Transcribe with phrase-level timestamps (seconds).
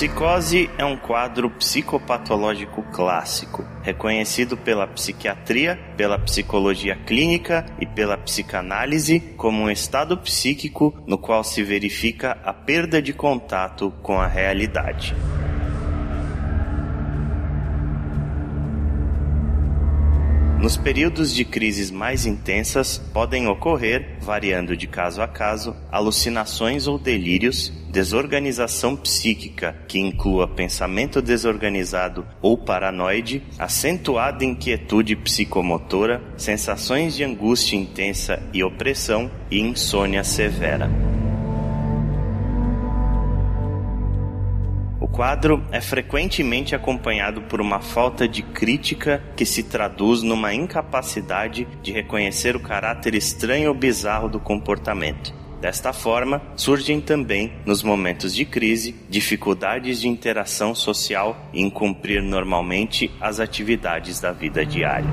[0.00, 9.20] Psicose é um quadro psicopatológico clássico, reconhecido pela psiquiatria, pela psicologia clínica e pela psicanálise
[9.36, 15.14] como um estado psíquico no qual se verifica a perda de contato com a realidade.
[20.60, 26.98] Nos períodos de crises mais intensas, podem ocorrer, variando de caso a caso, alucinações ou
[26.98, 37.76] delírios, desorganização psíquica, que inclua pensamento desorganizado ou paranoide, acentuada inquietude psicomotora, sensações de angústia
[37.76, 40.90] intensa e opressão e insônia severa.
[45.12, 51.92] Quadro é frequentemente acompanhado por uma falta de crítica que se traduz numa incapacidade de
[51.92, 55.34] reconhecer o caráter estranho ou bizarro do comportamento.
[55.60, 62.22] Desta forma, surgem também, nos momentos de crise, dificuldades de interação social e em cumprir
[62.22, 65.10] normalmente as atividades da vida diária.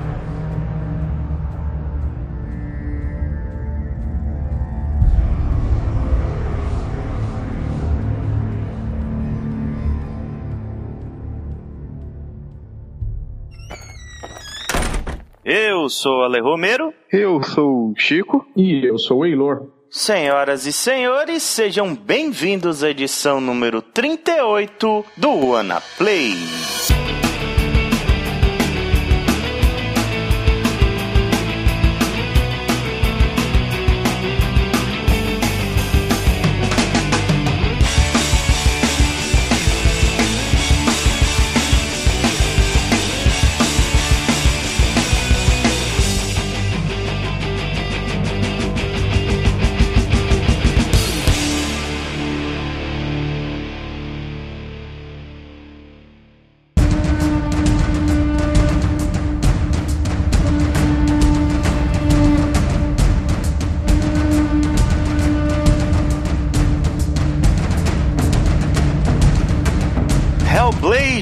[15.50, 16.92] Eu sou Ale Romero.
[17.10, 18.46] Eu sou o Chico.
[18.54, 19.66] E eu sou o Eilor.
[19.90, 26.34] Senhoras e senhores, sejam bem-vindos à edição número 38 do Wanna Play.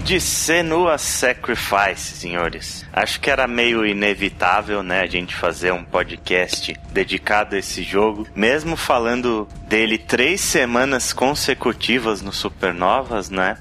[0.06, 2.86] De Senua Sacrifice, senhores.
[2.92, 8.24] Acho que era meio inevitável, né, a gente fazer um podcast dedicado a esse jogo,
[8.32, 13.58] mesmo falando dele três semanas consecutivas no Supernovas, né?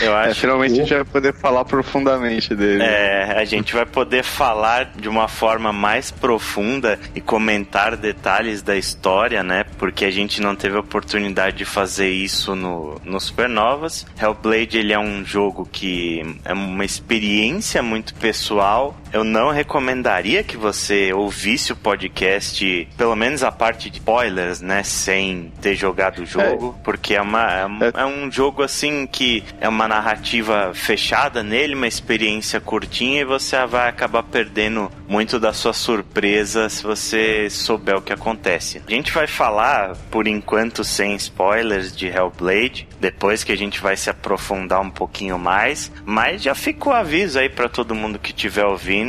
[0.00, 0.30] Eu é, acho.
[0.30, 0.80] É, finalmente que...
[0.80, 2.82] a gente vai poder falar profundamente dele.
[2.82, 8.76] É, a gente vai poder falar de uma forma mais profunda e comentar detalhes da
[8.76, 9.64] história, né?
[9.78, 14.06] Porque a gente não teve a oportunidade de fazer isso no, no Supernovas.
[14.18, 18.96] Hellblade ele é um jogo que é uma experiência muito pessoal.
[19.12, 24.82] Eu não recomendaria que você ouvisse o podcast, pelo menos a parte de spoilers, né?
[24.82, 26.82] Sem ter jogado o jogo, é.
[26.82, 31.86] porque é, uma, é, é um jogo assim que é uma narrativa fechada nele, uma
[31.86, 38.02] experiência curtinha e você vai acabar perdendo muito da sua surpresa se você souber o
[38.02, 38.80] que acontece.
[38.86, 43.96] A gente vai falar, por enquanto, sem spoilers de Hellblade, depois que a gente vai
[43.96, 48.30] se aprofundar um pouquinho mais, mas já fica o aviso aí para todo mundo que
[48.30, 49.01] estiver ouvindo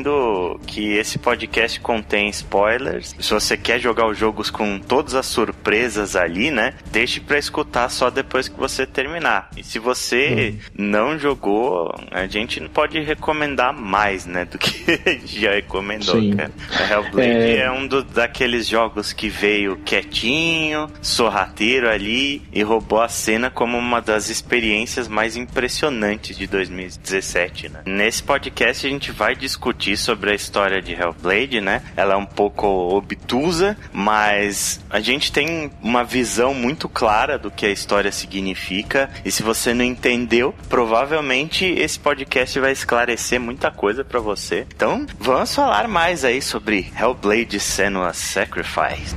[0.66, 3.16] que esse podcast contém spoilers.
[3.20, 7.90] Se você quer jogar os jogos com todas as surpresas ali, né, deixe para escutar
[7.90, 9.50] só depois que você terminar.
[9.58, 10.60] E se você hum.
[10.78, 16.36] não jogou, a gente não pode recomendar mais, né, do que já recomendou, Sim.
[16.36, 16.52] cara.
[16.80, 23.02] A Hellblade é, é um do, daqueles jogos que veio quietinho, sorrateiro ali e roubou
[23.02, 27.82] a cena como uma das experiências mais impressionantes impressionantes de 2017, né?
[27.86, 31.82] Nesse podcast a gente vai discutir sobre a história de Hellblade, né?
[31.96, 37.66] Ela é um pouco obtusa, mas a gente tem uma visão muito clara do que
[37.66, 39.10] a história significa.
[39.26, 44.66] E se você não entendeu, provavelmente esse podcast vai esclarecer muita coisa para você.
[44.76, 49.16] Então, vamos falar mais aí sobre Hellblade Senua's Sacrifice.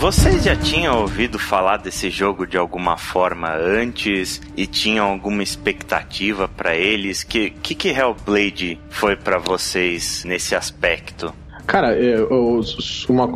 [0.00, 6.48] Vocês já tinham ouvido falar desse jogo de alguma forma antes e tinham alguma expectativa
[6.48, 7.22] para eles?
[7.22, 11.34] Que que, que Hellblade foi para vocês nesse aspecto?
[11.66, 12.62] Cara, é, o,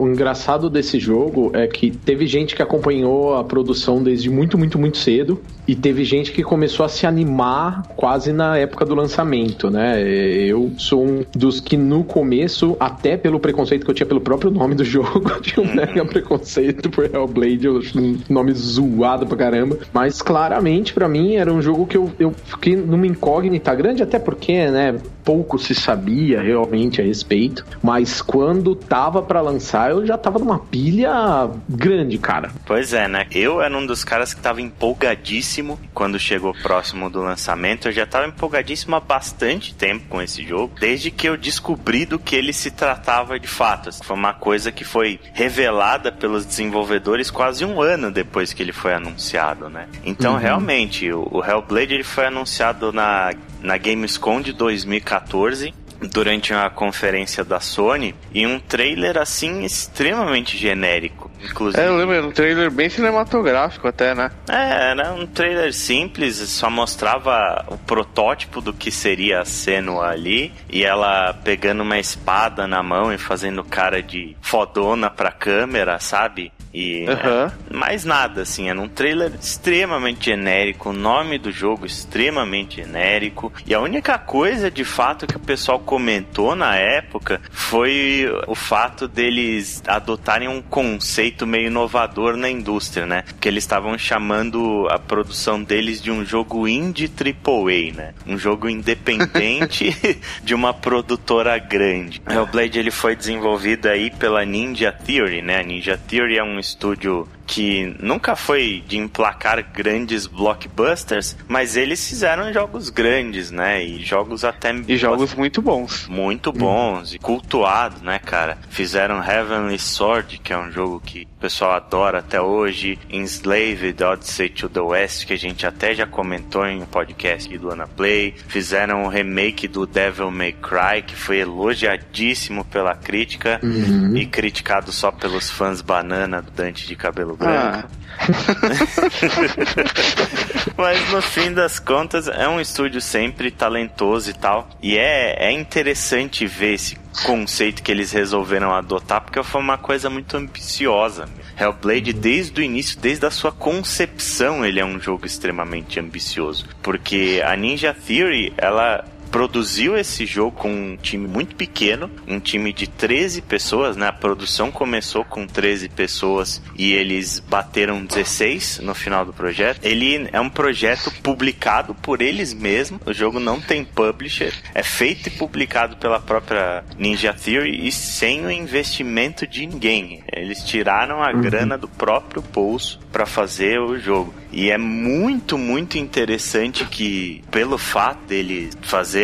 [0.08, 4.96] engraçado desse jogo é que teve gente que acompanhou a produção desde muito, muito, muito
[4.96, 10.02] cedo e teve gente que começou a se animar quase na época do lançamento, né?
[10.02, 14.50] Eu sou um dos que no começo, até pelo preconceito que eu tinha pelo próprio
[14.50, 19.36] nome do jogo, tinha um mega preconceito por Hellblade, eu acho um nome zoado pra
[19.36, 24.02] caramba, mas claramente para mim era um jogo que eu, eu fiquei numa incógnita grande,
[24.02, 29.90] até porque, né, pouco se sabia realmente a respeito, mas Mas quando tava para lançar,
[29.90, 32.50] eu já tava numa pilha grande, cara.
[32.66, 33.26] Pois é, né?
[33.32, 35.53] Eu era um dos caras que tava empolgadíssimo
[35.92, 37.88] quando chegou próximo do lançamento.
[37.88, 42.18] Eu já tava empolgadíssimo há bastante tempo com esse jogo, desde que eu descobri do
[42.18, 43.90] que ele se tratava de fato.
[44.04, 48.94] Foi uma coisa que foi revelada pelos desenvolvedores quase um ano depois que ele foi
[48.94, 49.88] anunciado, né?
[50.04, 50.38] Então, uhum.
[50.38, 53.30] realmente, o Hellblade ele foi anunciado na,
[53.60, 55.74] na Gamescom de 2014
[56.08, 61.30] durante uma conferência da Sony e um trailer assim extremamente genérico.
[61.42, 61.82] Inclusive.
[61.82, 64.30] É, eu lembro, um trailer bem cinematográfico até, né?
[64.48, 70.52] É, era um trailer simples, só mostrava o protótipo do que seria a Senua ali
[70.70, 76.52] e ela pegando uma espada na mão e fazendo cara de fodona pra câmera, sabe?
[76.74, 77.12] E uhum.
[77.12, 83.52] é, mais nada, assim, era um trailer extremamente genérico, o nome do jogo extremamente genérico.
[83.64, 89.06] E a única coisa de fato que o pessoal comentou na época foi o fato
[89.06, 93.22] deles adotarem um conceito meio inovador na indústria, né?
[93.40, 98.14] Que eles estavam chamando a produção deles de um jogo indie AAA, né?
[98.26, 99.96] Um jogo independente
[100.42, 102.20] de uma produtora grande.
[102.26, 105.60] O Hellblade ele foi desenvolvido aí pela Ninja Theory, né?
[105.60, 112.06] A Ninja Theory é um estúdio que nunca foi de emplacar grandes blockbusters, mas eles
[112.08, 113.84] fizeram jogos grandes, né?
[113.84, 114.74] E jogos até.
[114.88, 116.08] E jogos muito bons.
[116.08, 117.16] Muito bons hum.
[117.16, 118.58] e cultuados, né, cara?
[118.70, 122.98] Fizeram Heavenly Sword, que é um jogo que o pessoal adora até hoje.
[123.10, 127.70] Enslaved Odyssey to the West, que a gente até já comentou em um podcast do
[127.70, 128.34] Ana Play.
[128.48, 134.16] Fizeram o remake do Devil May Cry, que foi elogiadíssimo pela crítica uhum.
[134.16, 137.84] e criticado só pelos fãs banana do Dante de cabelo ah.
[140.76, 144.68] Mas no fim das contas é um estúdio sempre talentoso e tal.
[144.82, 150.10] E é, é interessante ver esse conceito que eles resolveram adotar, porque foi uma coisa
[150.10, 151.28] muito ambiciosa.
[151.58, 156.66] Hellblade, desde o início, desde a sua concepção, ele é um jogo extremamente ambicioso.
[156.82, 159.04] Porque a Ninja Theory, ela
[159.34, 164.06] produziu esse jogo com um time muito pequeno, um time de 13 pessoas, né?
[164.06, 169.80] A produção começou com 13 pessoas e eles bateram 16 no final do projeto.
[169.82, 173.00] Ele é um projeto publicado por eles mesmos.
[173.04, 178.46] O jogo não tem publisher, é feito e publicado pela própria Ninja Theory e sem
[178.46, 180.22] o investimento de ninguém.
[180.32, 181.40] Eles tiraram a uhum.
[181.40, 184.32] grana do próprio bolso para fazer o jogo.
[184.52, 188.72] E é muito, muito interessante que, pelo fato deles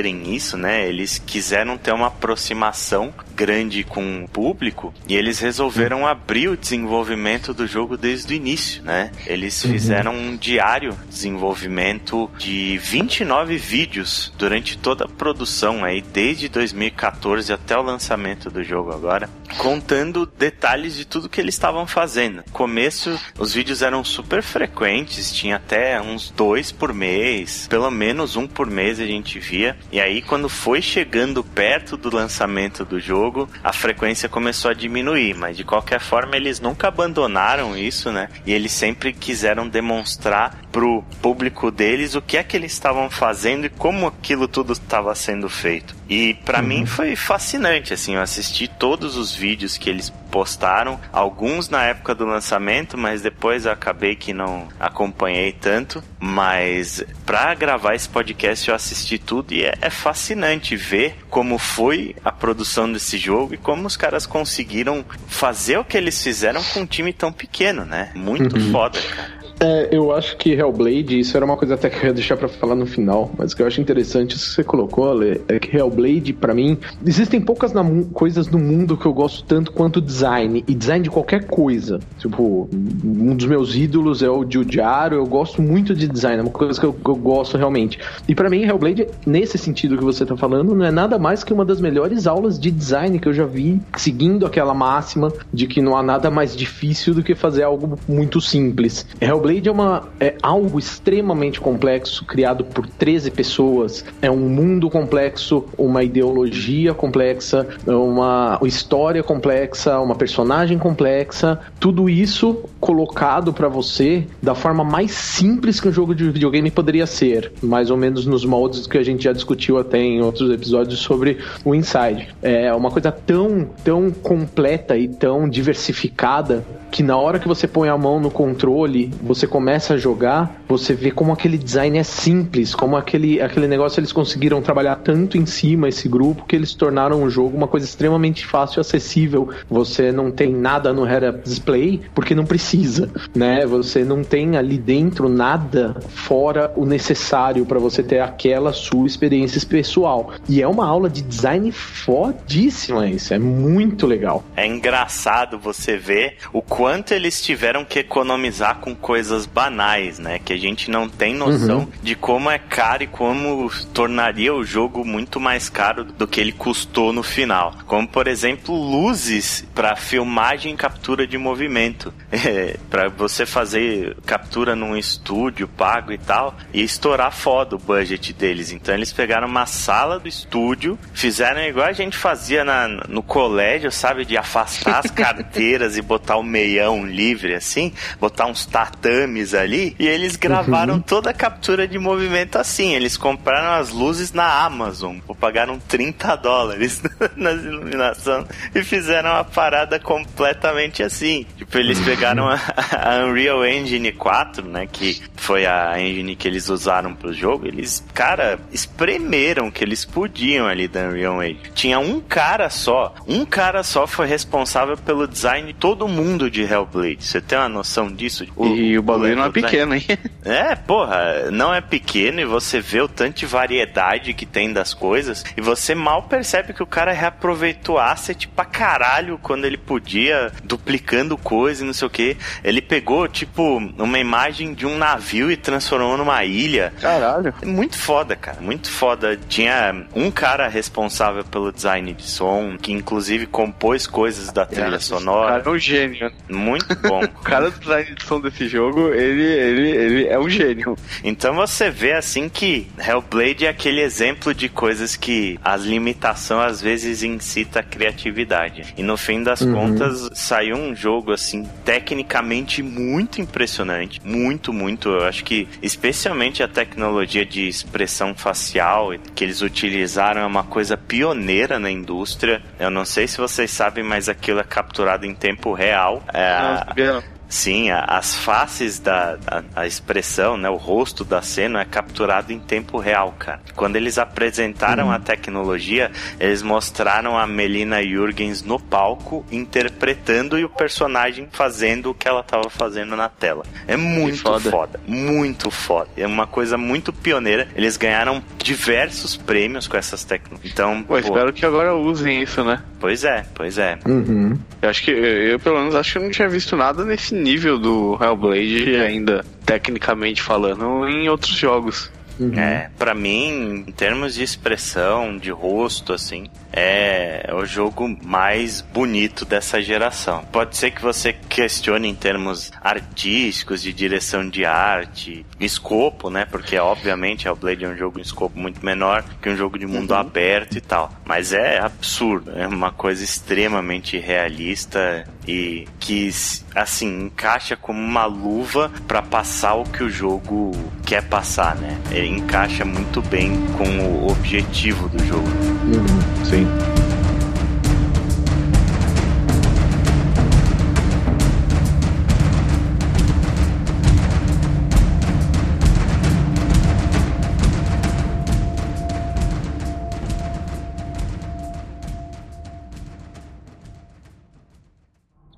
[0.00, 6.06] fazerem isso, né, eles quiseram ter uma aproximação grande com o público e eles resolveram
[6.06, 9.11] abrir o desenvolvimento do jogo desde o início, né?
[9.26, 9.73] Eles uhum.
[9.73, 17.50] fizeram um diário de desenvolvimento de 29 vídeos durante toda a produção aí, desde 2014
[17.50, 22.44] até o lançamento do jogo agora, contando detalhes de tudo que eles estavam fazendo.
[22.47, 28.37] No começo, os vídeos eram super frequentes, tinha até uns dois por mês, pelo menos
[28.37, 29.79] um por mês a gente via.
[29.93, 35.35] E aí, quando foi chegando perto do lançamento do jogo, a frequência começou a diminuir,
[35.35, 38.29] mas de qualquer forma eles nunca abandonaram isso, né?
[38.47, 43.67] E eles sempre quiseram demonstrar pro público deles o que é que eles estavam fazendo
[43.67, 45.95] e como aquilo tudo estava sendo feito.
[46.09, 46.67] E para uhum.
[46.67, 52.15] mim foi fascinante, assim, eu assisti todos os vídeos que eles postaram, alguns na época
[52.15, 56.03] do lançamento, mas depois eu acabei que não acompanhei tanto.
[56.19, 62.15] Mas para gravar esse podcast eu assisti tudo e é, é, fascinante ver como foi
[62.25, 66.81] a produção desse jogo e como os caras conseguiram fazer o que eles fizeram com
[66.81, 68.11] um time tão pequeno, né?
[68.15, 68.73] Muito uhum.
[68.73, 69.50] foda, cara.
[69.62, 72.49] É, eu acho que Hellblade, isso era uma coisa até que eu ia deixar pra
[72.49, 75.76] falar no final, mas que eu acho interessante isso que você colocou, Ale, é que
[75.76, 77.73] Hellblade, para mim, existem poucas
[78.14, 82.00] coisas no mundo que eu gosto tanto quanto design, e design de qualquer coisa.
[82.19, 86.50] Tipo, um dos meus ídolos é o Giugiaro, eu gosto muito de design, é uma
[86.50, 87.99] coisa que eu, eu gosto realmente.
[88.26, 91.52] E para mim, Hellblade, nesse sentido que você tá falando, não é nada mais que
[91.52, 95.83] uma das melhores aulas de design que eu já vi, seguindo aquela máxima de que
[95.83, 99.07] não há nada mais difícil do que fazer algo muito simples.
[99.21, 104.04] Hellblade Blade é, uma, é algo extremamente complexo, criado por 13 pessoas.
[104.23, 111.59] É um mundo complexo, uma ideologia complexa, uma história complexa, uma personagem complexa.
[111.80, 117.07] Tudo isso colocado para você da forma mais simples que um jogo de videogame poderia
[117.07, 121.00] ser, mais ou menos nos moldes que a gente já discutiu até em outros episódios
[121.00, 122.28] sobre o Inside.
[122.40, 127.88] É uma coisa tão, tão completa e tão diversificada que na hora que você põe
[127.88, 132.75] a mão no controle, você começa a jogar, você vê como aquele design é simples,
[132.75, 137.23] como aquele, aquele negócio eles conseguiram trabalhar tanto em cima esse grupo que eles tornaram
[137.23, 139.50] o jogo uma coisa extremamente fácil e acessível.
[139.68, 143.66] Você não tem nada no head-up display porque não precisa, né?
[143.66, 149.61] Você não tem ali dentro nada fora o necessário para você ter aquela sua experiência
[149.68, 150.32] pessoal.
[150.49, 154.42] E é uma aula de design fodíssima isso, é muito legal.
[154.56, 160.39] É engraçado você ver o quanto eles tiveram que economizar com coisas banais, né?
[160.39, 161.93] Que a gente não tem noção uhum.
[162.03, 166.53] de como é caro e como tornaria o jogo muito mais caro do que ele
[166.53, 167.75] custou no final.
[167.87, 172.15] Como, por exemplo, luzes para filmagem e captura de movimento.
[172.43, 178.33] É, para você fazer captura num estúdio pago e tal, e estourar foda o budget
[178.33, 178.73] deles.
[178.73, 183.93] Então eles pegaram uma sala do estúdio, fizeram igual a gente fazia na, no colégio,
[183.93, 184.25] sabe?
[184.25, 189.97] De afastar as carteiras e botar o meio meião livre, assim, botar uns tatames ali,
[189.99, 191.00] e eles gravaram uhum.
[191.00, 192.95] toda a captura de movimento assim.
[192.95, 197.03] Eles compraram as luzes na Amazon, pagaram 30 dólares
[197.37, 201.47] na iluminação e fizeram uma parada completamente assim.
[201.57, 202.61] Tipo, eles pegaram a,
[202.93, 208.05] a Unreal Engine 4, né, que foi a engine que eles usaram pro jogo, eles,
[208.15, 211.71] cara, espremeram que eles podiam ali da Unreal Engine.
[211.75, 216.60] Tinha um cara só, um cara só foi responsável pelo design de todo mundo de
[216.67, 217.25] de Hellblade.
[217.25, 218.47] Você tem uma noção disso?
[218.57, 220.05] O, e o bagulho não é pequeno, hein?
[220.43, 224.95] É, porra, não é pequeno e você vê o tanto de variedade que tem das
[224.95, 230.50] coisas e você mal percebe que o cara reaproveitou asset pra caralho quando ele podia,
[230.64, 232.37] duplicando coisa e não sei o que.
[232.64, 236.93] Ele pegou, tipo, uma imagem de um navio e transformou numa ilha.
[237.00, 237.52] Caralho.
[237.62, 239.38] Muito foda, cara, muito foda.
[239.49, 245.00] Tinha um cara responsável pelo design de som, que inclusive compôs coisas da trilha é,
[245.00, 245.59] sonora.
[245.59, 246.33] Cara, é um gênio.
[246.50, 247.23] Muito bom.
[247.25, 250.97] o cara do design de som desse jogo, ele, ele, ele é um gênio.
[251.23, 256.80] Então você vê assim que Hellblade é aquele exemplo de coisas que a limitação às
[256.80, 258.95] vezes incita a criatividade.
[258.97, 259.73] E no fim das uhum.
[259.73, 265.09] contas saiu um jogo assim tecnicamente muito impressionante, muito, muito.
[265.09, 270.97] Eu acho que especialmente a tecnologia de expressão facial que eles utilizaram é uma coisa
[270.97, 272.62] pioneira na indústria.
[272.78, 276.23] Eu não sei se vocês sabem, mas aquilo é capturado em tempo real.
[276.33, 277.20] É, Yeah.
[277.50, 282.52] Sim, a, as faces da a, a, expressão, né, o rosto da cena é capturado
[282.52, 283.61] em tempo real, cara.
[283.75, 285.12] Quando eles apresentaram uhum.
[285.12, 292.14] a tecnologia, eles mostraram a Melina Jurgens no palco interpretando e o personagem fazendo o
[292.14, 293.64] que ela estava fazendo na tela.
[293.88, 294.71] É muito foda.
[294.71, 295.00] foda.
[295.04, 296.09] muito foda.
[296.16, 297.66] É uma coisa muito pioneira.
[297.75, 300.73] Eles ganharam diversos prêmios com essas tecnologias.
[300.73, 302.80] Então, pô, pô, espero que agora usem isso, né?
[303.00, 303.99] Pois é, pois é.
[304.07, 304.57] Uhum.
[304.80, 307.78] Eu acho que eu, pelo menos, acho que eu não tinha visto nada nesse nível
[307.78, 312.11] do Hellblade ainda, tecnicamente falando, em outros jogos.
[312.40, 312.59] Uhum.
[312.59, 319.44] É, para mim, em termos de expressão, de rosto, assim, é o jogo mais bonito
[319.44, 320.44] dessa geração.
[320.50, 326.47] Pode ser que você questione em termos artísticos, de direção de arte, escopo, né?
[326.50, 329.87] Porque obviamente o Blade é um jogo em escopo muito menor que um jogo de
[329.87, 330.20] mundo uhum.
[330.20, 331.12] aberto e tal.
[331.25, 336.30] Mas é absurdo, é uma coisa extremamente realista e que
[336.75, 340.73] assim encaixa como uma luva para passar o que o jogo
[341.04, 341.99] quer passar, né?
[342.11, 345.49] Ele encaixa muito bem com o objetivo do jogo.
[345.49, 347.00] Uhum, sim.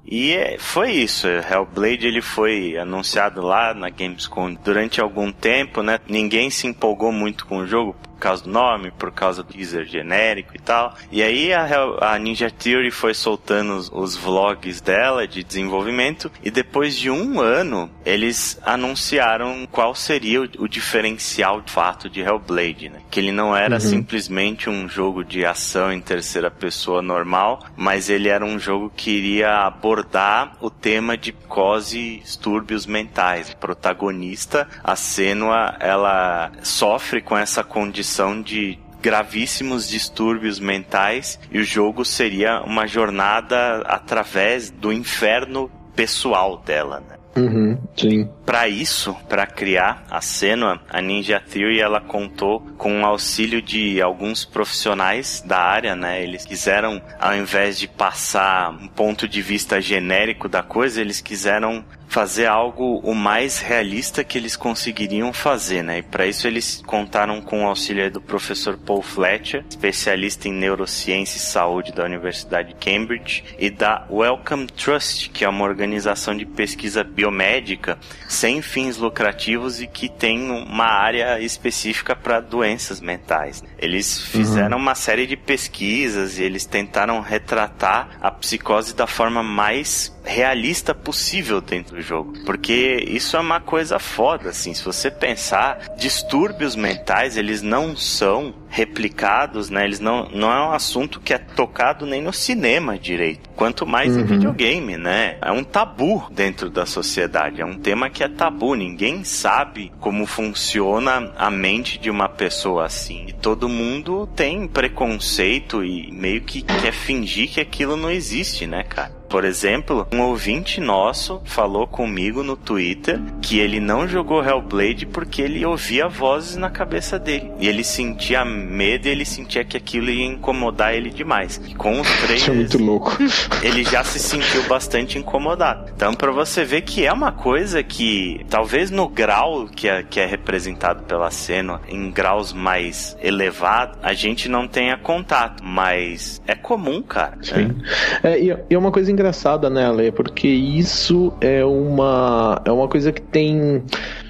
[0.04, 1.26] E é, foi isso.
[1.26, 5.98] Hellblade ele foi anunciado lá na Gamescom durante algum tempo, né?
[6.08, 10.54] Ninguém se empolgou muito com o jogo causa do nome, por causa do teaser genérico
[10.54, 10.94] e tal.
[11.10, 11.66] E aí a,
[12.00, 17.40] a Ninja Theory foi soltando os, os, vlogs dela de desenvolvimento e depois de um
[17.40, 23.00] ano eles anunciaram qual seria o, o diferencial de fato de Hellblade, né?
[23.10, 23.80] Que ele não era uhum.
[23.80, 29.10] simplesmente um jogo de ação em terceira pessoa normal, mas ele era um jogo que
[29.10, 33.50] iria abordar o tema de psicose distúrbios mentais.
[33.50, 41.58] A protagonista, a Senua, ela sofre com essa condição condição de gravíssimos distúrbios mentais e
[41.58, 47.16] o jogo seria uma jornada através do inferno pessoal dela, né?
[47.34, 48.28] Uhum, sim.
[48.44, 54.02] Para isso, para criar a Senua, a Ninja Theory ela contou com o auxílio de
[54.02, 56.22] alguns profissionais da área, né?
[56.22, 61.82] Eles quiseram, ao invés de passar um ponto de vista genérico da coisa, eles quiseram
[62.12, 66.00] fazer algo o mais realista que eles conseguiriam fazer, né?
[66.00, 71.38] E para isso eles contaram com o auxílio do professor Paul Fletcher, especialista em neurociência
[71.38, 76.44] e saúde da Universidade de Cambridge, e da Wellcome Trust, que é uma organização de
[76.44, 83.64] pesquisa biomédica sem fins lucrativos e que tem uma área específica para doenças mentais.
[83.78, 84.82] Eles fizeram uhum.
[84.82, 91.60] uma série de pesquisas e eles tentaram retratar a psicose da forma mais realista possível
[91.60, 92.32] dentro do jogo.
[92.44, 94.74] Porque isso é uma coisa foda, assim.
[94.74, 99.84] Se você pensar, distúrbios mentais, eles não são replicados, né?
[99.84, 103.50] Eles não, não é um assunto que é tocado nem no cinema direito.
[103.54, 104.22] Quanto mais uhum.
[104.22, 105.36] em videogame, né?
[105.42, 107.60] É um tabu dentro da sociedade.
[107.60, 108.74] É um tema que é tabu.
[108.74, 113.26] Ninguém sabe como funciona a mente de uma pessoa assim.
[113.28, 118.82] E todo mundo tem preconceito e meio que quer fingir que aquilo não existe, né,
[118.84, 119.21] cara?
[119.32, 125.40] Por exemplo, um ouvinte nosso falou comigo no Twitter que ele não jogou Hellblade porque
[125.40, 127.50] ele ouvia vozes na cabeça dele.
[127.58, 131.58] E ele sentia medo e ele sentia que aquilo ia incomodar ele demais.
[131.66, 132.46] E com os três.
[132.46, 133.16] é muito louco.
[133.62, 135.90] Ele já se sentiu bastante incomodado.
[135.96, 140.20] Então, para você ver que é uma coisa que, talvez no grau que é, que
[140.20, 145.64] é representado pela cena, em graus mais elevados, a gente não tenha contato.
[145.64, 147.38] Mas é comum, cara.
[147.40, 147.68] Sim.
[147.68, 147.74] Né?
[148.22, 150.10] É, e é uma coisa engraçada engraçada, né, Ale?
[150.10, 153.82] Porque isso é uma, é uma coisa que tem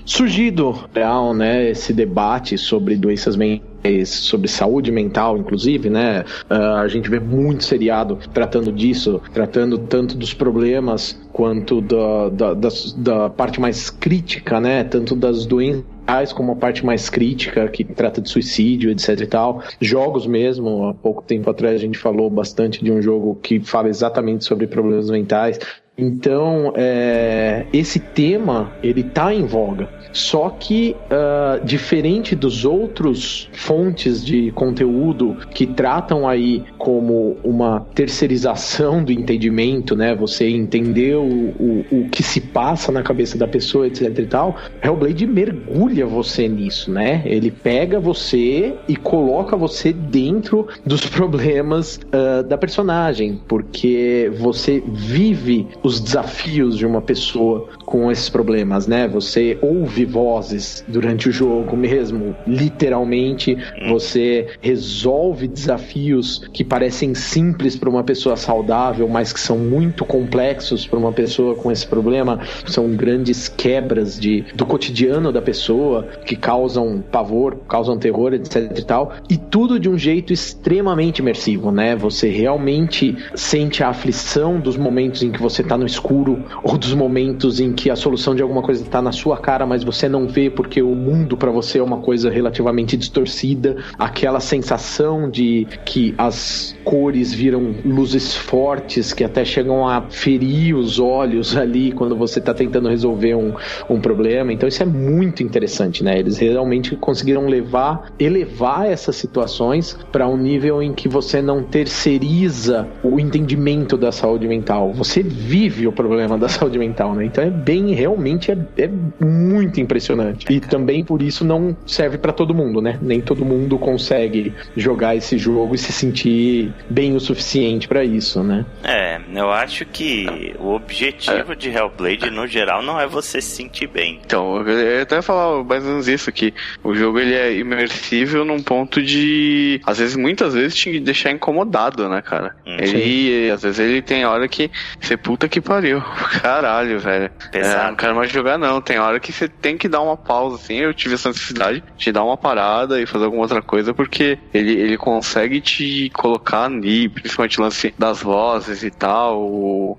[0.04, 1.70] surgido real, né?
[1.70, 6.24] Esse debate sobre doenças mentais, sobre saúde mental, inclusive, né?
[6.50, 12.54] Uh, a gente vê muito seriado tratando disso, tratando tanto dos problemas quanto da, da,
[12.54, 12.68] da,
[12.98, 14.84] da parte mais crítica, né?
[14.84, 15.91] Tanto das doenças
[16.34, 19.62] como a parte mais crítica, que trata de suicídio, etc e tal.
[19.80, 23.88] Jogos mesmo, há pouco tempo atrás a gente falou bastante de um jogo que fala
[23.88, 25.58] exatamente sobre problemas mentais.
[25.96, 29.88] Então, é, esse tema ele tá em voga.
[30.12, 39.02] Só que, uh, diferente dos outros fontes de conteúdo que tratam aí como uma terceirização
[39.02, 40.14] do entendimento, né?
[40.14, 44.56] Você entender o, o, o que se passa na cabeça da pessoa, etc e tal.
[44.82, 47.22] Hellblade mergulha você nisso, né?
[47.24, 55.68] Ele pega você e coloca você dentro dos problemas uh, da personagem, porque você vive
[55.82, 59.08] os desafios de uma pessoa com esses problemas, né?
[59.08, 63.56] Você ouve vozes durante o jogo mesmo, literalmente,
[63.88, 70.86] você resolve desafios que parecem simples para uma pessoa saudável, mas que são muito complexos
[70.86, 76.36] para uma pessoa com esse problema, são grandes quebras de, do cotidiano da pessoa que
[76.36, 81.96] causam pavor, causam terror, etc e tal, e tudo de um jeito extremamente imersivo, né?
[81.96, 86.92] Você realmente sente a aflição dos momentos em que você está no escuro ou dos
[86.92, 90.28] momentos em que a solução de alguma coisa está na sua cara, mas você não
[90.28, 96.14] vê porque o mundo para você é uma coisa relativamente distorcida, aquela sensação de que
[96.18, 102.38] as cores viram luzes fortes que até chegam a ferir os olhos ali quando você
[102.38, 103.54] está tentando resolver um,
[103.88, 104.52] um problema.
[104.52, 106.18] Então isso é muito interessante, né?
[106.18, 112.86] Eles realmente conseguiram levar, elevar essas situações para um nível em que você não terceiriza
[113.02, 114.92] o entendimento da saúde mental.
[114.92, 115.22] Você
[115.62, 117.24] vive o problema da saúde mental, né?
[117.24, 118.88] Então é bem, realmente é, é
[119.20, 120.46] muito impressionante.
[120.50, 122.98] E também por isso não serve para todo mundo, né?
[123.00, 128.42] Nem todo mundo consegue jogar esse jogo e se sentir bem o suficiente para isso,
[128.42, 128.64] né?
[128.82, 131.54] É, eu acho que o objetivo é.
[131.54, 134.20] de Hellblade no geral não é você se sentir bem.
[134.24, 138.44] Então, eu ia até falar mais ou menos isso que o jogo ele é imersível
[138.44, 142.54] num ponto de às vezes muitas vezes te deixar incomodado, né, cara?
[142.66, 144.70] Hum, ele às vezes ele tem hora que
[145.00, 146.00] você puta que pariu.
[146.40, 147.30] Caralho, velho.
[147.52, 147.84] Pesado.
[147.84, 148.80] É, não quero mais jogar não.
[148.80, 150.76] Tem hora que você tem que dar uma pausa assim.
[150.76, 154.72] Eu tive essa necessidade de dar uma parada e fazer alguma outra coisa porque ele,
[154.72, 159.98] ele consegue te colocar ali, principalmente o lance das vozes e tal, o,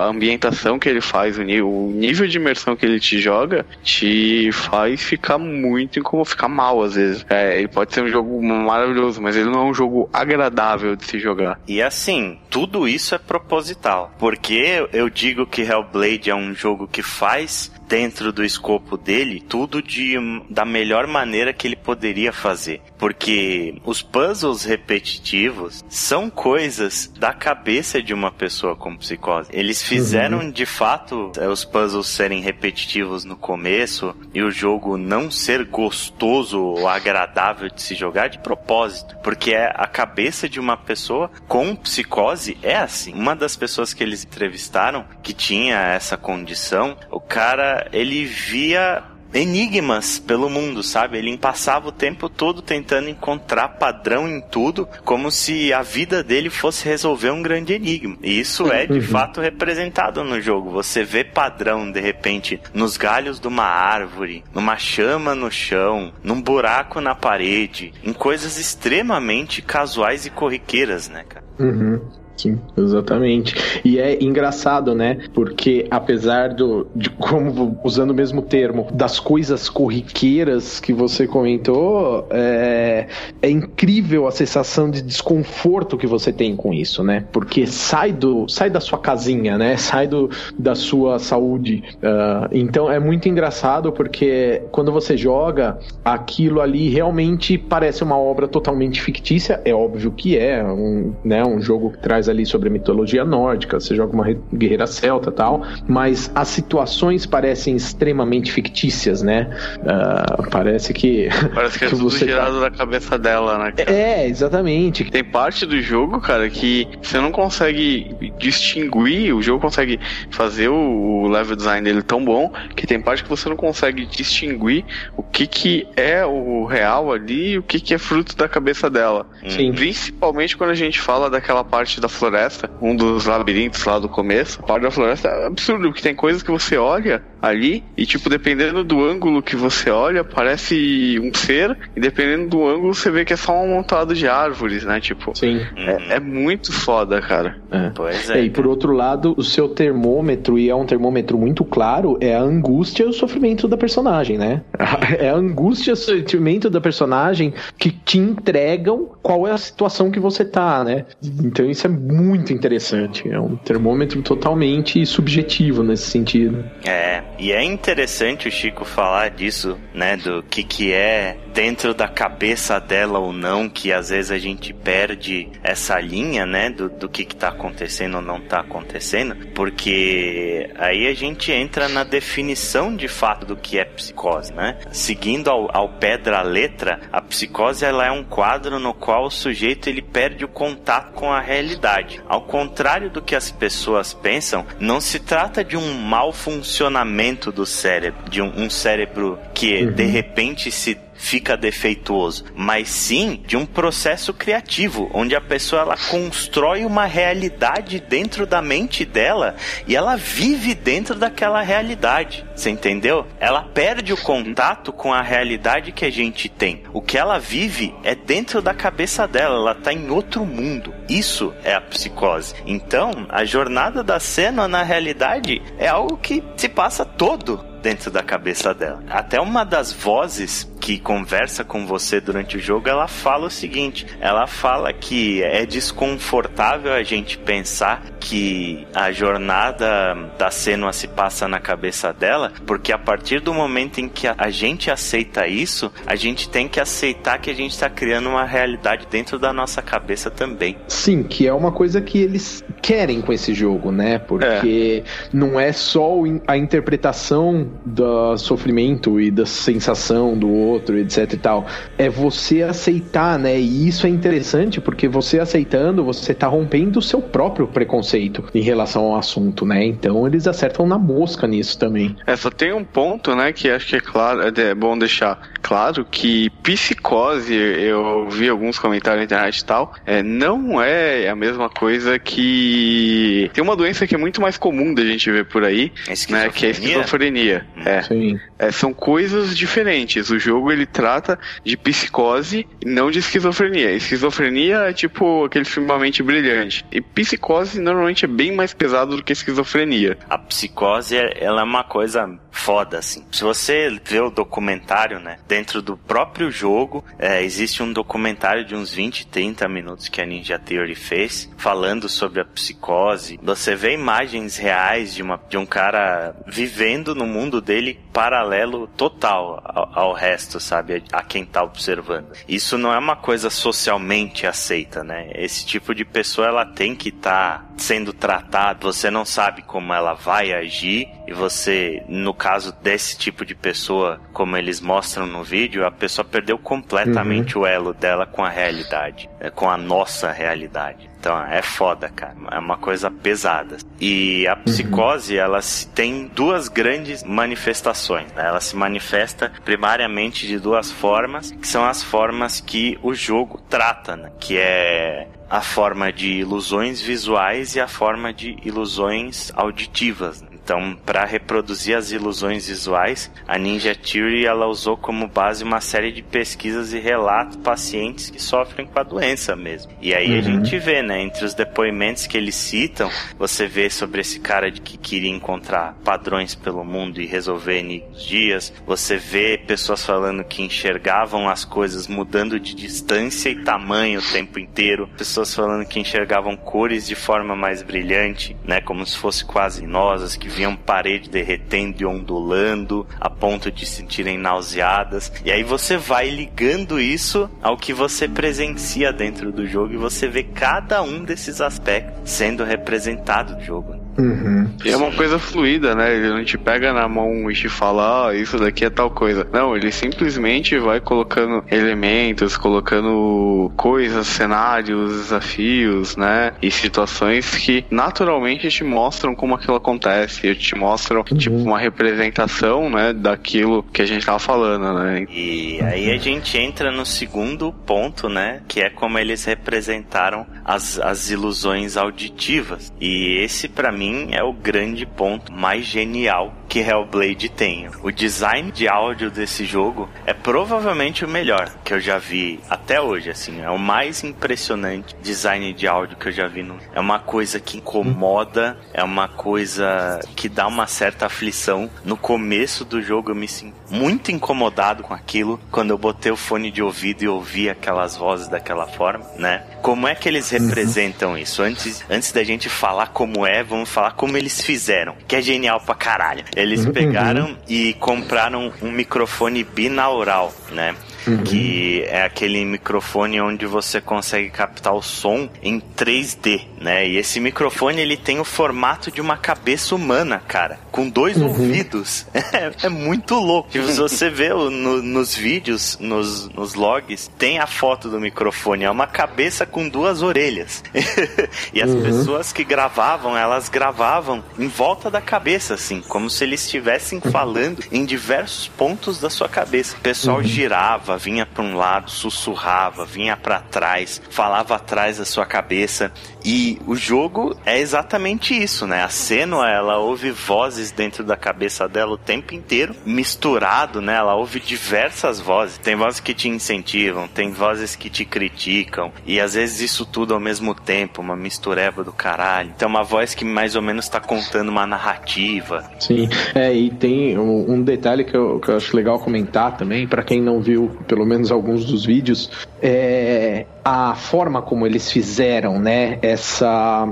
[0.00, 4.50] a ambientação que ele faz, o, o nível de imersão que ele te joga, te
[4.52, 7.24] faz ficar muito como ficar mal às vezes.
[7.30, 11.04] É, ele pode ser um jogo maravilhoso, mas ele não é um jogo agradável de
[11.04, 11.60] se jogar.
[11.68, 17.02] E assim, tudo isso é proposital, porque eu digo que Hellblade é um jogo que
[17.02, 20.16] faz dentro do escopo dele tudo de
[20.48, 28.02] da melhor maneira que ele poderia fazer, porque os puzzles repetitivos são coisas da cabeça
[28.02, 29.48] de uma pessoa com psicose.
[29.52, 30.50] Eles fizeram uhum.
[30.50, 36.60] de fato é, os puzzles serem repetitivos no começo e o jogo não ser gostoso
[36.60, 41.74] ou agradável de se jogar de propósito, porque é a cabeça de uma pessoa com
[41.74, 43.14] psicose é assim.
[43.14, 50.18] Uma das pessoas que eles entrevistaram que tinha essa condição, o cara ele via enigmas
[50.18, 51.18] pelo mundo, sabe?
[51.18, 56.50] Ele passava o tempo todo tentando encontrar padrão em tudo, como se a vida dele
[56.50, 58.16] fosse resolver um grande enigma.
[58.22, 59.02] E isso é de uhum.
[59.02, 60.70] fato representado no jogo.
[60.70, 66.40] Você vê padrão de repente nos galhos de uma árvore, numa chama no chão, num
[66.40, 71.44] buraco na parede, em coisas extremamente casuais e corriqueiras, né, cara?
[71.58, 72.00] Uhum.
[72.38, 73.56] Sim, exatamente.
[73.84, 75.18] E é engraçado, né?
[75.34, 82.28] Porque apesar do, de como usando o mesmo termo, das coisas corriqueiras que você comentou,
[82.30, 83.08] é,
[83.42, 87.24] é incrível a sensação de desconforto que você tem com isso, né?
[87.32, 89.76] Porque sai do, sai da sua casinha, né?
[89.76, 91.82] Sai do, da sua saúde.
[91.96, 98.46] Uh, então é muito engraçado porque quando você joga, aquilo ali realmente parece uma obra
[98.46, 99.60] totalmente fictícia.
[99.64, 101.44] É óbvio que é, um, né?
[101.44, 105.62] Um jogo que traz ali sobre a mitologia nórdica, você joga uma guerreira celta tal,
[105.86, 109.48] mas as situações parecem extremamente fictícias, né?
[109.78, 111.28] Uh, parece que.
[111.54, 112.60] Parece que, é que tudo girado tá...
[112.60, 113.72] da cabeça dela, né?
[113.72, 113.90] Cara?
[113.90, 115.04] É, exatamente.
[115.10, 119.98] Tem parte do jogo, cara, que você não consegue distinguir, o jogo consegue
[120.30, 124.84] fazer o level design dele tão bom que tem parte que você não consegue distinguir
[125.16, 128.88] o que, que é o real ali e o que, que é fruto da cabeça
[128.90, 129.26] dela.
[129.48, 129.72] Sim.
[129.72, 134.58] Principalmente quando a gente fala daquela parte da floresta, um dos labirintos lá do começo.
[134.62, 138.28] A parte da floresta é absurdo, porque tem coisas que você olha ali e, tipo,
[138.28, 143.24] dependendo do ângulo que você olha, parece um ser, e dependendo do ângulo você vê
[143.24, 145.00] que é só um amontoado de árvores, né?
[145.00, 145.60] Tipo, Sim.
[145.76, 147.58] É, é muito foda, cara.
[147.70, 147.90] É.
[147.94, 148.42] Pois é.
[148.42, 152.40] E por outro lado, o seu termômetro, e é um termômetro muito claro, é a
[152.40, 154.62] angústia e o sofrimento da personagem, né?
[155.18, 160.10] É a angústia e o sentimento da personagem que te entregam qual é a situação
[160.10, 161.06] que você tá, né?
[161.22, 163.28] Então isso é muito interessante.
[163.30, 166.64] É um termômetro totalmente subjetivo nesse sentido.
[166.84, 170.16] É, e é interessante o Chico falar disso, né?
[170.16, 174.72] Do que que é dentro da cabeça dela ou não, que às vezes a gente
[174.72, 176.70] perde essa linha, né?
[176.70, 181.88] Do, do que que tá acontecendo ou não tá acontecendo, porque aí a gente entra
[181.88, 184.78] na definição de fato do que é psicose, né?
[184.90, 189.30] Seguindo ao, ao pé da letra, a psicose ela é um quadro no qual o
[189.30, 191.97] sujeito ele perde o contato com a realidade.
[192.28, 197.66] Ao contrário do que as pessoas pensam, não se trata de um mau funcionamento do
[197.66, 199.92] cérebro, de um, um cérebro que uhum.
[199.92, 205.96] de repente se fica defeituoso, mas sim de um processo criativo, onde a pessoa ela
[205.96, 212.46] constrói uma realidade dentro da mente dela e ela vive dentro daquela realidade.
[212.54, 213.26] Você entendeu?
[213.38, 216.82] Ela perde o contato com a realidade que a gente tem.
[216.92, 220.94] O que ela vive é dentro da cabeça dela, ela tá em outro mundo.
[221.08, 222.54] Isso é a psicose.
[222.64, 228.22] Então, a jornada da cena na realidade é algo que se passa todo dentro da
[228.22, 229.02] cabeça dela.
[229.08, 234.06] Até uma das vozes que conversa com você durante o jogo, ela fala o seguinte:
[234.20, 241.48] ela fala que é desconfortável a gente pensar que a jornada da Senua se passa
[241.48, 246.14] na cabeça dela, porque a partir do momento em que a gente aceita isso, a
[246.14, 250.30] gente tem que aceitar que a gente está criando uma realidade dentro da nossa cabeça
[250.30, 250.76] também.
[250.88, 254.18] Sim, que é uma coisa que eles querem com esse jogo, né?
[254.18, 255.28] Porque é.
[255.32, 256.08] não é só
[256.46, 261.66] a interpretação do sofrimento e da sensação do outro, etc e tal.
[261.96, 263.58] É você aceitar, né?
[263.58, 268.60] E isso é interessante porque você aceitando, você tá rompendo o seu próprio preconceito em
[268.60, 269.84] relação ao assunto, né?
[269.84, 272.16] Então eles acertam na mosca nisso também.
[272.26, 276.04] É, só tem um ponto, né, que acho que é claro, é bom deixar claro
[276.04, 281.68] que psicose, eu vi alguns comentários na internet e tal, é, não é a mesma
[281.68, 285.92] coisa que tem uma doença que é muito mais comum da gente ver por aí,
[286.30, 287.57] né, que é a esquizofrenia.
[287.84, 288.02] É.
[288.02, 288.38] Sim.
[288.58, 290.30] É, são coisas diferentes.
[290.30, 293.92] O jogo ele trata de psicose não de esquizofrenia.
[293.92, 296.84] Esquizofrenia é tipo aquele filme Mente Brilhante.
[296.92, 300.18] E psicose normalmente é bem mais pesado do que esquizofrenia.
[300.28, 303.24] A psicose, ela é uma coisa foda, assim.
[303.30, 308.74] Se você vê o documentário, né, dentro do próprio jogo, é, existe um documentário de
[308.74, 313.38] uns 20, 30 minutos que a Ninja Theory fez, falando sobre a psicose.
[313.42, 318.47] Você vê imagens reais de, uma, de um cara vivendo no mundo dele paralelo
[318.96, 321.02] total ao, ao resto, sabe?
[321.12, 322.32] A, a quem tá observando.
[322.48, 325.30] Isso não é uma coisa socialmente aceita, né?
[325.34, 328.80] Esse tipo de pessoa, ela tem que estar tá sendo tratada.
[328.82, 334.20] Você não sabe como ela vai agir e você, no caso desse tipo de pessoa,
[334.32, 337.64] como eles mostram no vídeo, a pessoa perdeu completamente uhum.
[337.64, 341.08] o elo dela com a realidade, é, com a nossa realidade.
[341.28, 342.34] Então é foda, cara.
[342.50, 343.76] É uma coisa pesada.
[344.00, 345.40] E a psicose, uhum.
[345.40, 345.60] ela
[345.94, 348.32] tem duas grandes manifestações.
[348.32, 348.46] Né?
[348.46, 354.16] Ela se manifesta primariamente de duas formas, que são as formas que o jogo trata,
[354.16, 354.32] né?
[354.40, 360.42] que é a forma de ilusões visuais e a forma de ilusões auditivas.
[360.68, 366.12] Então, para reproduzir as ilusões visuais, a Ninja Theory ela usou como base uma série
[366.12, 369.90] de pesquisas e relatos de pacientes que sofrem com a doença mesmo.
[369.98, 370.38] E aí uhum.
[370.38, 374.70] a gente vê, né, entre os depoimentos que eles citam, você vê sobre esse cara
[374.70, 378.70] de que queria encontrar padrões pelo mundo e resolver enigmas dias.
[378.86, 384.58] Você vê pessoas falando que enxergavam as coisas mudando de distância e tamanho o tempo
[384.58, 385.08] inteiro.
[385.16, 390.36] Pessoas falando que enxergavam cores de forma mais brilhante, né, como se fosse quase inosas,
[390.36, 395.32] que viam parede derretendo e ondulando a ponto de se sentirem nauseadas.
[395.44, 400.26] E aí você vai ligando isso ao que você presencia dentro do jogo e você
[400.26, 403.97] vê cada um desses aspectos sendo representado no jogo.
[404.18, 404.68] Uhum.
[404.84, 406.14] E é uma coisa fluida, né?
[406.14, 409.46] Ele não te pega na mão e te fala, ah, isso daqui é tal coisa.
[409.52, 416.52] Não, ele simplesmente vai colocando elementos, colocando coisas, cenários, desafios, né?
[416.60, 421.38] E situações que naturalmente te mostram como aquilo acontece, te mostram, uhum.
[421.38, 423.12] tipo, uma representação, né?
[423.12, 425.26] Daquilo que a gente tava falando, né?
[425.30, 428.62] E aí a gente entra no segundo ponto, né?
[428.66, 432.92] Que é como eles representaram as, as ilusões auditivas.
[433.00, 437.88] E esse, para mim, mim é o grande ponto mais genial que Hellblade tem.
[438.02, 443.00] O design de áudio desse jogo é provavelmente o melhor que eu já vi até
[443.00, 446.62] hoje, assim, é o mais impressionante design de áudio que eu já vi.
[446.62, 446.78] No...
[446.92, 451.90] É uma coisa que incomoda, é uma coisa que dá uma certa aflição.
[452.04, 456.36] No começo do jogo eu me sinto muito incomodado com aquilo, quando eu botei o
[456.36, 459.64] fone de ouvido e ouvi aquelas vozes daquela forma, né?
[459.82, 460.58] Como é que eles uhum.
[460.58, 461.62] representam isso?
[461.62, 465.80] Antes, antes da gente falar como é, vamos falar como eles fizeram, que é genial
[465.80, 466.44] pra caralho.
[466.58, 466.92] Eles uhum.
[466.92, 470.92] pegaram e compraram um microfone binaural, né?
[471.28, 471.44] Uhum.
[471.44, 477.06] Que é aquele microfone onde você consegue captar o som em 3D, né?
[477.06, 481.48] E esse microfone ele tem o formato de uma cabeça humana, cara, com dois uhum.
[481.48, 482.26] ouvidos.
[482.50, 483.70] É, é, muito louco.
[483.70, 488.90] Se você vê no, nos vídeos, nos, nos logs, tem a foto do microfone, é
[488.90, 490.82] uma cabeça com duas orelhas.
[491.74, 492.02] e as uhum.
[492.02, 497.84] pessoas que gravavam, elas gravavam em volta da cabeça, assim, como se eles estivessem falando
[497.92, 499.96] em diversos pontos da sua cabeça.
[499.96, 500.44] O pessoal uhum.
[500.44, 506.12] girava, vinha para um lado, sussurrava, vinha para trás, falava atrás da sua cabeça.
[506.44, 509.02] E o jogo é exatamente isso, né?
[509.02, 514.16] A Senua, ela ouve vozes dentro da cabeça dela o tempo inteiro, misturado, né?
[514.16, 515.78] Ela ouve diversas vozes.
[515.78, 520.34] Tem vozes que te incentivam, tem vozes que te criticam, e às vezes isso tudo
[520.34, 522.72] ao mesmo tempo, uma mistureba do caralho.
[522.74, 525.84] Então, uma voz que mais ou menos tá contando uma narrativa.
[525.98, 530.22] Sim, é, e tem um, detalhe que eu, que eu acho legal comentar também, para
[530.22, 532.50] quem não viu pelo menos alguns dos vídeos,
[532.82, 537.08] é a forma como eles fizeram, né, essa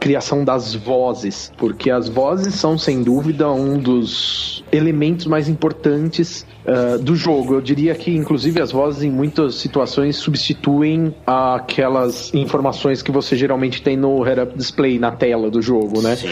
[0.00, 6.98] criação das vozes, porque as vozes são sem dúvida um dos elementos mais importantes uh,
[6.98, 7.54] do jogo.
[7.54, 13.82] Eu diria que, inclusive, as vozes em muitas situações substituem aquelas informações que você geralmente
[13.82, 16.16] tem no head-up display na tela do jogo, né?
[16.16, 16.28] Sim.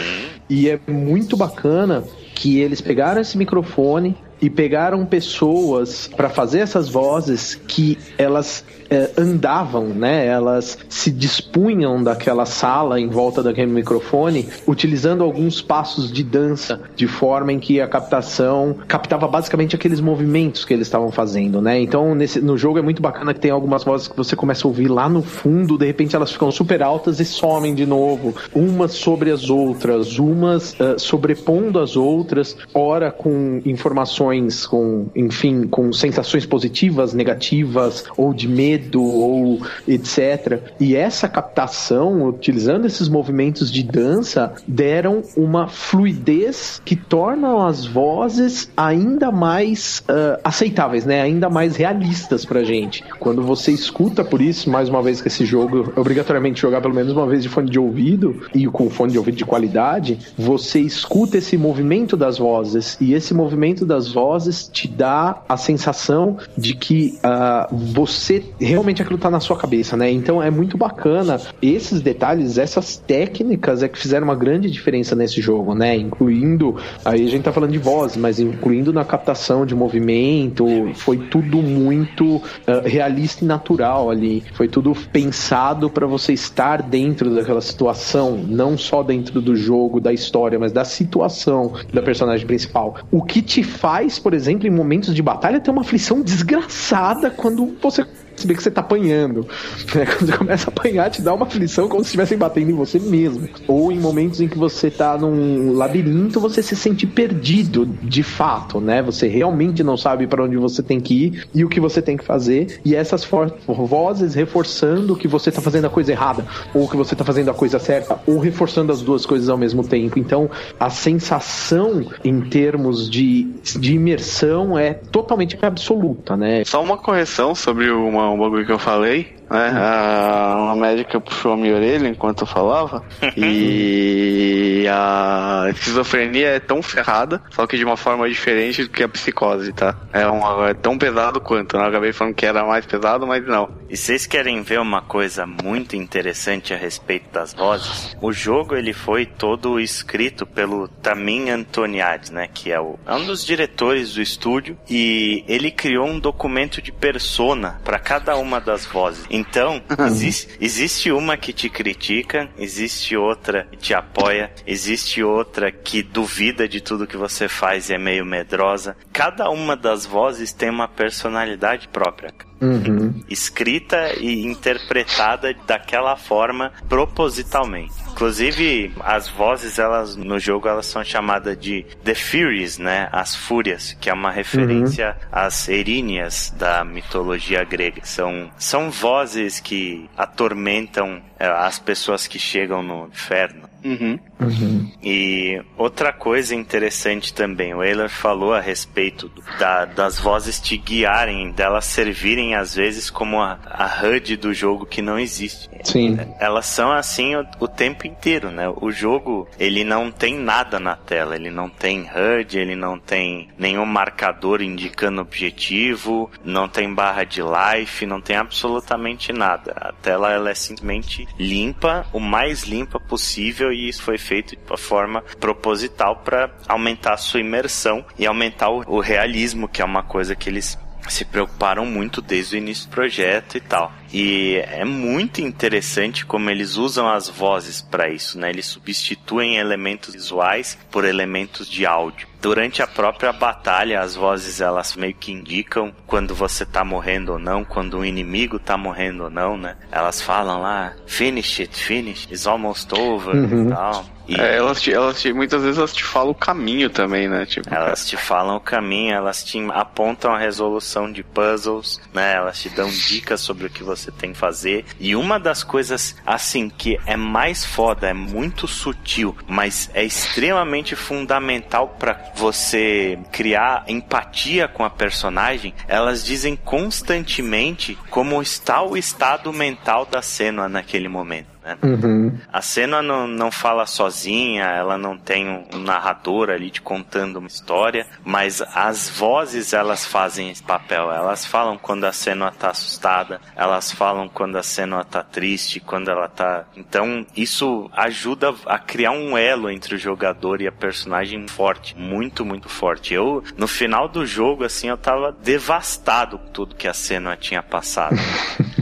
[0.49, 6.89] E é muito bacana que eles pegaram esse microfone e pegaram pessoas para fazer essas
[6.89, 10.25] vozes que elas é, andavam, né?
[10.25, 17.07] Elas se dispunham daquela sala em volta daquele microfone, utilizando alguns passos de dança, de
[17.07, 21.79] forma em que a captação captava basicamente aqueles movimentos que eles estavam fazendo, né?
[21.79, 24.69] Então, nesse, no jogo é muito bacana que tem algumas vozes que você começa a
[24.69, 28.93] ouvir lá no fundo, de repente elas ficam super altas e somem de novo, umas
[28.93, 35.91] sobre as outras, umas uh, sobrepondo as outras, ora com informações emoções, com, enfim, com
[35.91, 40.61] sensações positivas, negativas, ou de medo, ou etc.
[40.79, 48.69] E essa captação, utilizando esses movimentos de dança, deram uma fluidez que tornam as vozes
[48.75, 51.21] ainda mais uh, aceitáveis, né?
[51.21, 53.03] Ainda mais realistas pra gente.
[53.19, 57.13] Quando você escuta por isso, mais uma vez que esse jogo obrigatoriamente jogar pelo menos
[57.13, 61.37] uma vez de fone de ouvido e com fone de ouvido de qualidade, você escuta
[61.37, 67.19] esse movimento das vozes e esse movimento das vozes te dá a sensação de que
[67.19, 70.09] uh, você realmente aquilo tá na sua cabeça, né?
[70.09, 75.39] Então é muito bacana esses detalhes, essas técnicas é que fizeram uma grande diferença nesse
[75.39, 75.95] jogo, né?
[75.95, 81.17] Incluindo, aí a gente tá falando de voz, mas incluindo na captação de movimento, foi
[81.17, 82.41] tudo muito uh,
[82.85, 84.43] realista e natural ali.
[84.53, 90.11] Foi tudo pensado para você estar dentro daquela situação, não só dentro do jogo, da
[90.11, 92.95] história, mas da situação da personagem principal.
[93.11, 97.75] O que te faz, por exemplo, em momentos de batalha, ter uma aflição desgraçada quando
[97.81, 98.05] você
[98.37, 99.47] perceber que você tá apanhando.
[99.93, 100.05] Né?
[100.05, 102.99] Quando você começa a apanhar, te dá uma aflição como se estivessem batendo em você
[102.99, 103.49] mesmo.
[103.67, 108.79] Ou em momentos em que você tá num labirinto, você se sente perdido de fato,
[108.79, 109.01] né?
[109.01, 112.15] Você realmente não sabe para onde você tem que ir e o que você tem
[112.15, 112.79] que fazer.
[112.85, 113.27] E essas
[113.67, 117.53] vozes reforçando que você tá fazendo a coisa errada, ou que você tá fazendo a
[117.53, 120.19] coisa certa, ou reforçando as duas coisas ao mesmo tempo.
[120.19, 123.47] Então, a sensação em termos de,
[123.79, 126.63] de imersão é totalmente absoluta, né?
[126.65, 129.27] Só uma correção sobre uma um bagulho que eu falei.
[129.49, 129.71] Né?
[129.75, 133.03] A, uma médica puxou a minha orelha enquanto eu falava.
[133.35, 139.09] e a esquizofrenia é tão ferrada, só que de uma forma diferente do que a
[139.09, 139.95] psicose, tá?
[140.13, 141.77] É, uma, é tão pesado quanto.
[141.77, 141.83] Né?
[141.83, 143.69] Eu acabei falando que era mais pesado, mas não.
[143.89, 148.15] E vocês querem ver uma coisa muito interessante a respeito das vozes?
[148.21, 152.49] O jogo ele foi todo escrito pelo Tamin Antoniades, né?
[152.53, 154.77] Que é, o, é um dos diretores do estúdio.
[154.89, 159.25] E ele criou um documento de persona para cada uma das vozes.
[159.37, 166.01] Então, existe, existe uma que te critica, existe outra que te apoia, existe outra que
[166.01, 168.97] duvida de tudo que você faz e é meio medrosa.
[169.13, 172.33] Cada uma das vozes tem uma personalidade própria.
[172.59, 173.23] Uhum.
[173.29, 177.93] Escrita e interpretada daquela forma propositalmente.
[178.11, 183.09] Inclusive, as vozes, elas no jogo, elas são chamadas de The Furies, né?
[183.11, 185.27] As Fúrias, que é uma referência uhum.
[185.31, 188.01] às Eríneas da mitologia grega.
[188.03, 193.67] São, são vozes que atormentam é, as pessoas que chegam no inferno.
[193.83, 194.19] Uhum.
[194.39, 194.91] Uhum.
[195.03, 201.51] E outra coisa interessante também, o Euler falou a respeito da, das vozes te guiarem,
[201.51, 205.69] delas servirem às vezes como a, a HUD do jogo que não existe.
[205.83, 206.17] Sim.
[206.39, 208.67] Elas são assim o, o, tempo inteiro, né?
[208.81, 213.49] O jogo, ele não tem nada na tela, ele não tem HUD, ele não tem
[213.57, 219.73] nenhum marcador indicando objetivo, não tem barra de life, não tem absolutamente nada.
[219.75, 224.61] A tela ela é simplesmente limpa, o mais limpa possível e isso foi feito de
[224.67, 229.85] uma forma proposital para aumentar a sua imersão e aumentar o, o realismo, que é
[229.85, 230.77] uma coisa que eles
[231.09, 233.93] se preocuparam muito desde o início do projeto e tal.
[234.11, 238.49] E é muito interessante como eles usam as vozes para isso, né?
[238.49, 242.27] Eles substituem elementos visuais por elementos de áudio.
[242.41, 247.39] Durante a própria batalha, as vozes elas meio que indicam quando você tá morrendo ou
[247.39, 249.75] não, quando o inimigo tá morrendo ou não, né?
[249.91, 253.67] Elas falam lá, finish it, finish, it's almost over uhum.
[253.67, 254.05] e tal.
[254.27, 257.45] E é, elas, te, elas te, muitas vezes elas te falam o caminho também, né?
[257.45, 262.35] Tipo, elas te falam o caminho, elas te apontam a resolução de puzzles, né?
[262.35, 264.85] Elas te dão dicas sobre o que você tem que fazer.
[264.99, 270.95] E uma das coisas, assim, que é mais foda, é muito sutil, mas é extremamente
[270.95, 279.51] fundamental para você criar empatia com a personagem, elas dizem constantemente como está o estado
[279.51, 281.77] mental da cena naquele momento né?
[281.83, 282.37] Uhum.
[282.51, 287.47] A cena não, não fala sozinha, ela não tem um narrador ali te contando uma
[287.47, 291.11] história, mas as vozes elas fazem esse papel.
[291.11, 296.09] Elas falam quando a cena tá assustada, elas falam quando a cena tá triste, quando
[296.09, 296.65] ela tá.
[296.75, 302.45] Então isso ajuda a criar um elo entre o jogador e a personagem forte, muito,
[302.45, 303.13] muito forte.
[303.13, 307.61] Eu, no final do jogo, assim, eu tava devastado com tudo que a cena tinha
[307.61, 308.15] passado.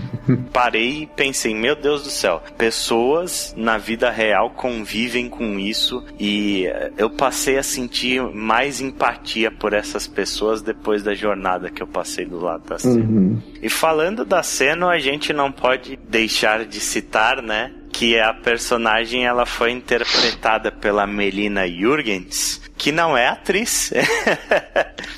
[0.51, 6.65] parei e pensei, meu Deus do céu, pessoas na vida real convivem com isso e
[6.97, 12.25] eu passei a sentir mais empatia por essas pessoas depois da jornada que eu passei
[12.25, 12.95] do lado da cena.
[12.95, 13.41] Uhum.
[13.61, 17.71] E falando da cena, a gente não pode deixar de citar, né?
[17.97, 23.91] Que a personagem ela foi interpretada pela Melina Jurgens, que não é atriz.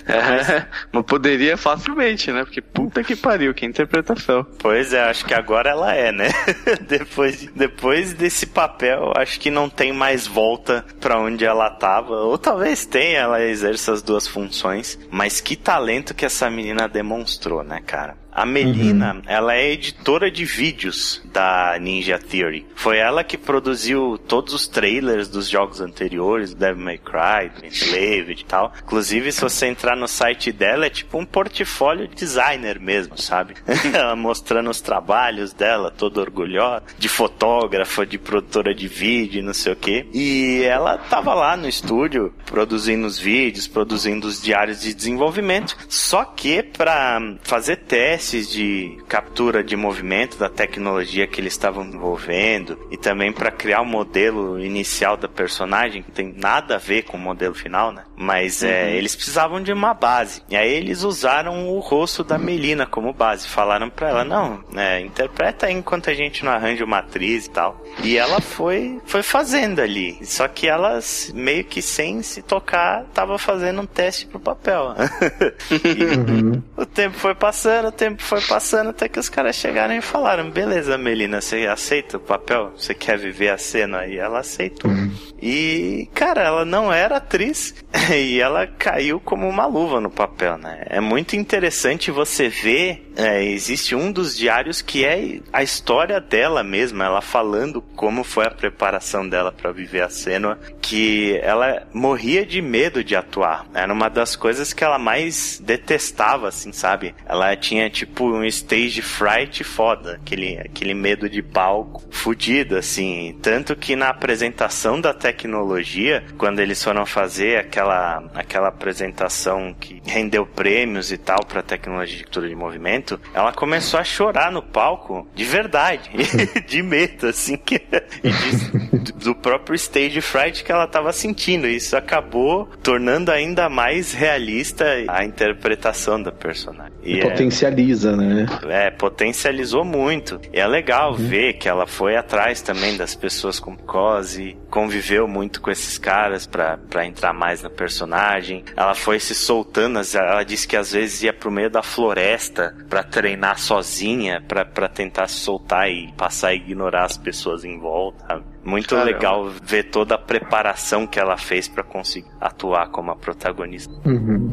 [0.10, 2.46] É, mas poderia facilmente, né?
[2.46, 4.46] Porque puta que pariu, que interpretação.
[4.58, 6.30] Pois é, acho que agora ela é, né?
[6.88, 12.16] depois, depois desse papel, acho que não tem mais volta para onde ela tava.
[12.22, 14.98] Ou talvez tenha, ela exerça as duas funções.
[15.12, 18.16] Mas que talento que essa menina demonstrou, né, cara?
[18.38, 19.22] A Melina, uhum.
[19.26, 22.68] ela é editora de vídeos da Ninja Theory.
[22.76, 28.46] Foi ela que produziu todos os trailers dos jogos anteriores, Devil May Cry, Enslaved e
[28.46, 28.72] tal.
[28.84, 33.56] Inclusive, se você entrar no site dela, é tipo um portfólio designer mesmo, sabe?
[33.92, 39.74] ela mostrando os trabalhos dela, toda orgulhosa, de fotógrafa, de produtora de vídeo, não sei
[39.74, 40.06] o quê.
[40.14, 45.76] E ela tava lá no estúdio, produzindo os vídeos, produzindo os diários de desenvolvimento.
[45.90, 52.78] Só que para fazer testes de captura de movimento da tecnologia que eles estavam desenvolvendo
[52.92, 57.04] e também para criar o um modelo inicial da personagem, que tem nada a ver
[57.04, 58.04] com o modelo final, né?
[58.18, 58.74] Mas é, uhum.
[58.74, 60.42] é, eles precisavam de uma base.
[60.50, 63.48] E aí eles usaram o rosto da Melina como base.
[63.48, 67.50] Falaram para ela, não, é, interpreta aí enquanto a gente não arranja uma atriz e
[67.50, 67.82] tal.
[68.04, 70.18] E ela foi, foi fazendo ali.
[70.24, 71.00] Só que ela,
[71.34, 74.96] meio que sem se tocar, tava fazendo um teste pro papel.
[75.72, 76.64] uhum.
[76.76, 80.02] O tempo foi passando, o tempo tempo foi passando até que os caras chegaram e
[80.02, 82.72] falaram: beleza, Melina, você aceita o papel?
[82.76, 84.06] Você quer viver a cena?
[84.06, 84.90] E ela aceitou.
[84.90, 85.12] Uhum.
[85.42, 87.76] E, cara, ela não era atriz
[88.16, 90.84] e ela caiu como uma luva no papel, né?
[90.88, 93.07] É muito interessante você ver.
[93.18, 98.46] É, existe um dos diários que é a história dela mesma, ela falando como foi
[98.46, 103.66] a preparação dela para viver a cena, que ela morria de medo de atuar.
[103.74, 107.16] Era uma das coisas que ela mais detestava, assim, sabe?
[107.26, 113.36] Ela tinha tipo um stage fright foda, aquele, aquele medo de palco fudido, assim.
[113.42, 120.46] Tanto que na apresentação da tecnologia, quando eles foram fazer aquela, aquela apresentação que rendeu
[120.46, 125.28] prêmios e tal para tecnologia de captura de movimento, ela começou a chorar no palco
[125.34, 126.10] de verdade,
[126.68, 131.68] de medo, assim, que, de, do próprio stage fright que ela estava sentindo.
[131.68, 136.94] Isso acabou tornando ainda mais realista a interpretação da personagem.
[137.04, 138.46] E potencializa, é, né?
[138.68, 140.40] É, potencializou muito.
[140.54, 141.18] E é legal uhum.
[141.18, 145.98] ver que ela foi atrás também das pessoas com cose, conviveu conviveu muito com esses
[145.98, 148.64] caras para entrar mais na personagem.
[148.76, 153.04] Ela foi se soltando, ela disse que às vezes ia pro meio da floresta para
[153.04, 158.42] treinar sozinha, para tentar se soltar e passar a ignorar as pessoas em volta.
[158.64, 159.12] Muito Caramba.
[159.12, 163.94] legal ver toda a preparação que ela fez para conseguir atuar como a protagonista.
[164.04, 164.52] Uhum.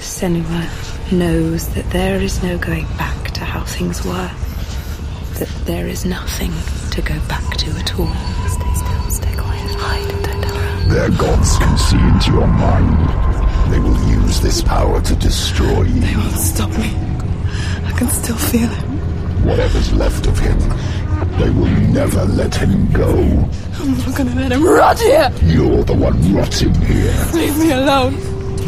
[0.00, 0.44] Senua
[1.10, 4.30] knows that there is no going back to how things were.
[5.38, 6.52] That there is nothing
[6.92, 8.06] to go back to at all.
[8.46, 10.88] Stay still, stay quiet, hide, don't tell her.
[10.94, 13.72] Their gods can see into your mind.
[13.72, 16.00] They will use this power to destroy you.
[16.00, 16.94] They won't stop me.
[17.84, 19.44] I can still feel him.
[19.44, 20.58] Whatever's left of him,
[21.38, 23.10] they will never let him go.
[23.80, 25.32] I'm not gonna let him rot here!
[25.42, 27.12] You're the one rotting here.
[27.34, 28.14] Leave me alone.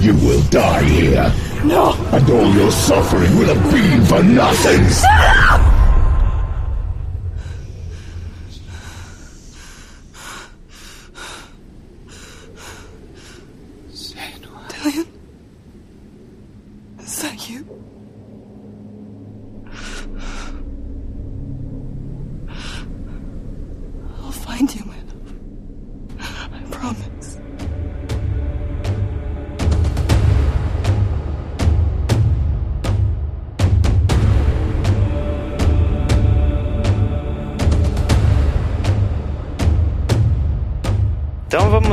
[0.02, 1.32] You will die here.
[1.64, 1.94] No.
[2.12, 4.84] And all your suffering will have been for nothing.
[4.88, 5.85] Shut up!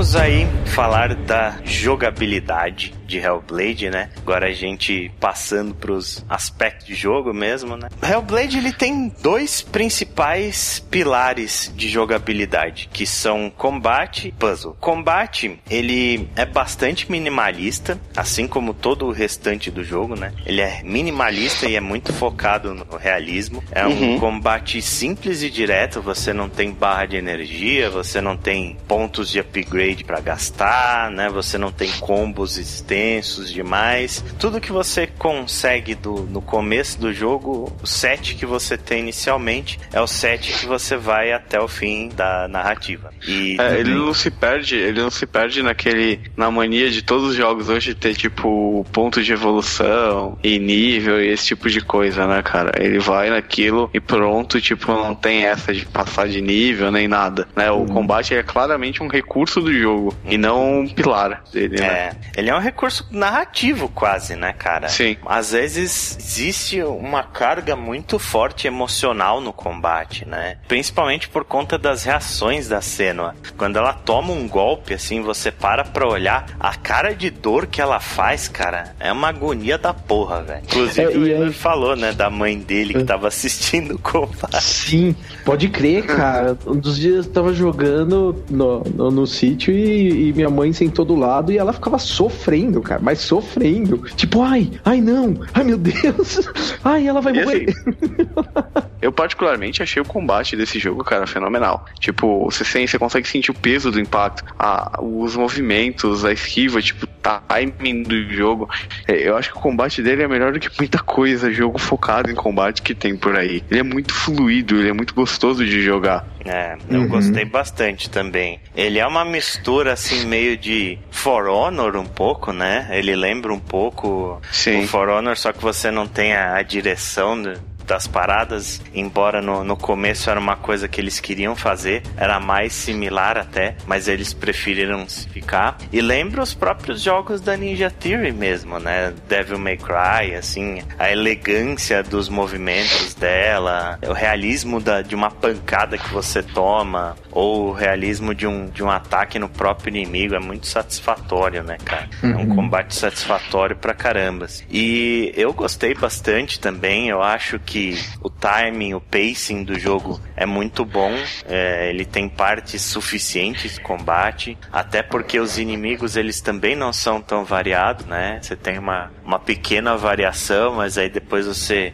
[0.04, 4.10] Vamos aí falar da jogabilidade de Hellblade, né?
[4.18, 7.90] Agora a gente passando pros aspectos de jogo mesmo, né?
[8.02, 14.76] Hellblade ele tem dois principais pilares de jogabilidade, que são combate e puzzle.
[14.80, 20.34] Combate, ele é bastante minimalista, assim como todo o restante do jogo, né?
[20.46, 23.64] Ele é minimalista e é muito focado no realismo.
[23.72, 24.20] É um uhum.
[24.20, 29.40] combate simples e direto, você não tem barra de energia, você não tem pontos de
[29.40, 31.30] upgrade para gastar, né?
[31.30, 34.24] Você não tem combos existentes extensos demais.
[34.40, 39.80] Tudo que você consegue do, no começo do jogo, o set que você tem inicialmente
[39.92, 43.12] é o set que você vai até o fim da narrativa.
[43.28, 47.30] E é, ele não se perde, ele não se perde naquele na mania de todos
[47.30, 52.26] os jogos hoje ter tipo ponto de evolução e nível e esse tipo de coisa,
[52.26, 52.72] né, cara?
[52.80, 57.48] Ele vai naquilo e pronto, tipo, não tem essa de passar de nível nem nada,
[57.56, 57.70] né?
[57.72, 57.88] O uhum.
[57.88, 61.86] combate é claramente um recurso do jogo e não um pilar dele, né?
[61.86, 64.88] É, ele é um recurso narrativo quase, né, cara?
[64.90, 65.18] Sim.
[65.26, 70.58] Às vezes existe uma carga muito forte emocional no combate, né?
[70.68, 73.36] Principalmente por conta das reações da Senua.
[73.58, 77.82] Quando ela toma um golpe, assim, você para pra olhar a cara de dor que
[77.82, 80.64] ela faz, cara, é uma agonia da porra, velho.
[80.64, 83.06] Inclusive, é, o Ian falou, né, da mãe dele que é.
[83.06, 84.64] tava assistindo o combate.
[84.64, 85.16] Sim,
[85.46, 86.58] pode crer, cara.
[86.66, 91.06] Um dos dias eu tava jogando no, no, no sítio e, e, minha mãe sentou
[91.06, 94.04] do lado e ela ficava sofrendo, cara, mas sofrendo.
[94.16, 96.50] Tipo, ai, ai não, ai meu Deus,
[96.84, 97.70] ai, ela vai morrer.
[97.70, 101.86] Assim, eu particularmente achei o combate desse jogo, cara, fenomenal.
[102.00, 106.82] Tipo, você, sente, você consegue sentir o peso do impacto, a, os movimentos, a esquiva,
[106.82, 107.06] tipo,
[107.50, 108.70] timing do jogo.
[109.08, 112.32] É, eu acho que o combate dele é melhor do que muita coisa, jogo focado
[112.32, 113.64] em combate que tem por aí.
[113.70, 116.26] Ele é muito fluido, ele é muito gostoso de jogar.
[116.46, 117.08] É, eu uhum.
[117.08, 118.60] gostei bastante também.
[118.76, 122.88] Ele é uma mistura assim meio de For Honor um pouco, né?
[122.92, 124.84] Ele lembra um pouco Sim.
[124.84, 127.42] o For Honor, só que você não tem a, a direção
[127.86, 132.74] das paradas, embora no, no começo era uma coisa que eles queriam fazer, era mais
[132.74, 135.78] similar até, mas eles preferiram ficar.
[135.92, 139.14] E lembra os próprios jogos da Ninja Theory mesmo, né?
[139.28, 145.98] Devil May Cry, assim, a elegância dos movimentos dela, o realismo da, de uma pancada
[145.98, 150.40] que você toma, ou o realismo de um, de um ataque no próprio inimigo, é
[150.40, 152.10] muito satisfatório, né, cara?
[152.22, 152.56] É um uhum.
[152.56, 154.48] combate satisfatório pra caramba.
[154.70, 160.22] E eu gostei bastante também, eu acho que que o timing, o pacing do jogo
[160.38, 161.12] é muito bom.
[161.48, 167.20] É, ele tem partes suficientes de combate, até porque os inimigos eles também não são
[167.20, 168.38] tão variados, né?
[168.40, 171.94] Você tem uma, uma pequena variação, mas aí depois você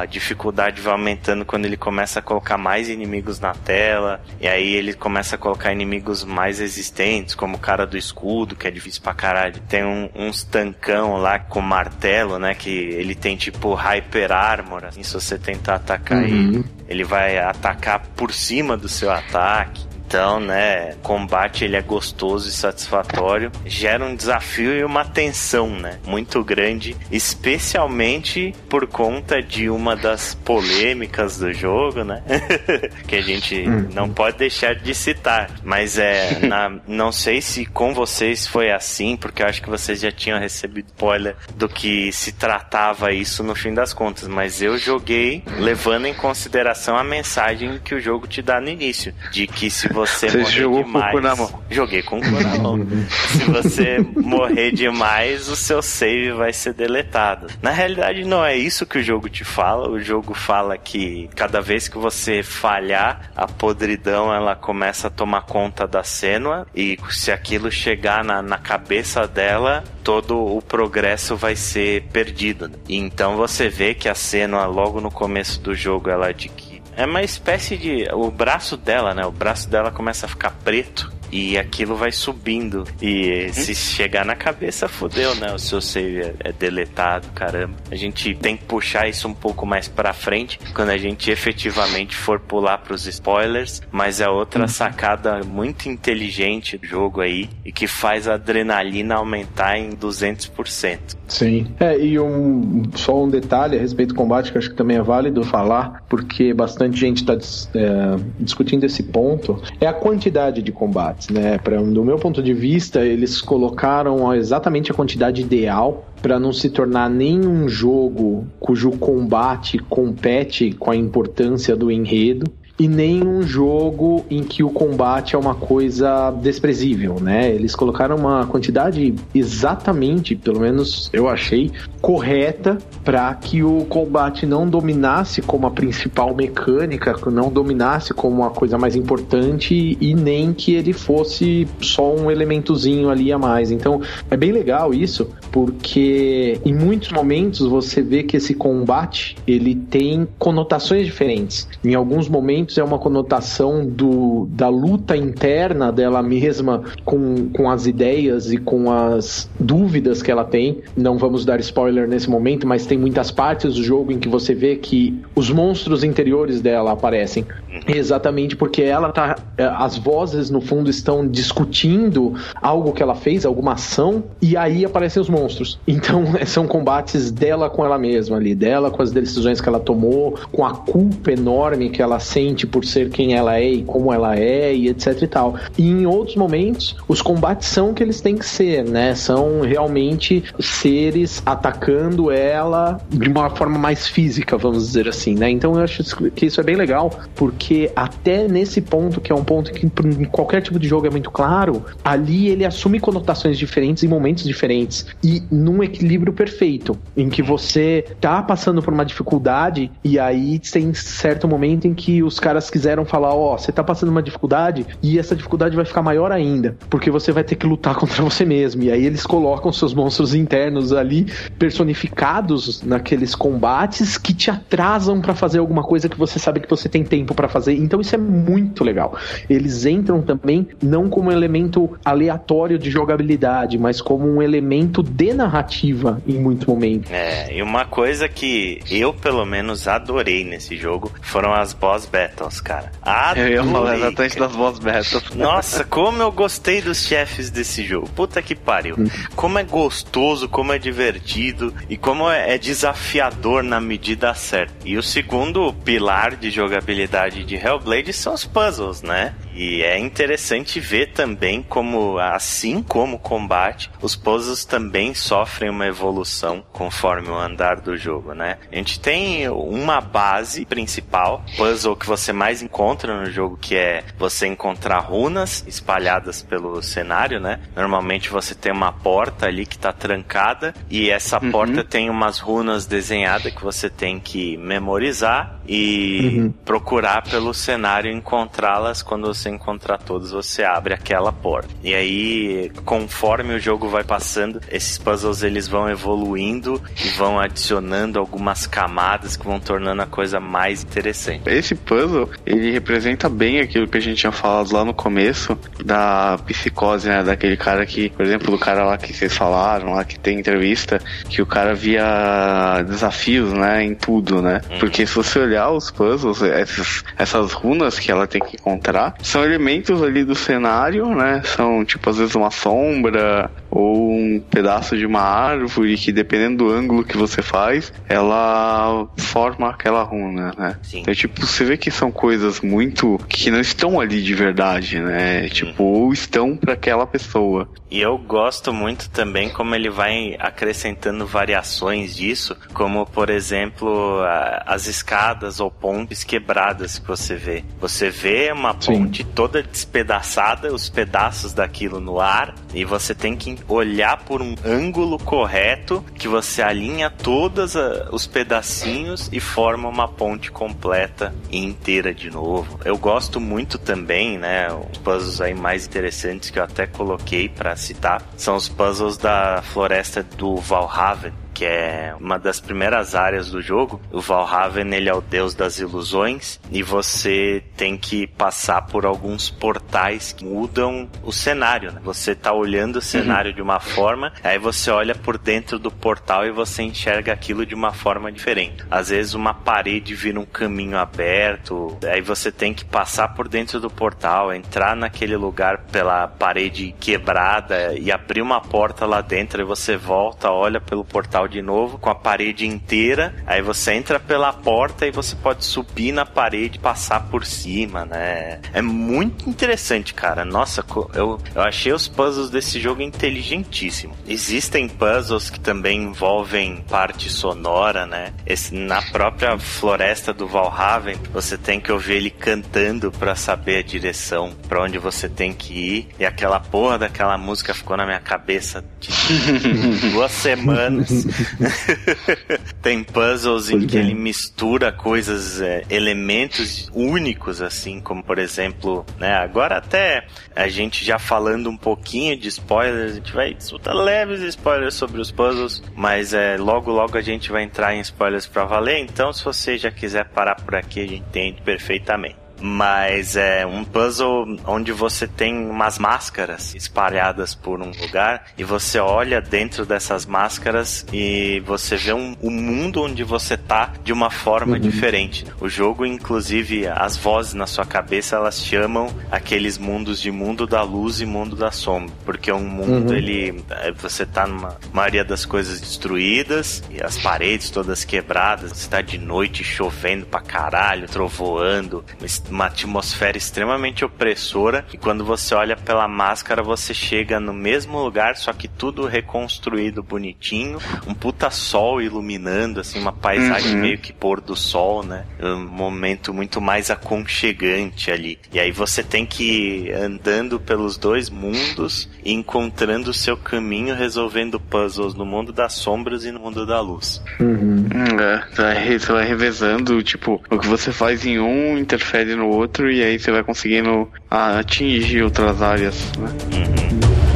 [0.00, 4.74] a dificuldade vai aumentando quando ele começa a colocar mais inimigos na tela, e aí
[4.74, 9.02] ele começa a colocar inimigos mais resistentes, como o cara do escudo, que é difícil
[9.02, 9.60] pra caralho.
[9.68, 12.54] Tem um, uns tancão lá com martelo, né?
[12.54, 16.24] Que ele tem tipo hyper armor, assim, você tentar atacar uhum.
[16.24, 19.87] ele, ele vai atacar por cima do seu ataque.
[20.08, 25.98] Então, né, combate ele é gostoso e satisfatório, gera um desafio e uma tensão, né,
[26.06, 32.22] muito grande, especialmente por conta de uma das polêmicas do jogo, né,
[33.06, 33.90] que a gente uhum.
[33.92, 35.50] não pode deixar de citar.
[35.62, 40.00] Mas é, na, não sei se com vocês foi assim, porque eu acho que vocês
[40.00, 44.78] já tinham recebido spoiler do que se tratava isso no fim das contas, mas eu
[44.78, 49.70] joguei levando em consideração a mensagem que o jogo te dá no início, de que
[49.70, 51.04] se você, você morrer jogou demais.
[51.04, 51.62] Com o cu na mão.
[51.70, 52.78] Joguei com o cu na mão.
[53.08, 57.48] Se você morrer demais, o seu save vai ser deletado.
[57.60, 59.88] Na realidade, não é isso que o jogo te fala.
[59.88, 65.42] O jogo fala que cada vez que você falhar, a podridão ela começa a tomar
[65.42, 66.66] conta da Senua.
[66.74, 72.70] E se aquilo chegar na, na cabeça dela, todo o progresso vai ser perdido.
[72.88, 76.67] E então você vê que a Senua, logo no começo do jogo, ela adquire
[76.98, 78.08] é uma espécie de.
[78.12, 79.24] O braço dela, né?
[79.24, 82.84] O braço dela começa a ficar preto e aquilo vai subindo.
[83.00, 85.52] E se chegar na cabeça, fodeu, né?
[85.52, 87.74] O seu save é, é, deletado, caramba.
[87.90, 92.16] A gente tem que puxar isso um pouco mais pra frente quando a gente efetivamente
[92.16, 93.82] for pular pros spoilers.
[93.90, 94.68] Mas é outra uhum.
[94.68, 101.16] sacada muito inteligente do jogo aí e que faz a adrenalina aumentar em 200%.
[101.28, 101.66] Sim.
[101.78, 105.02] É, e um, só um detalhe a respeito do combate que acho que também é
[105.02, 111.17] válido falar, porque bastante gente está é, discutindo esse ponto, é a quantidade de combate
[111.18, 111.58] combates, né?
[111.58, 116.70] Pra, do meu ponto de vista, eles colocaram exatamente a quantidade ideal para não se
[116.70, 124.24] tornar nenhum jogo cujo combate compete com a importância do enredo e nem um jogo
[124.30, 127.50] em que o combate é uma coisa desprezível, né?
[127.50, 134.68] Eles colocaram uma quantidade exatamente, pelo menos eu achei, correta para que o combate não
[134.68, 140.74] dominasse como a principal mecânica, não dominasse como a coisa mais importante e nem que
[140.74, 143.70] ele fosse só um elementozinho ali a mais.
[143.70, 144.00] Então
[144.30, 150.28] é bem legal isso, porque em muitos momentos você vê que esse combate ele tem
[150.38, 151.68] conotações diferentes.
[151.84, 157.70] Em alguns momentos momentos é uma conotação do, da luta interna dela mesma com, com
[157.70, 160.82] as ideias e com as dúvidas que ela tem.
[160.96, 164.54] Não vamos dar spoiler nesse momento, mas tem muitas partes do jogo em que você
[164.54, 167.46] vê que os monstros interiores dela aparecem.
[167.86, 169.36] Exatamente porque ela tá.
[169.56, 174.84] É, as vozes no fundo estão discutindo algo que ela fez, alguma ação, e aí
[174.84, 175.78] aparecem os monstros.
[175.98, 180.38] Então são combates dela com ela mesma ali, dela com as decisões que ela tomou,
[180.52, 184.36] com a culpa enorme que ela sente por ser quem ela é e como ela
[184.36, 185.56] é, e etc e tal.
[185.76, 189.14] E em outros momentos, os combates são o que eles têm que ser, né?
[189.14, 195.50] São realmente seres atacando ela de uma forma mais física, vamos dizer assim, né?
[195.50, 199.44] Então eu acho que isso é bem legal, porque até nesse ponto, que é um
[199.44, 204.02] ponto que em qualquer tipo de jogo é muito claro, ali ele assume conotações diferentes
[204.02, 209.90] em momentos diferentes e num equilíbrio perfeito, em que você tá passando por uma dificuldade
[210.02, 213.82] e aí tem certo momento em que os caras quiseram falar, ó, oh, você tá
[213.82, 217.66] passando uma dificuldade e essa dificuldade vai ficar maior ainda, porque você vai ter que
[217.66, 218.82] lutar contra você mesmo.
[218.82, 221.26] E aí eles colocam seus monstros internos ali
[221.58, 226.88] personificados naqueles combates que te atrasam para fazer alguma coisa que você sabe que você
[226.88, 227.74] tem tempo para fazer.
[227.74, 229.16] Então isso é muito legal.
[229.48, 235.32] Eles entram também não como um elemento aleatório de jogabilidade, mas como um elemento de
[235.32, 237.10] narrativa em muito momento.
[237.10, 242.37] É, e uma coisa que eu pelo menos adorei nesse jogo foram as boss battles,
[242.60, 242.92] cara.
[243.02, 245.34] Adorei, eu ia falar exatamente das boss battles.
[245.34, 248.08] Nossa, como eu gostei dos chefes desse jogo.
[248.10, 248.96] Puta que pariu.
[248.98, 249.06] Hum.
[249.34, 254.74] Como é gostoso, como é divertido e como é, é desafiador na medida certa.
[254.84, 259.34] E o segundo pilar de jogabilidade de Hellblade são os puzzles, né?
[259.58, 265.84] E é interessante ver também como, assim como o combate, os puzzles também sofrem uma
[265.84, 268.58] evolução conforme o andar do jogo, né?
[268.70, 274.04] A gente tem uma base principal, puzzle que você mais encontra no jogo, que é
[274.16, 277.58] você encontrar runas espalhadas pelo cenário, né?
[277.74, 281.50] Normalmente você tem uma porta ali que está trancada e essa uhum.
[281.50, 286.52] porta tem umas runas desenhadas que você tem que memorizar e uhum.
[286.64, 291.68] procurar pelo cenário encontrá-las quando você encontrar todas você abre aquela porta.
[291.82, 298.18] E aí conforme o jogo vai passando esses puzzles eles vão evoluindo e vão adicionando
[298.18, 301.42] algumas camadas que vão tornando a coisa mais interessante.
[301.46, 306.38] Esse puzzle ele representa bem aquilo que a gente tinha falado lá no começo da
[306.46, 310.18] psicose né daquele cara que por exemplo do cara lá que vocês falaram lá que
[310.18, 314.60] tem entrevista que o cara via desafios né em tudo né?
[314.70, 314.78] Uhum.
[314.78, 319.44] porque se você olhar os puzzles, essas, essas runas que ela tem que encontrar, são
[319.44, 321.42] elementos ali do cenário, né?
[321.44, 326.70] São tipo às vezes uma sombra ou um pedaço de uma árvore que dependendo do
[326.70, 330.78] ângulo que você faz, ela forma aquela runa, né?
[330.82, 331.00] Sim.
[331.00, 335.48] Então, tipo, você vê que são coisas muito que não estão ali de verdade, né?
[335.48, 337.68] Tipo, ou estão para aquela pessoa.
[337.90, 344.20] E eu gosto muito também como ele vai acrescentando variações disso, como por exemplo,
[344.66, 347.64] as escadas ou pontes quebradas que você vê.
[347.80, 349.17] Você vê uma ponte Sim.
[349.24, 355.18] Toda despedaçada, os pedaços daquilo no ar, e você tem que olhar por um ângulo
[355.18, 357.74] correto que você alinha todos
[358.10, 362.80] os pedacinhos e forma uma ponte completa e inteira de novo.
[362.84, 367.76] Eu gosto muito também, né, os puzzles aí mais interessantes que eu até coloquei para
[367.76, 373.60] citar, são os puzzles da floresta do Valhaven que é uma das primeiras áreas do
[373.60, 374.00] jogo.
[374.12, 379.50] O Valhaven, ele é o deus das ilusões e você tem que passar por alguns
[379.50, 382.00] portais que mudam o cenário, né?
[382.04, 383.56] Você tá olhando o cenário uhum.
[383.56, 387.74] de uma forma, aí você olha por dentro do portal e você enxerga aquilo de
[387.74, 388.84] uma forma diferente.
[388.88, 393.80] Às vezes uma parede vira um caminho aberto, aí você tem que passar por dentro
[393.80, 399.64] do portal, entrar naquele lugar pela parede quebrada e abrir uma porta lá dentro e
[399.64, 403.34] você volta, olha pelo portal de novo, com a parede inteira.
[403.46, 408.04] Aí você entra pela porta e você pode subir na parede e passar por cima,
[408.04, 408.60] né?
[408.72, 410.44] É muito interessante, cara.
[410.44, 410.84] Nossa,
[411.14, 414.16] eu, eu achei os puzzles desse jogo inteligentíssimo.
[414.26, 418.32] Existem puzzles que também envolvem parte sonora, né?
[418.46, 423.82] Esse, na própria floresta do Valhaven, você tem que ouvir ele cantando para saber a
[423.82, 426.08] direção para onde você tem que ir.
[426.18, 429.10] E aquela porra daquela música ficou na minha cabeça de
[430.12, 431.08] duas semanas.
[432.82, 439.34] Tem puzzles em que ele mistura coisas, é, elementos únicos, assim, como por exemplo, né?
[439.34, 444.40] Agora até a gente já falando um pouquinho de spoilers, a gente vai soltar leves
[444.40, 448.64] spoilers sobre os puzzles, mas é, logo logo a gente vai entrar em spoilers para
[448.64, 452.47] valer, então se você já quiser parar por aqui, a gente entende perfeitamente.
[452.60, 458.98] Mas é um puzzle onde você tem umas máscaras espalhadas por um lugar e você
[458.98, 464.30] olha dentro dessas máscaras e você vê um, o mundo onde você tá de uma
[464.30, 464.80] forma uhum.
[464.80, 465.44] diferente.
[465.60, 470.82] O jogo, inclusive, as vozes na sua cabeça, elas chamam aqueles mundos de mundo da
[470.82, 473.16] luz e mundo da sombra, porque um mundo, uhum.
[473.16, 478.88] ele é, você tá numa maioria das coisas destruídas e as paredes todas quebradas, você
[478.88, 482.04] tá de noite chovendo pra caralho, trovoando,
[482.50, 488.36] uma atmosfera extremamente opressora e quando você olha pela máscara, você chega no mesmo lugar,
[488.36, 493.80] só que tudo reconstruído bonitinho, um puta sol iluminando assim uma paisagem uhum.
[493.80, 495.24] meio que pôr do sol, né?
[495.40, 498.38] Um momento muito mais aconchegante ali.
[498.52, 503.94] E aí você tem que ir andando pelos dois mundos e encontrando o seu caminho
[503.94, 507.22] resolvendo puzzles no mundo das sombras e no mundo da luz.
[507.40, 507.88] Uhum.
[508.20, 513.02] É, você vai revezando, tipo, o que você faz em um interfere no outro e
[513.02, 516.28] aí você vai conseguindo atingir outras áreas, né?
[516.52, 517.28] Uhum.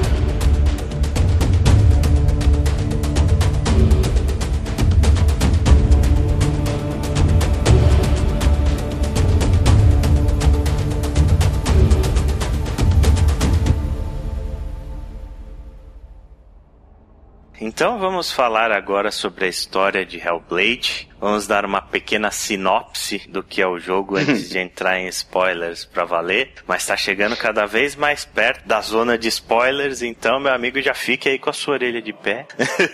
[17.64, 23.44] Então vamos falar agora sobre a história de Hellblade, Vamos dar uma pequena sinopse do
[23.44, 27.64] que é o jogo antes de entrar em spoilers para valer, mas está chegando cada
[27.64, 31.52] vez mais perto da zona de spoilers, então meu amigo já fique aí com a
[31.52, 32.44] sua orelha de pé.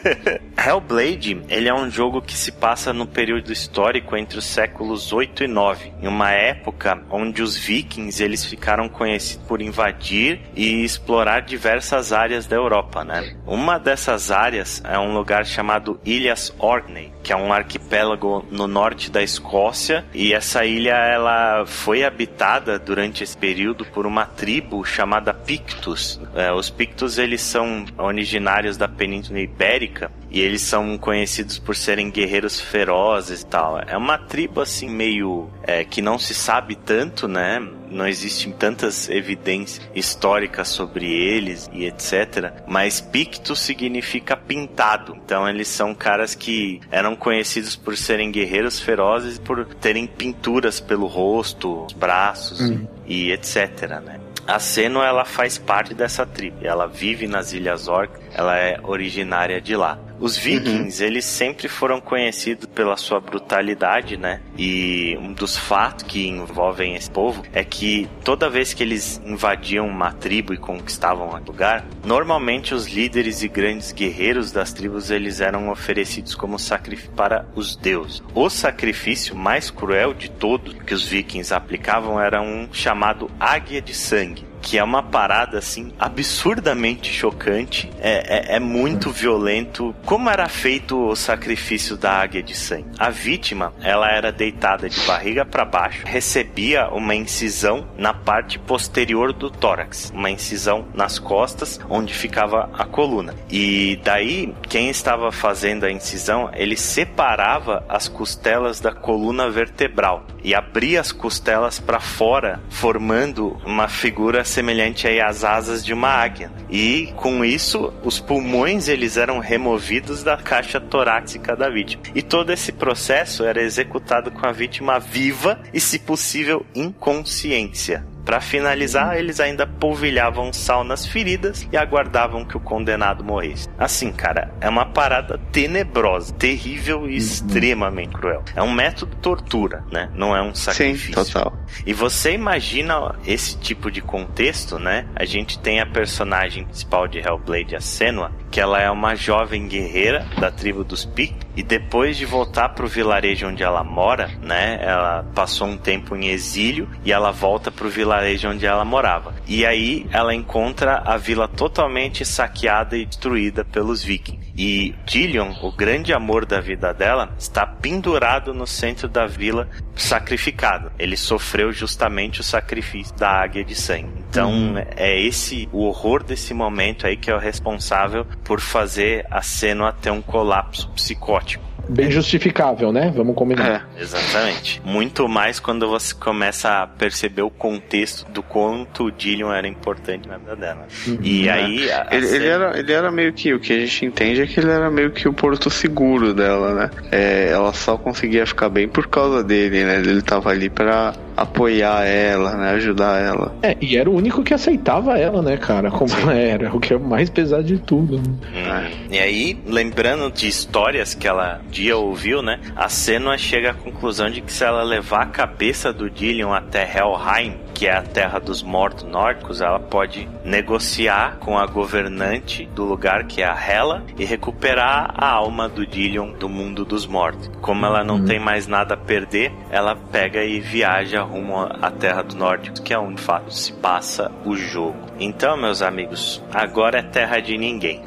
[0.62, 5.44] Hellblade, ele é um jogo que se passa no período histórico entre os séculos 8
[5.44, 11.40] e 9, em uma época onde os vikings eles ficaram conhecidos por invadir e explorar
[11.40, 13.38] diversas áreas da Europa, né?
[13.46, 18.17] Uma dessas áreas é um lugar chamado Ilhas Orkney, que é um arquipélago
[18.50, 24.26] no norte da Escócia, e essa ilha ela foi habitada durante esse período por uma
[24.26, 26.20] tribo chamada Pictus.
[26.34, 32.10] É, os Pictus eles são originários da Península Ibérica e eles são conhecidos por serem
[32.10, 33.80] guerreiros ferozes e tal.
[33.86, 37.66] É uma tribo assim meio é, que não se sabe tanto, né?
[37.90, 42.52] Não existem tantas evidências históricas sobre eles e etc.
[42.66, 45.16] Mas picto significa pintado.
[45.24, 50.80] Então eles são caras que eram conhecidos por serem guerreiros ferozes e por terem pinturas
[50.80, 52.86] pelo rosto, braços hum.
[53.06, 54.00] e etc.
[54.04, 54.20] Né?
[54.48, 56.56] A Seno ela faz parte dessa tribo.
[56.62, 59.98] Ela vive nas Ilhas Orc, ela é originária de lá.
[60.20, 61.08] Os vikings, uhum.
[61.08, 64.40] eles sempre foram conhecidos pela sua brutalidade, né?
[64.56, 69.86] E um dos fatos que envolvem esse povo é que toda vez que eles invadiam
[69.86, 75.40] uma tribo e conquistavam um lugar, normalmente os líderes e grandes guerreiros das tribos eles
[75.40, 78.22] eram oferecidos como sacrifício para os deuses.
[78.34, 83.94] O sacrifício mais cruel de todos que os vikings aplicavam era um chamado águia de
[83.94, 89.94] sangue que é uma parada assim absurdamente chocante, é, é, é, muito violento.
[90.04, 92.88] Como era feito o sacrifício da águia de sangue?
[92.98, 99.32] A vítima, ela era deitada de barriga para baixo, recebia uma incisão na parte posterior
[99.32, 103.34] do tórax, uma incisão nas costas, onde ficava a coluna.
[103.50, 110.54] E daí, quem estava fazendo a incisão, ele separava as costelas da coluna vertebral e
[110.54, 116.50] abria as costelas para fora, formando uma figura semelhante aí às asas de uma águia.
[116.70, 122.02] E com isso, os pulmões eles eram removidos da caixa torácica da vítima.
[122.14, 128.04] E todo esse processo era executado com a vítima viva e, se possível, inconsciência.
[128.28, 133.66] Para finalizar, eles ainda polvilhavam sal nas feridas e aguardavam que o condenado morresse.
[133.78, 137.16] Assim, cara, é uma parada tenebrosa, terrível e uhum.
[137.16, 138.44] extremamente cruel.
[138.54, 140.10] É um método de tortura, né?
[140.14, 141.06] Não é um sacrifício.
[141.06, 141.56] Sim, total.
[141.86, 145.06] E você imagina esse tipo de contexto, né?
[145.16, 149.66] A gente tem a personagem principal de Hellblade, a Senua, que ela é uma jovem
[149.68, 154.30] guerreira da tribo dos Pik e depois de voltar para o vilarejo onde ela mora,
[154.42, 154.78] né?
[154.82, 159.34] Ela passou um tempo em exílio e ela volta para o vilarejo onde ela morava.
[159.46, 164.48] E aí ela encontra a vila totalmente saqueada e destruída pelos vikings.
[164.56, 170.90] E Gillian, o grande amor da vida dela, está pendurado no centro da vila, sacrificado.
[170.98, 174.24] Ele sofreu justamente o sacrifício da águia de sangue.
[174.28, 174.78] Então, uhum.
[174.96, 179.92] é esse o horror desse momento aí que é o responsável por fazer a cena
[179.92, 181.67] ter um colapso psicótico.
[181.88, 183.12] Bem justificável, né?
[183.14, 183.88] Vamos combinar.
[183.96, 184.82] É, exatamente.
[184.84, 190.28] Muito mais quando você começa a perceber o contexto do quanto o Dillion era importante
[190.28, 190.86] na vida dela.
[191.06, 191.18] Uhum.
[191.22, 191.90] E aí.
[191.90, 192.36] A, a ele, cena...
[192.36, 193.54] ele, era, ele era meio que.
[193.54, 196.74] O que a gente entende é que ele era meio que o porto seguro dela,
[196.74, 196.90] né?
[197.10, 199.96] É, ela só conseguia ficar bem por causa dele, né?
[199.98, 202.70] Ele tava ali pra apoiar ela, né?
[202.72, 203.54] Ajudar ela.
[203.62, 205.90] É, e era o único que aceitava ela, né, cara?
[205.90, 208.16] Como era, o que é mais pesado de tudo.
[208.16, 208.28] Né?
[208.54, 209.08] Hum.
[209.10, 212.60] E aí, lembrando de histórias que ela um dia ouviu, né?
[212.74, 216.82] A Senua chega à conclusão de que se ela levar a cabeça do Dillion até
[216.82, 222.82] Helheim, que é a terra dos mortos nórdicos, ela pode negociar com a governante do
[222.82, 227.48] lugar, que é a Hela, e recuperar a alma do Dillion do mundo dos mortos.
[227.60, 228.24] Como ela não uhum.
[228.24, 232.92] tem mais nada a perder, ela pega e viaja rumo à terra dos nórdicos, que
[232.92, 234.98] é onde de fato se passa o jogo.
[235.20, 238.02] Então, meus amigos, agora é terra de ninguém.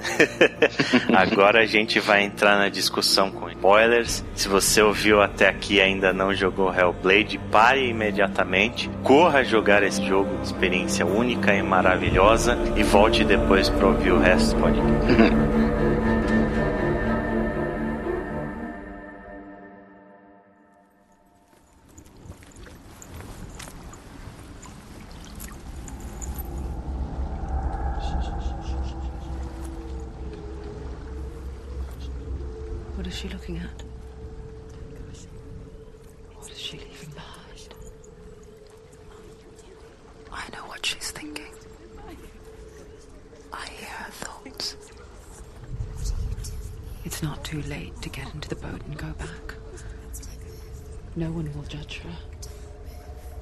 [1.14, 4.24] agora a gente vai entrar na discussão com spoilers.
[4.34, 10.04] Se você ouviu até aqui e ainda não jogou Hellblade, pare imediatamente, corra jogar esse
[10.06, 15.72] jogo, experiência única e maravilhosa, e volte depois para ouvir o resto do podcast.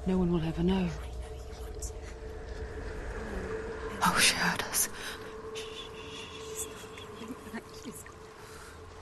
[0.10, 0.90] no one will ever know.
[4.04, 4.90] Oh, she heard us.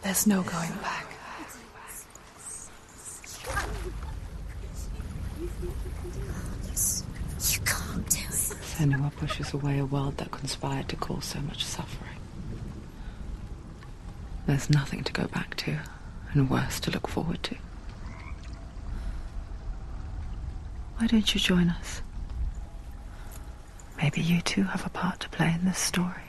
[0.04, 1.08] There's no going back.
[7.40, 8.58] You can't do it.
[8.68, 12.20] Senua pushes away a world that conspired to cause so much suffering.
[14.46, 15.78] There's nothing to go back to,
[16.34, 17.56] and worse to look forward to.
[20.98, 22.02] Why don't you join us?
[24.02, 26.27] Maybe you too have a part to play in this story.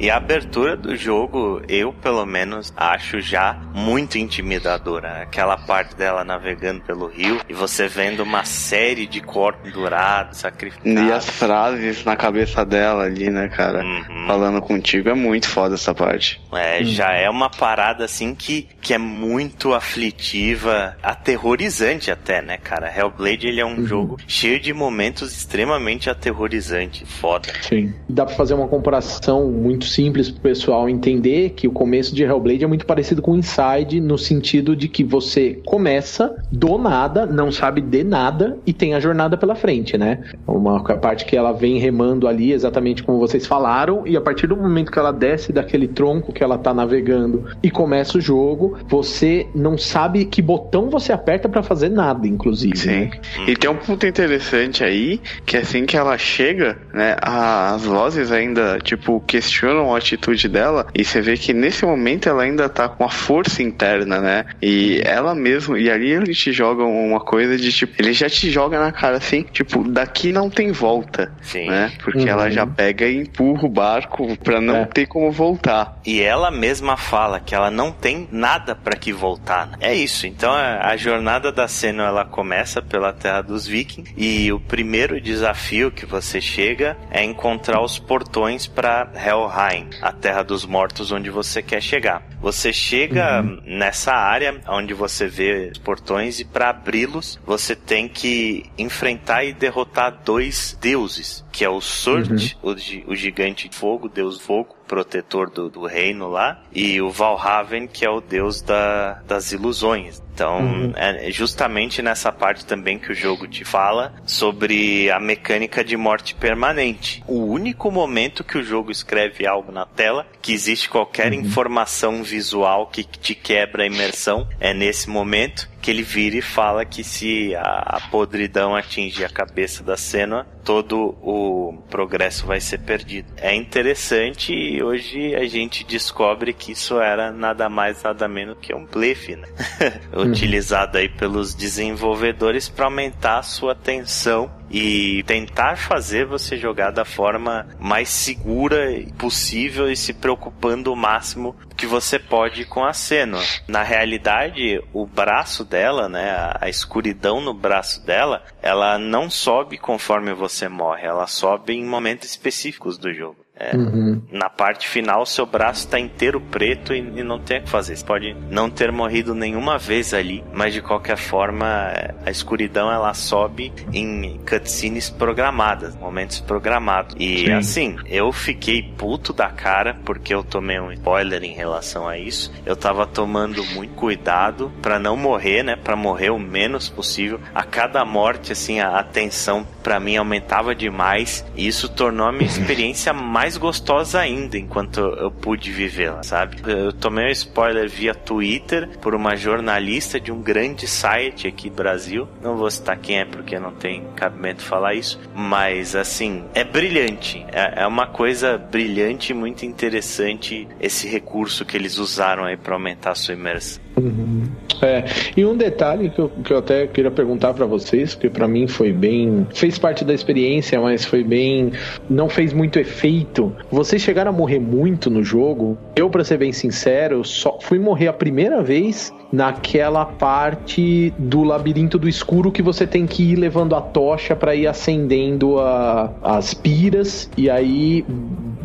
[0.00, 5.24] E a abertura do jogo, eu pelo menos acho já muito intimidadora.
[5.24, 11.02] Aquela parte dela navegando pelo rio e você vendo uma série de corpos dourados, sacrificados.
[11.02, 13.84] E as frases na cabeça dela ali, né, cara?
[13.84, 14.26] Uhum.
[14.26, 16.40] Falando contigo é muito foda essa parte.
[16.50, 16.84] É, uhum.
[16.86, 22.90] já é uma parada assim que, que é muito aflitiva, aterrorizante até, né, cara?
[22.90, 23.86] Hellblade ele é um uhum.
[23.86, 27.52] jogo cheio de momentos extremamente aterrorizantes, foda.
[27.60, 27.92] Sim.
[28.08, 32.64] Dá pra fazer uma comparação muito simples pro pessoal entender que o começo de Hellblade
[32.64, 37.80] é muito parecido com Inside, no sentido de que você começa do nada, não sabe
[37.80, 40.20] de nada e tem a jornada pela frente, né?
[40.46, 44.56] Uma parte que ela vem remando ali, exatamente como vocês falaram, e a partir do
[44.56, 49.46] momento que ela desce daquele tronco que ela tá navegando e começa o jogo, você
[49.54, 52.76] não sabe que botão você aperta para fazer nada, inclusive.
[52.76, 52.90] Sim.
[52.90, 53.10] Né?
[53.46, 58.78] E tem um ponto interessante aí, que assim que ela chega, né, as vozes ainda,
[58.82, 63.04] tipo, questionam a atitude dela e você vê que nesse momento ela ainda tá com
[63.04, 64.44] a força interna, né?
[64.60, 68.50] E ela mesmo, e ali ele te joga uma coisa de tipo, ele já te
[68.50, 71.68] joga na cara assim, tipo, daqui não tem volta, Sim.
[71.68, 71.92] né?
[72.02, 72.28] Porque uhum.
[72.28, 74.84] ela já pega e empurra o barco pra não é.
[74.84, 75.98] ter como voltar.
[76.04, 79.66] E ela mesma fala que ela não tem nada para que voltar.
[79.68, 79.78] Né?
[79.80, 80.26] É isso.
[80.26, 85.20] Então a, a jornada da cena ela começa pela terra dos vikings e o primeiro
[85.20, 89.69] desafio que você chega é encontrar os portões para Helheim
[90.00, 92.22] a terra dos mortos, onde você quer chegar.
[92.40, 93.60] Você chega uhum.
[93.64, 99.52] nessa área onde você vê os portões e para abri-los você tem que enfrentar e
[99.52, 102.74] derrotar dois deuses, que é o Surt, uhum.
[103.06, 107.86] o, o gigante de fogo, deus fogo, protetor do, do reino lá, e o Valhaven,
[107.86, 110.20] que é o deus da, das ilusões.
[110.40, 110.92] Então, uhum.
[110.96, 116.34] é justamente nessa parte também que o jogo te fala sobre a mecânica de morte
[116.34, 117.22] permanente.
[117.26, 121.40] O único momento que o jogo escreve algo na tela, que existe qualquer uhum.
[121.40, 126.84] informação visual que te quebra a imersão, é nesse momento que ele vira e fala
[126.84, 132.78] que se a, a podridão atingir a cabeça da cena, todo o progresso vai ser
[132.78, 133.32] perdido.
[133.36, 138.74] É interessante e hoje a gente descobre que isso era nada mais nada menos que
[138.74, 139.48] um blefe, né?
[140.30, 147.04] utilizado aí pelos desenvolvedores para aumentar a sua tensão e tentar fazer você jogar da
[147.04, 153.38] forma mais segura possível e se preocupando o máximo que você pode com a cena.
[153.66, 160.32] Na realidade, o braço dela, né, a escuridão no braço dela, ela não sobe conforme
[160.32, 163.36] você morre, ela sobe em momentos específicos do jogo.
[163.60, 164.22] É, uhum.
[164.32, 167.94] Na parte final, seu braço tá inteiro preto e, e, não tem o que fazer.
[167.94, 171.92] Você pode não ter morrido nenhuma vez ali, mas de qualquer forma,
[172.24, 177.14] a escuridão ela sobe em cutscenes programadas, momentos programados.
[177.18, 177.52] E Sim.
[177.52, 182.50] assim, eu fiquei puto da cara porque eu tomei um spoiler em relação a isso.
[182.64, 185.76] Eu tava tomando muito cuidado para não morrer, né?
[185.76, 187.38] Para morrer o menos possível.
[187.54, 191.44] A cada morte, assim, a, a tensão para mim aumentava demais.
[191.54, 196.58] E isso tornou a minha experiência mais gostosa ainda enquanto eu pude vivê-la, sabe?
[196.66, 201.76] Eu tomei um spoiler via Twitter por uma jornalista de um grande site aqui do
[201.76, 202.28] Brasil.
[202.42, 207.44] Não vou citar quem é porque não tem cabimento falar isso, mas assim, é brilhante.
[207.52, 212.74] É, é uma coisa brilhante e muito interessante esse recurso que eles usaram aí para
[212.74, 213.82] aumentar a sua imersão.
[213.96, 214.44] Uhum.
[214.82, 215.04] É,
[215.36, 218.66] e um detalhe que eu, que eu até queria perguntar para vocês, que para mim
[218.66, 219.46] foi bem.
[219.54, 221.72] fez parte da experiência, mas foi bem.
[222.08, 223.54] não fez muito efeito.
[223.70, 225.76] Vocês chegaram a morrer muito no jogo?
[225.94, 231.98] Eu, para ser bem sincero, só fui morrer a primeira vez naquela parte do labirinto
[231.98, 236.52] do escuro que você tem que ir levando a tocha para ir acendendo a, as
[236.52, 238.04] piras e aí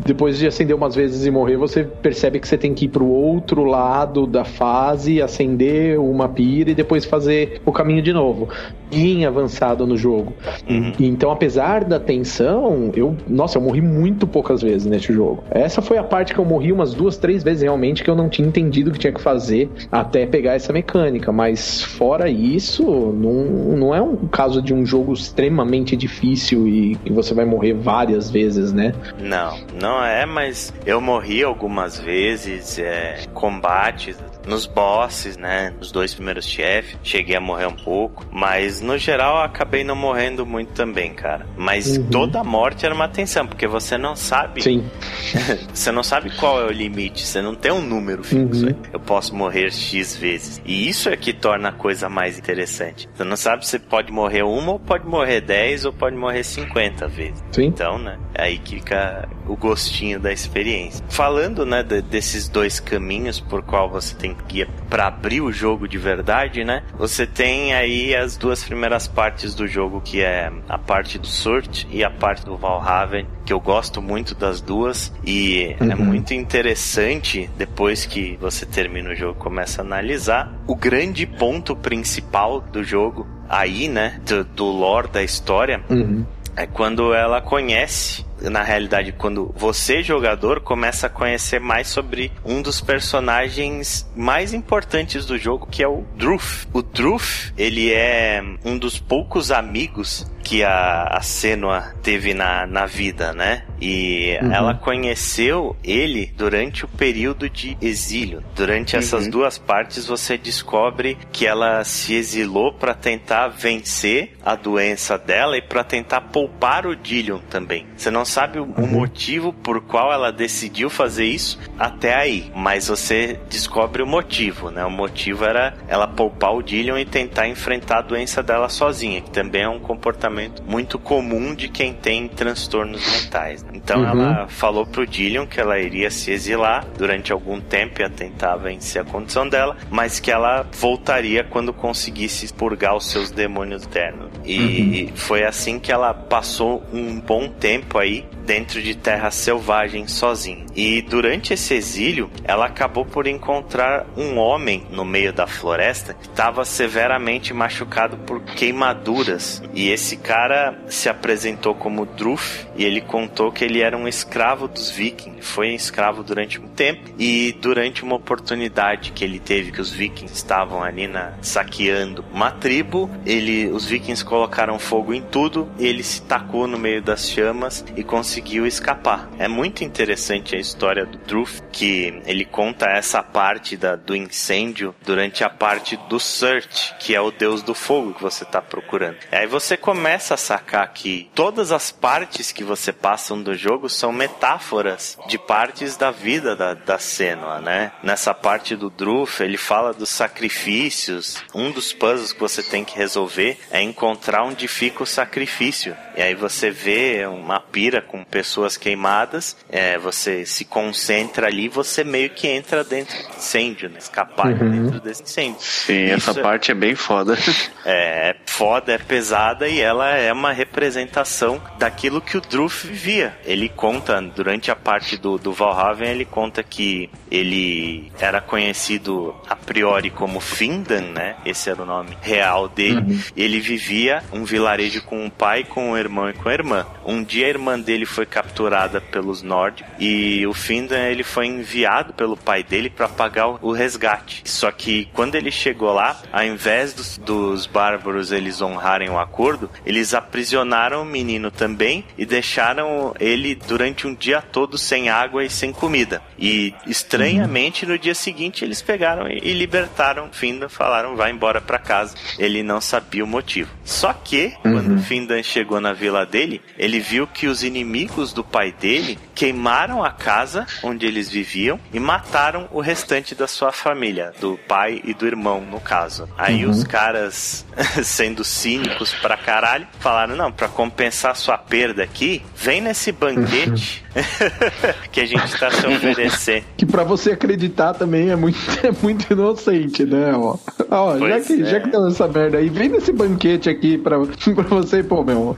[0.06, 3.06] depois de acender umas vezes e morrer, você percebe que você tem que ir pro
[3.06, 8.48] outro lado da fase, acender uma pira e depois fazer o caminho de novo.
[8.90, 10.32] Bem avançado no jogo.
[10.68, 10.92] Uhum.
[11.00, 15.42] Então, apesar da tensão, eu, nossa, eu morri muito poucas vezes nesse jogo.
[15.50, 18.28] Essa foi a parte que eu morri umas duas, três vezes realmente que eu não
[18.28, 21.32] tinha entendido o que tinha que fazer até pegar essa mecânica.
[21.32, 27.12] Mas fora isso, não, não é um caso de um jogo extremamente difícil e que
[27.12, 28.94] você vai morrer várias vezes, né?
[29.18, 34.16] Não, não é, mas eu morri algumas vezes, é, combates
[34.46, 35.72] nos bosses, né?
[35.78, 40.46] Nos dois primeiros chefes, cheguei a morrer um pouco, mas no geral acabei não morrendo
[40.46, 41.46] muito também, cara.
[41.56, 42.08] Mas uhum.
[42.08, 44.62] toda morte era uma tensão, porque você não sabe.
[44.62, 44.84] Sim.
[45.74, 48.66] você não sabe qual é o limite, você não tem um número fixo.
[48.66, 48.74] Uhum.
[48.92, 50.62] Eu posso morrer X vezes.
[50.64, 53.08] E isso é que torna a coisa mais interessante.
[53.14, 57.08] Você não sabe se pode morrer uma, ou pode morrer 10, ou pode morrer 50
[57.08, 57.44] vezes.
[57.50, 57.66] Sim.
[57.66, 58.18] Então, né?
[58.34, 61.04] É aí que fica o gostinho da experiência.
[61.08, 65.88] Falando, né, de, desses dois caminhos por qual você tem guia para abrir o jogo
[65.88, 66.82] de verdade, né?
[66.98, 71.84] Você tem aí as duas primeiras partes do jogo, que é a parte do Surt
[71.90, 75.92] e a parte do Valhaven, que eu gosto muito das duas e é uhum.
[75.92, 81.74] é muito interessante depois que você termina o jogo, começa a analisar o grande ponto
[81.74, 85.80] principal do jogo aí, né, do, do lore da história.
[85.88, 86.24] Uhum.
[86.56, 92.62] É quando ela conhece na realidade, quando você, jogador, começa a conhecer mais sobre um
[92.62, 96.66] dos personagens mais importantes do jogo, que é o Druth.
[96.72, 102.86] O Druth, ele é um dos poucos amigos que a, a Senua teve na, na
[102.86, 103.64] vida, né?
[103.80, 104.52] E uhum.
[104.52, 108.44] ela conheceu ele durante o período de exílio.
[108.54, 109.00] Durante uhum.
[109.00, 115.58] essas duas partes, você descobre que ela se exilou para tentar vencer a doença dela
[115.58, 117.84] e para tentar poupar o Dillion também.
[117.96, 118.86] Você não sabe o, uhum.
[118.86, 124.84] motivo por qual ela decidiu fazer isso até aí, mas você descobre o motivo, né?
[124.84, 129.30] O motivo era ela poupar o Dillion e tentar enfrentar a doença dela sozinha, que
[129.30, 133.62] também é um comportamento muito comum de quem tem transtornos mentais.
[133.62, 133.70] Né?
[133.74, 134.06] Então uhum.
[134.06, 139.02] ela falou pro Dillion que ela iria se exilar durante algum tempo e tentar vencer
[139.02, 144.30] a condição dela, mas que ela voltaria quando conseguisse purgar os seus demônios internos.
[144.44, 145.16] E uhum.
[145.16, 150.64] foi assim que ela passou um bom tempo aí week dentro de terra selvagem sozinha.
[150.74, 156.28] E durante esse exílio, ela acabou por encontrar um homem no meio da floresta que
[156.28, 159.62] estava severamente machucado por queimaduras.
[159.74, 164.68] E esse cara se apresentou como Druf e ele contou que ele era um escravo
[164.68, 165.42] dos vikings.
[165.42, 170.34] Foi escravo durante um tempo e durante uma oportunidade que ele teve que os vikings
[170.34, 176.22] estavam ali na, saqueando uma tribo, ele, os vikings colocaram fogo em tudo, ele se
[176.22, 178.35] tacou no meio das chamas e conseguiu
[178.66, 179.28] escapar.
[179.38, 184.94] É muito interessante a história do Druth, que ele conta essa parte da, do incêndio
[185.04, 189.18] durante a parte do Search, que é o deus do fogo que você está procurando.
[189.30, 194.12] Aí você começa a sacar que todas as partes que você passam do jogo são
[194.12, 197.92] metáforas de partes da vida da, da Senua, né?
[198.02, 201.42] Nessa parte do Druth, ele fala dos sacrifícios.
[201.54, 205.96] Um dos puzzles que você tem que resolver é encontrar onde fica o sacrifício.
[206.16, 212.04] E aí você vê uma pira com pessoas queimadas, é, você se concentra ali, você
[212.04, 213.98] meio que entra dentro do incêndio, né?
[213.98, 214.70] Escapar uhum.
[214.70, 215.60] dentro desse incêndio.
[215.60, 217.36] Sim, Isso essa é, parte é bem foda.
[217.84, 223.38] É, é foda, é pesada e ela é uma representação daquilo que o Druff vivia.
[223.44, 229.54] Ele conta, durante a parte do, do Valhaven, ele conta que ele era conhecido a
[229.54, 231.36] priori como Findan, né?
[231.44, 233.12] Esse era o nome real dele.
[233.12, 233.20] Uhum.
[233.36, 236.86] Ele vivia um vilarejo com um pai, com um irmão e com a irmã.
[237.04, 242.14] Um dia a irmã dele foi capturada pelos nórdicos e o Findan ele foi enviado
[242.14, 244.40] pelo pai dele para pagar o resgate.
[244.46, 249.70] Só que quando ele chegou lá, ao invés dos, dos bárbaros eles honrarem o acordo,
[249.84, 255.50] eles aprisionaram o menino também e deixaram ele durante um dia todo sem água e
[255.50, 256.22] sem comida.
[256.38, 257.92] E estranhamente uhum.
[257.92, 262.16] no dia seguinte eles pegaram e libertaram Findan, falaram vai embora para casa.
[262.38, 263.70] Ele não sabia o motivo.
[263.84, 264.72] Só que uhum.
[264.72, 270.02] quando Findan chegou na vila dele, ele viu que os inimigos do pai dele queimaram
[270.02, 275.12] a casa onde eles viviam e mataram o restante da sua família, do pai e
[275.12, 276.28] do irmão, no caso.
[276.36, 276.70] Aí uhum.
[276.70, 277.66] os caras,
[278.02, 284.05] sendo cínicos pra caralho, falaram: não, pra compensar sua perda aqui, vem nesse banquete
[285.12, 286.64] que a gente tá se oferecer.
[286.76, 290.32] Que pra você acreditar também é muito, é muito inocente, né?
[290.34, 290.56] Ó,
[290.90, 291.64] ó já, que, é.
[291.64, 294.18] já que deu essa merda aí, vem nesse banquete aqui pra,
[294.54, 295.56] pra você, pô, meu.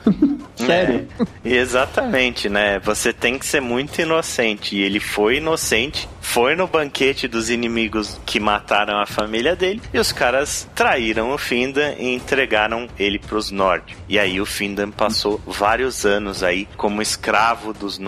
[0.57, 1.07] Sério?
[1.45, 2.79] É, exatamente, né?
[2.81, 4.77] Você tem que ser muito inocente.
[4.77, 9.99] E ele foi inocente, foi no banquete dos inimigos que mataram a família dele, e
[9.99, 14.03] os caras traíram o Findan e entregaram ele pros nórdicos.
[14.09, 17.99] E aí o Findan passou vários anos aí como escravo dos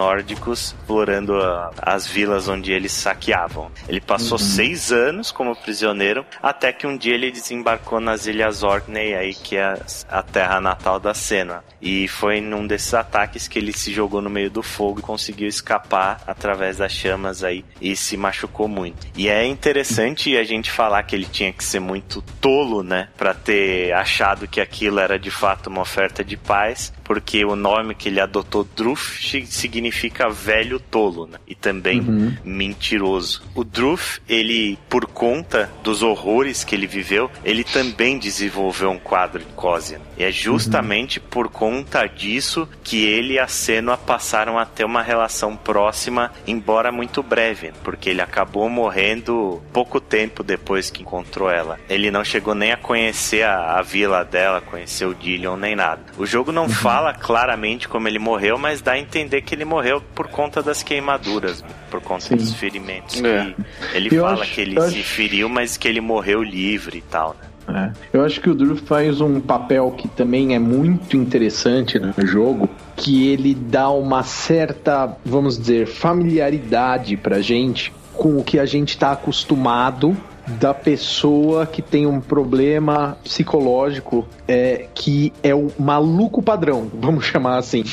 [0.40, 3.70] nórdicos, explorando a, as vilas onde eles saqueavam.
[3.88, 4.44] Ele passou uhum.
[4.44, 9.56] seis anos como prisioneiro, até que um dia ele desembarcou nas Ilhas Orkney, aí que
[9.56, 9.78] é
[10.08, 11.62] a terra natal da Senna.
[11.80, 15.48] E foi num desses ataques que ele se jogou no meio do fogo e conseguiu
[15.48, 19.06] escapar através das chamas aí e se machucou muito.
[19.16, 23.34] E é interessante a gente falar que ele tinha que ser muito tolo, né, para
[23.34, 28.08] ter achado que aquilo era de fato uma oferta de paz, porque o nome que
[28.08, 31.38] ele adotou, Druf, significa velho tolo, né?
[31.46, 32.36] E também uhum.
[32.44, 33.42] mentiroso.
[33.54, 39.40] O Druf, ele, por conta dos horrores que ele viveu, ele também desenvolveu um quadro
[39.40, 40.00] de Cosian.
[40.20, 41.24] E é justamente uhum.
[41.30, 46.92] por conta disso que ele e a Senua passaram a ter uma relação próxima, embora
[46.92, 51.80] muito breve, porque ele acabou morrendo pouco tempo depois que encontrou ela.
[51.88, 56.02] Ele não chegou nem a conhecer a, a vila dela, conhecer o Dillion nem nada.
[56.16, 56.68] O jogo não uhum.
[56.68, 60.62] fala fala claramente como ele morreu, mas dá a entender que ele morreu por conta
[60.62, 62.36] das queimaduras, por conta Sim.
[62.36, 63.22] dos ferimentos.
[63.22, 63.54] É.
[63.94, 65.04] ele eu fala acho, que ele se acho...
[65.04, 67.49] feriu, mas que ele morreu livre e tal, né?
[67.74, 67.92] É.
[68.12, 72.68] Eu acho que o Drew faz um papel que também é muito interessante no jogo,
[72.96, 78.90] que ele dá uma certa, vamos dizer, familiaridade pra gente com o que a gente
[78.90, 80.16] está acostumado
[80.58, 87.58] da pessoa que tem um problema psicológico é, que é o maluco padrão, vamos chamar
[87.58, 87.84] assim.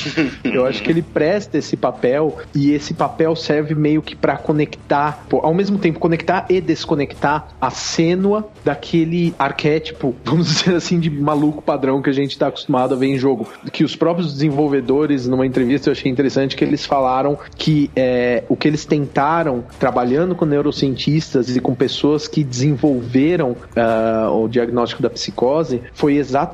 [0.42, 5.24] Eu acho que ele presta esse papel e esse papel serve meio que para conectar,
[5.30, 11.62] ao mesmo tempo conectar e desconectar a cênua daquele arquétipo, vamos dizer assim, de maluco
[11.62, 13.46] padrão que a gente está acostumado a ver em jogo.
[13.72, 18.56] Que os próprios desenvolvedores, numa entrevista, eu achei interessante que eles falaram que é, o
[18.56, 25.10] que eles tentaram trabalhando com neurocientistas e com pessoas que desenvolveram uh, o diagnóstico da
[25.10, 26.47] psicose foi exatamente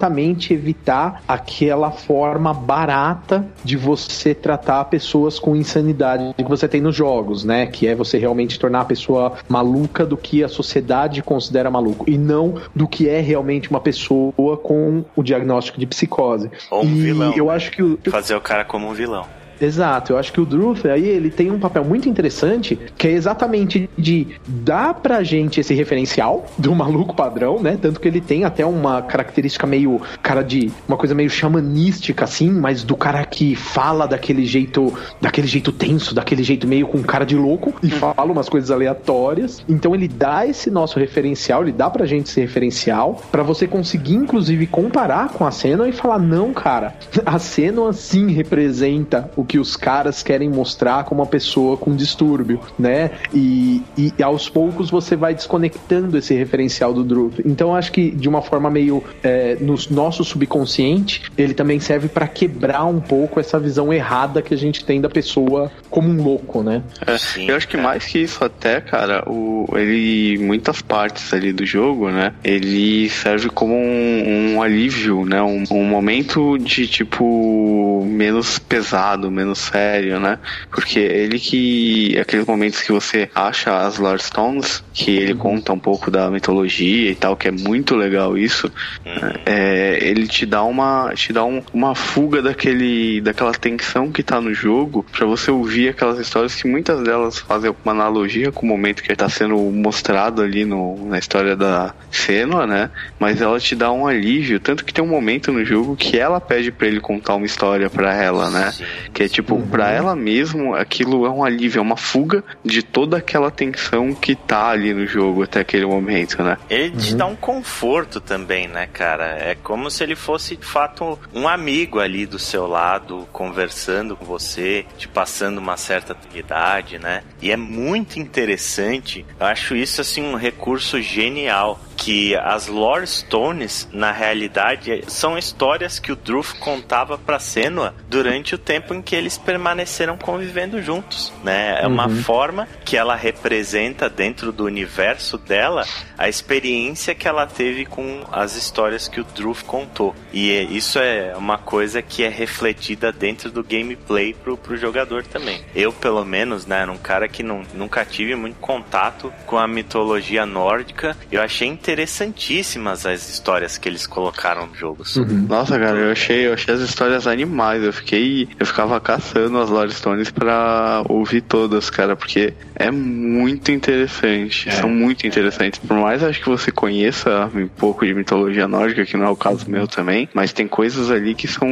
[0.53, 7.45] evitar aquela forma barata de você tratar pessoas com insanidade que você tem nos jogos,
[7.45, 7.67] né?
[7.67, 12.19] Que é você realmente tornar a pessoa maluca do que a sociedade considera maluco e
[12.19, 16.51] não do que é realmente uma pessoa com o diagnóstico de psicose.
[16.71, 17.33] Ou um e vilão.
[17.37, 17.99] Eu acho que o...
[18.11, 19.27] fazer o cara como um vilão.
[19.61, 23.13] Exato, eu acho que o Druth aí ele tem um papel muito interessante, que é
[23.13, 27.79] exatamente de dar pra gente esse referencial do maluco padrão, né?
[27.81, 32.51] Tanto que ele tem até uma característica meio cara de uma coisa meio xamanística assim,
[32.51, 37.25] mas do cara que fala daquele jeito, daquele jeito tenso, daquele jeito meio com cara
[37.25, 37.99] de louco e uhum.
[37.99, 39.65] fala umas coisas aleatórias.
[39.69, 44.15] Então ele dá esse nosso referencial, ele dá pra gente esse referencial para você conseguir
[44.15, 46.95] inclusive comparar com a cena e falar não, cara,
[47.25, 52.61] a cena sim representa o que os caras querem mostrar como uma pessoa com distúrbio,
[52.79, 53.11] né?
[53.33, 57.41] E, e aos poucos você vai desconectando esse referencial do Druth.
[57.45, 62.27] Então acho que de uma forma meio é, no nosso subconsciente, ele também serve para
[62.27, 66.63] quebrar um pouco essa visão errada que a gente tem da pessoa como um louco,
[66.63, 66.83] né?
[67.07, 71.65] É, eu acho que mais que isso até, cara, o, ele muitas partes ali do
[71.65, 72.33] jogo, né?
[72.43, 75.43] Ele serve como um, um alívio, né?
[75.43, 80.39] Um, um momento de tipo menos pesado, menos sério, né?
[80.71, 82.19] Porque ele que.
[82.19, 85.39] Aqueles momentos que você acha as Lord Stones, que ele uhum.
[85.39, 88.71] conta um pouco da mitologia e tal, que é muito legal isso.
[89.05, 89.33] Uhum.
[89.45, 91.13] É, ele te dá uma.
[91.15, 93.21] te dá um, uma fuga daquele.
[93.21, 97.75] daquela tensão que tá no jogo para você ouvir aquelas histórias que muitas delas fazem
[97.85, 102.67] uma analogia com o momento que está sendo mostrado ali no, na história da Senua,
[102.67, 102.91] né?
[103.19, 106.41] Mas ela te dá um alívio, tanto que tem um momento no jogo que ela
[106.41, 108.73] pede para ele contar uma história para ela, né?
[109.13, 109.67] Que é tipo, uhum.
[109.67, 114.35] para ela mesmo, aquilo é um alívio, é uma fuga de toda aquela tensão que
[114.35, 116.57] tá ali no jogo até aquele momento, né?
[116.69, 117.19] Ele te uhum.
[117.19, 119.37] dá um conforto também, né, cara?
[119.39, 124.25] É como se ele fosse de fato um amigo ali do seu lado, conversando com
[124.25, 127.23] você, te passando uma certa atividade, né?
[127.41, 129.25] E é muito interessante.
[129.39, 135.99] Eu acho isso assim um recurso genial que as Lore Stones, na realidade, são histórias
[135.99, 141.33] que o Druth contava para Senua durante o tempo em que eles permaneceram convivendo juntos,
[141.43, 141.79] né?
[141.81, 142.23] É uma uhum.
[142.23, 145.85] forma que ela representa dentro do universo dela
[146.17, 150.15] a experiência que ela teve com as histórias que o Druth contou.
[150.33, 155.65] E isso é uma coisa que é refletida dentro do gameplay pro, pro jogador também.
[155.75, 159.67] Eu, pelo menos, né, era um cara que não, nunca tive muito contato com a
[159.67, 161.17] mitologia nórdica.
[161.31, 165.05] Eu achei interessantíssimas as histórias que eles colocaram no jogo.
[165.17, 165.47] Uhum.
[165.47, 167.83] Nossa, cara, eu achei, eu achei as histórias animais.
[167.83, 173.71] Eu fiquei, eu ficava caçando as Lore Stones pra ouvir todas, cara, porque é muito
[173.71, 174.69] interessante.
[174.69, 174.73] É.
[174.73, 175.79] São muito interessantes.
[175.79, 179.37] Por mais acho que você conheça um pouco de mitologia nórdica, que não é o
[179.37, 181.69] caso meu também, mas tem coisas ali que são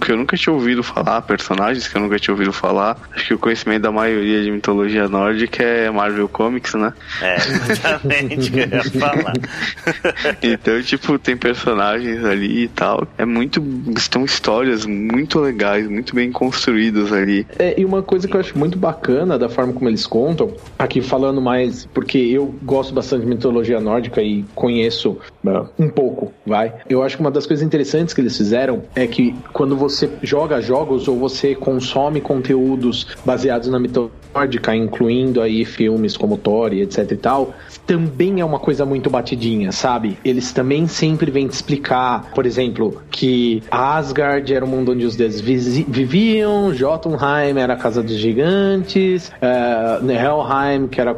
[0.00, 2.98] que eu nunca tinha ouvido falar, personagens que eu nunca tinha ouvido falar.
[3.14, 6.92] Acho que o conhecimento da maioria de mitologia nórdica é Marvel Comics, né?
[7.22, 7.36] É,
[7.70, 9.32] exatamente que eu ia falar.
[10.42, 13.06] então, tipo, tem personagens ali e tal.
[13.18, 13.62] É muito.
[13.96, 17.46] Estão histórias muito legais, muito bem construídas ali.
[17.58, 21.00] É, e uma coisa que eu acho muito bacana da forma como eles contam, aqui
[21.00, 26.72] falando mais, porque eu gosto bastante de mitologia nórdica e conheço uh, um pouco, vai.
[26.88, 30.60] Eu acho que uma das coisas interessantes que eles fizeram é que quando você joga
[30.60, 36.82] jogos ou você consome conteúdos baseados na mitologia nórdica, incluindo aí filmes como Thor e
[36.82, 37.54] etc e tal,
[37.86, 39.08] também é uma coisa muito
[39.70, 40.18] sabe?
[40.24, 45.16] Eles também sempre vêm te explicar, por exemplo, que Asgard era o mundo onde os
[45.16, 51.14] deuses viviam, Jotunheim era a casa dos gigantes, uh, Helheim, que era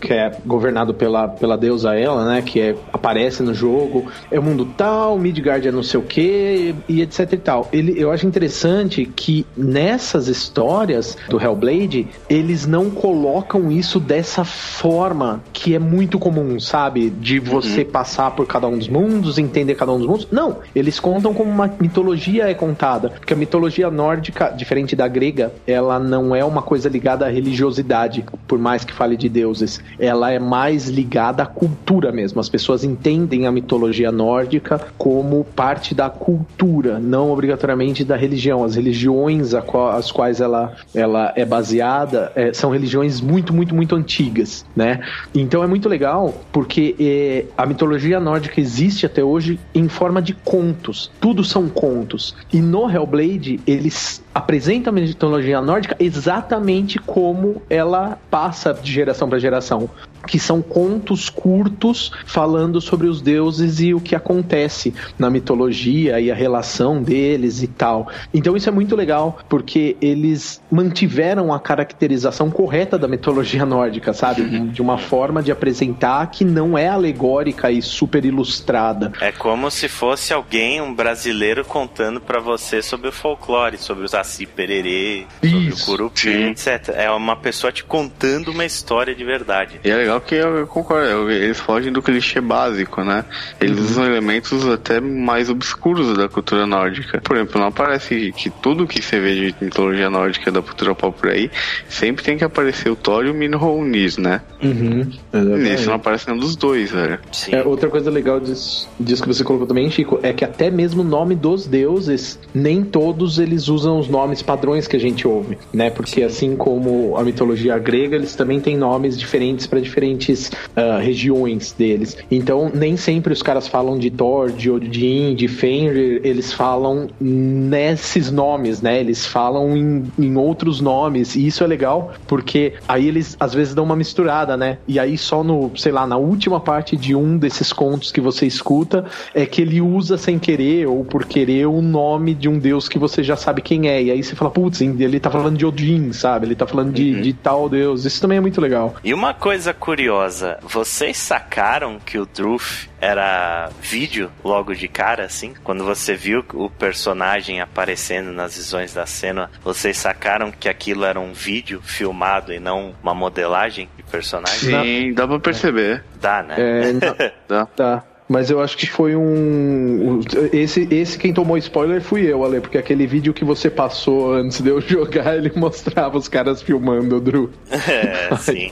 [0.00, 2.42] que é governado pela, pela deusa ela, né?
[2.42, 6.74] Que é, aparece no jogo, é o mundo tal, Midgard é não sei o que,
[6.88, 7.68] e etc e tal.
[7.72, 15.42] Ele, eu acho interessante que nessas histórias do Hellblade, eles não colocam isso dessa forma
[15.52, 17.10] que é muito comum, sabe?
[17.10, 17.84] De você uhum.
[17.84, 20.28] passar por cada um dos mundos, entender cada um dos mundos.
[20.30, 23.10] Não, eles contam como uma mitologia é contada.
[23.10, 28.24] Porque a mitologia nórdica, diferente da grega, ela não é uma coisa ligada à religiosidade,
[28.46, 29.80] por mais que fale de deuses.
[29.98, 32.40] Ela é mais ligada à cultura mesmo.
[32.40, 38.64] As pessoas entendem a mitologia nórdica como parte da cultura, não obrigatoriamente da religião.
[38.64, 44.64] As religiões as quais ela, ela é baseada é, são religiões muito, muito, muito antigas,
[44.74, 45.00] né?
[45.34, 50.32] Então é muito legal porque é, a mitologia nórdica existe até hoje em forma de
[50.32, 51.10] contos.
[51.20, 52.34] Tudo são contos.
[52.50, 59.38] E no Hellblade, eles apresentam a mitologia nórdica exatamente como ela passa de geração para
[59.38, 59.90] geração
[60.26, 66.30] que são contos curtos falando sobre os deuses e o que acontece na mitologia e
[66.30, 68.08] a relação deles e tal.
[68.32, 74.42] Então isso é muito legal porque eles mantiveram a caracterização correta da mitologia nórdica, sabe?
[74.42, 74.68] Uhum.
[74.68, 79.12] De uma forma de apresentar que não é alegórica e super ilustrada.
[79.20, 84.08] É como se fosse alguém, um brasileiro, contando para você sobre o folclore, sobre o
[84.20, 85.82] Saci Pererê, sobre isso.
[85.82, 86.90] o Curupim, etc.
[86.94, 89.80] É uma pessoa te contando uma história de verdade.
[89.82, 93.24] E é legal que eu, concordo, eles fogem do clichê básico, né?
[93.60, 93.84] Eles uhum.
[93.84, 97.20] usam elementos até mais obscuros da cultura nórdica.
[97.20, 101.18] Por exemplo, não aparece que tudo que você vê de mitologia nórdica da cultura pop
[101.18, 101.50] por aí,
[101.88, 104.42] sempre tem que aparecer o Thor e o Minhonis, né?
[104.62, 105.10] Uhum.
[105.32, 107.18] Nesse não aparece nenhum dos dois, velho.
[107.50, 111.00] É, outra coisa legal disso, disso que você colocou também, Chico, é que até mesmo
[111.00, 115.56] o nome dos deuses, nem todos eles usam os nomes padrões que a gente ouve,
[115.72, 115.90] né?
[115.90, 121.72] Porque assim como a mitologia grega, eles também têm nomes diferentes para diferentes uh, regiões
[121.72, 122.16] deles.
[122.30, 128.30] Então, nem sempre os caras falam de Thor, de Odin, de Fenrir, eles falam nesses
[128.30, 129.00] nomes, né?
[129.00, 133.74] Eles falam em, em outros nomes, e isso é legal, porque aí eles às vezes
[133.74, 134.78] dão uma misturada, né?
[134.86, 138.46] E aí só no, sei lá, na última parte de um desses contos que você
[138.46, 139.04] escuta,
[139.34, 142.98] é que ele usa sem querer ou por querer o nome de um deus que
[142.98, 143.99] você já sabe quem é.
[144.02, 146.46] E aí você fala, putz, ele tá falando de Odin, sabe?
[146.46, 147.20] Ele tá falando de, uhum.
[147.20, 148.04] de tal deus.
[148.04, 148.94] Isso também é muito legal.
[149.02, 155.54] E uma coisa curiosa, vocês sacaram que o Druff era vídeo logo de cara, assim?
[155.64, 161.18] Quando você viu o personagem aparecendo nas visões da cena, vocês sacaram que aquilo era
[161.18, 164.58] um vídeo filmado e não uma modelagem de personagem?
[164.58, 166.04] Sim, dá pra perceber.
[166.20, 166.56] Dá, né?
[166.58, 166.92] É,
[167.48, 167.68] dá.
[167.76, 168.04] dá.
[168.30, 170.20] Mas eu acho que foi um.
[170.52, 174.60] Esse, esse quem tomou spoiler fui eu, Ale, porque aquele vídeo que você passou antes
[174.60, 177.50] de eu jogar, ele mostrava os caras filmando o Drew.
[177.68, 178.70] É, sim.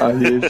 [0.00, 0.40] Aí, aí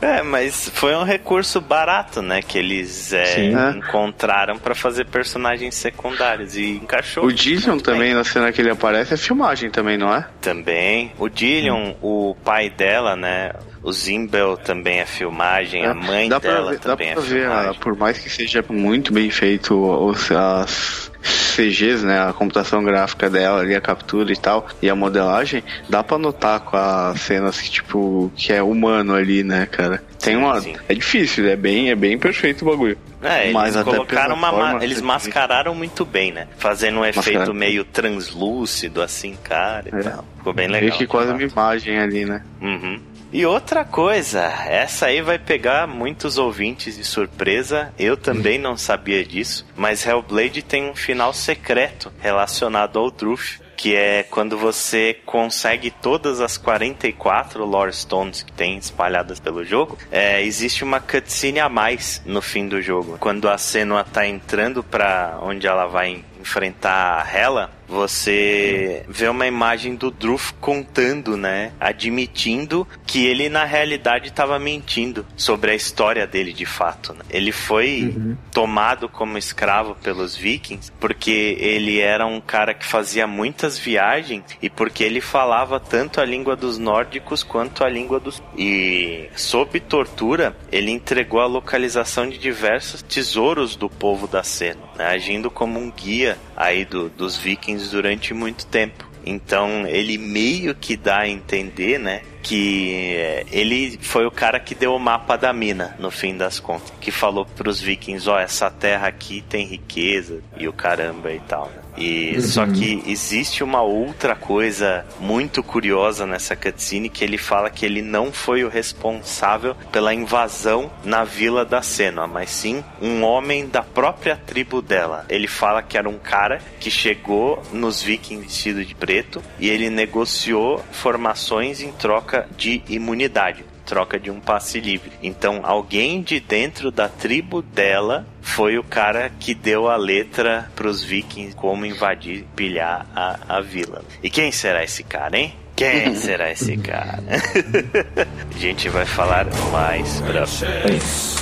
[0.18, 2.40] é, mas foi um recurso barato, né?
[2.40, 7.26] Que eles é, encontraram para fazer personagens secundários e encaixou.
[7.26, 8.14] O Dillion também, bem.
[8.14, 10.26] na cena que ele aparece, é filmagem também, não é?
[10.40, 11.12] Também.
[11.18, 11.94] O Dillion, hum.
[12.00, 13.52] o pai dela, né?
[13.84, 17.80] O Zimbel também é filmagem, é, a mãe dela ver, também é ver, filmagem.
[17.80, 21.12] Por mais que seja muito bem feito os, as
[21.54, 26.02] CGs, né, a computação gráfica dela ali, a captura e tal, e a modelagem, dá
[26.02, 30.02] para notar com as cenas que, tipo, que é humano ali, né, cara?
[30.18, 30.58] Tem uma.
[30.62, 30.74] Sim.
[30.88, 32.96] É difícil, é bem, é bem perfeito o bagulho.
[33.22, 34.50] É, Mas eles colocaram uma.
[34.50, 36.48] Forma, eles mascararam muito bem, né?
[36.56, 39.90] Fazendo um efeito meio translúcido, assim, cara.
[39.92, 40.02] E é.
[40.02, 40.24] tal.
[40.38, 40.88] Ficou bem legal.
[40.88, 42.42] Meio que quase uma imagem ali, né?
[42.60, 43.00] Uhum.
[43.34, 47.92] E outra coisa, essa aí vai pegar muitos ouvintes de surpresa.
[47.98, 53.96] Eu também não sabia disso, mas Hellblade tem um final secreto relacionado ao Druth que
[53.96, 60.40] é quando você consegue todas as 44 Lore Stones que tem espalhadas pelo jogo, é,
[60.42, 63.18] existe uma cutscene a mais no fim do jogo.
[63.18, 69.46] Quando a Senua tá entrando para onde ela vai enfrentar a Hela, você vê uma
[69.46, 71.72] imagem do Druff contando, né?
[71.78, 77.12] Admitindo que ele na realidade estava mentindo sobre a história dele de fato.
[77.12, 77.20] Né?
[77.30, 78.36] Ele foi uhum.
[78.52, 84.68] tomado como escravo pelos vikings porque ele era um cara que fazia muitas viagens e
[84.68, 88.42] porque ele falava tanto a língua dos nórdicos quanto a língua dos.
[88.56, 95.06] E sob tortura, ele entregou a localização de diversos tesouros do povo da Sena, né?
[95.06, 99.08] agindo como um guia aí do, dos vikings durante muito tempo.
[99.26, 104.74] Então ele meio que dá a entender, né, que eh, ele foi o cara que
[104.74, 108.38] deu o mapa da mina, no fim das contas, que falou pros vikings, ó, oh,
[108.38, 111.84] essa terra aqui tem riqueza e o caramba e tal, né?
[111.96, 112.40] E uhum.
[112.40, 118.02] só que existe uma outra coisa muito curiosa nessa cutscene que ele fala que ele
[118.02, 123.82] não foi o responsável pela invasão na vila da Senua, mas sim um homem da
[123.82, 125.24] própria tribo dela.
[125.28, 129.88] Ele fala que era um cara que chegou nos vikings vestido de preto e ele
[129.88, 135.12] negociou formações em troca de imunidade troca de um passe livre.
[135.22, 140.88] Então, alguém de dentro da tribo dela foi o cara que deu a letra para
[140.88, 144.02] os vikings como invadir, pilhar a, a vila.
[144.22, 145.54] E quem será esse cara, hein?
[145.76, 147.22] Quem será esse cara?
[148.54, 151.34] a gente vai falar mais pra frente.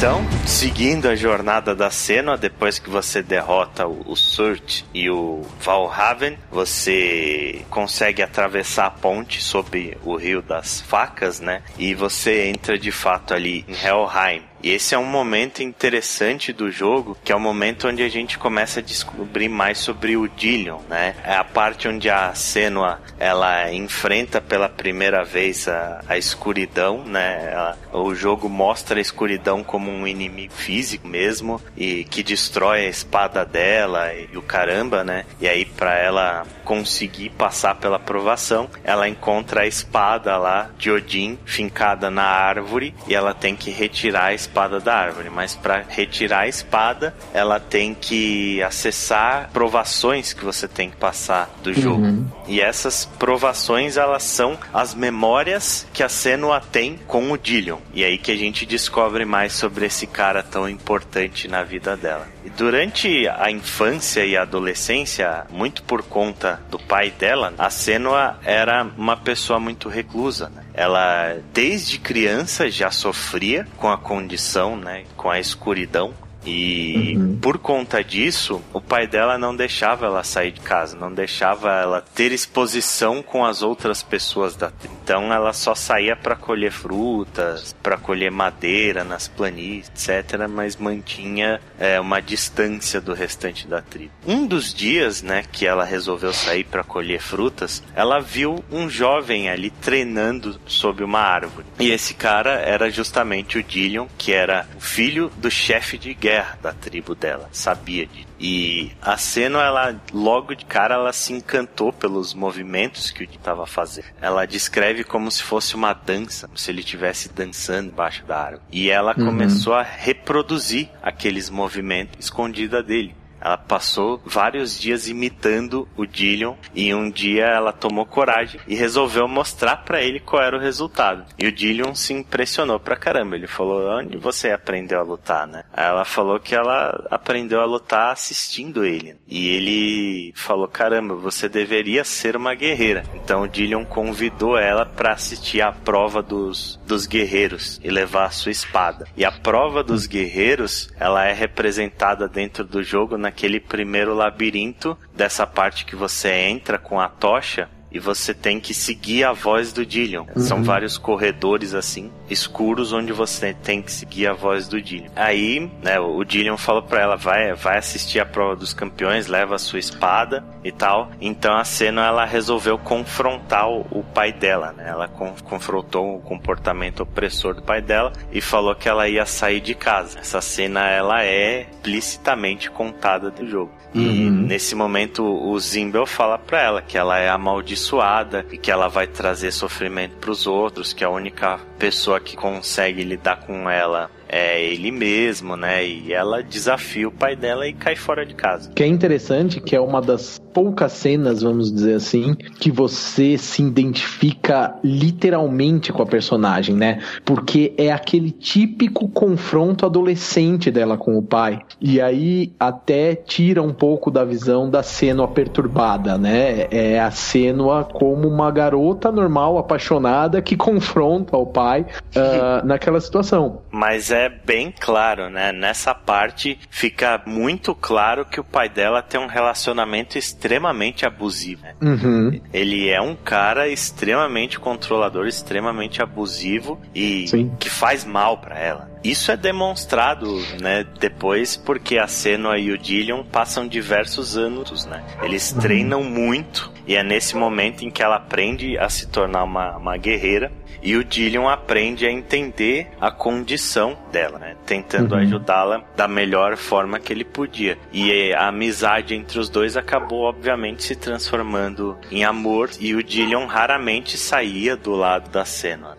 [0.00, 6.38] Então, seguindo a jornada da Senua, depois que você derrota o, Surt e o Valhaven,
[6.50, 11.62] você consegue atravessar a ponte sobre o Rio das Facas, né?
[11.78, 14.49] E você entra de fato ali em Helheim.
[14.62, 18.38] E esse é um momento interessante do jogo, que é o momento onde a gente
[18.38, 21.14] começa a descobrir mais sobre o Dillion, né?
[21.24, 27.50] É a parte onde a Senua, ela enfrenta pela primeira vez a, a escuridão, né?
[27.52, 32.90] Ela, o jogo mostra a escuridão como um inimigo físico mesmo e que destrói a
[32.90, 35.24] espada dela e, e o caramba, né?
[35.40, 41.38] E aí para ela conseguir passar pela provação, ela encontra a espada lá de Odin
[41.44, 45.84] fincada na árvore e ela tem que retirar a espada espada da árvore, mas para
[45.88, 52.02] retirar a espada, ela tem que acessar provações que você tem que passar do jogo.
[52.02, 52.26] Uhum.
[52.48, 57.78] E essas provações, elas são as memórias que a Senua tem com o Dillion.
[57.94, 61.96] E é aí que a gente descobre mais sobre esse cara tão importante na vida
[61.96, 62.26] dela.
[62.56, 68.82] Durante a infância e a adolescência, muito por conta do pai dela, a Senua era
[68.96, 70.48] uma pessoa muito reclusa.
[70.48, 70.64] Né?
[70.72, 76.14] Ela, desde criança, já sofria com a condição, né, com a escuridão
[76.44, 77.38] E uhum.
[77.40, 82.04] por conta disso, o pai dela não deixava ela sair de casa, não deixava ela
[82.14, 84.94] ter exposição com as outras pessoas da tribo.
[85.02, 90.48] Então ela só saía para colher frutas, para colher madeira nas planícies, etc.
[90.48, 94.12] Mas mantinha é, uma distância do restante da tribo.
[94.26, 99.50] Um dos dias, né, que ela resolveu sair para colher frutas, ela viu um jovem
[99.50, 101.66] ali treinando sob uma árvore.
[101.78, 106.29] E esse cara era justamente o Dillion, que era o filho do chefe de guerra
[106.62, 107.48] da tribo dela.
[107.52, 108.28] Sabia disso.
[108.38, 113.66] E a cena, ela logo de cara, ela se encantou pelos movimentos que o estava
[113.66, 114.06] fazendo.
[114.20, 118.62] Ela descreve como se fosse uma dança, como se ele estivesse dançando embaixo da árvore.
[118.72, 119.26] E ela uhum.
[119.26, 123.14] começou a reproduzir aqueles movimentos escondida dele.
[123.40, 129.26] Ela passou vários dias imitando o Dillion e um dia ela tomou coragem e resolveu
[129.26, 131.24] mostrar para ele qual era o resultado.
[131.38, 133.36] E o Dillion se impressionou pra caramba.
[133.36, 138.12] Ele falou: "Onde você aprendeu a lutar, né?" Ela falou que ela aprendeu a lutar
[138.12, 139.16] assistindo ele.
[139.26, 145.12] E ele falou: "Caramba, você deveria ser uma guerreira." Então o Dillion convidou ela para
[145.12, 149.06] assistir a prova dos dos guerreiros e levar a sua espada.
[149.16, 154.98] E a prova dos guerreiros, ela é representada dentro do jogo na naquele primeiro labirinto
[155.14, 159.72] dessa parte que você entra com a tocha e você tem que seguir a voz
[159.72, 160.26] do Dillion.
[160.34, 160.42] Uhum.
[160.42, 165.10] São vários corredores assim, escuros, onde você tem que seguir a voz do Dillion.
[165.16, 169.56] Aí, né, o Dillion falou pra ela: vai, vai assistir a prova dos campeões, leva
[169.56, 171.10] a sua espada e tal.
[171.20, 174.88] Então a cena ela resolveu confrontar o, pai dela, né?
[174.88, 179.60] Ela con confrontou o comportamento opressor do pai dela e falou que ela ia sair
[179.60, 180.18] de casa.
[180.18, 183.72] Essa cena ela é explicitamente contada do jogo.
[183.92, 184.30] E uhum.
[184.30, 189.06] nesse momento o Zimbel fala pra ela que ela é amaldiçoada e que ela vai
[189.06, 194.62] trazer sofrimento para os outros, que a única pessoa que consegue lidar com ela é
[194.62, 195.84] ele mesmo, né?
[195.84, 198.70] E ela desafia o pai dela e cai fora de casa.
[198.72, 203.62] Que é interessante, que é uma das poucas cenas, vamos dizer assim, que você se
[203.62, 207.00] identifica literalmente com a personagem, né?
[207.24, 211.60] Porque é aquele típico confronto adolescente dela com o pai.
[211.80, 216.66] E aí até tira um pouco da visão da Senua perturbada, né?
[216.70, 221.86] É a Senua como uma garota normal, apaixonada, que confronta o pai
[222.16, 223.62] uh, naquela situação.
[223.70, 225.52] Mas é bem claro, né?
[225.52, 231.62] Nessa parte fica muito claro que o pai dela tem um relacionamento extremamente abusivo.
[231.62, 231.74] Né?
[231.80, 232.40] Uhum.
[232.52, 237.52] Ele é um cara extremamente controlador, extremamente abusivo e Sim.
[237.58, 238.90] que faz mal para ela.
[239.02, 240.26] Isso é demonstrado,
[240.60, 245.02] né, depois porque a Senua e o Dillion passam diversos anos, né?
[245.22, 245.58] Eles uhum.
[245.60, 249.96] treinam muito e é nesse momento em que ela aprende a se tornar uma, uma
[249.96, 250.50] guerreira
[250.82, 254.56] e o Dillion aprende a entender a condição dela, né?
[254.66, 255.20] Tentando uhum.
[255.20, 257.78] ajudá-la da melhor forma que ele podia.
[257.92, 262.70] E a amizade entre os dois acabou, obviamente, se transformando em amor.
[262.80, 265.96] E o Dillion raramente saía do lado da cena.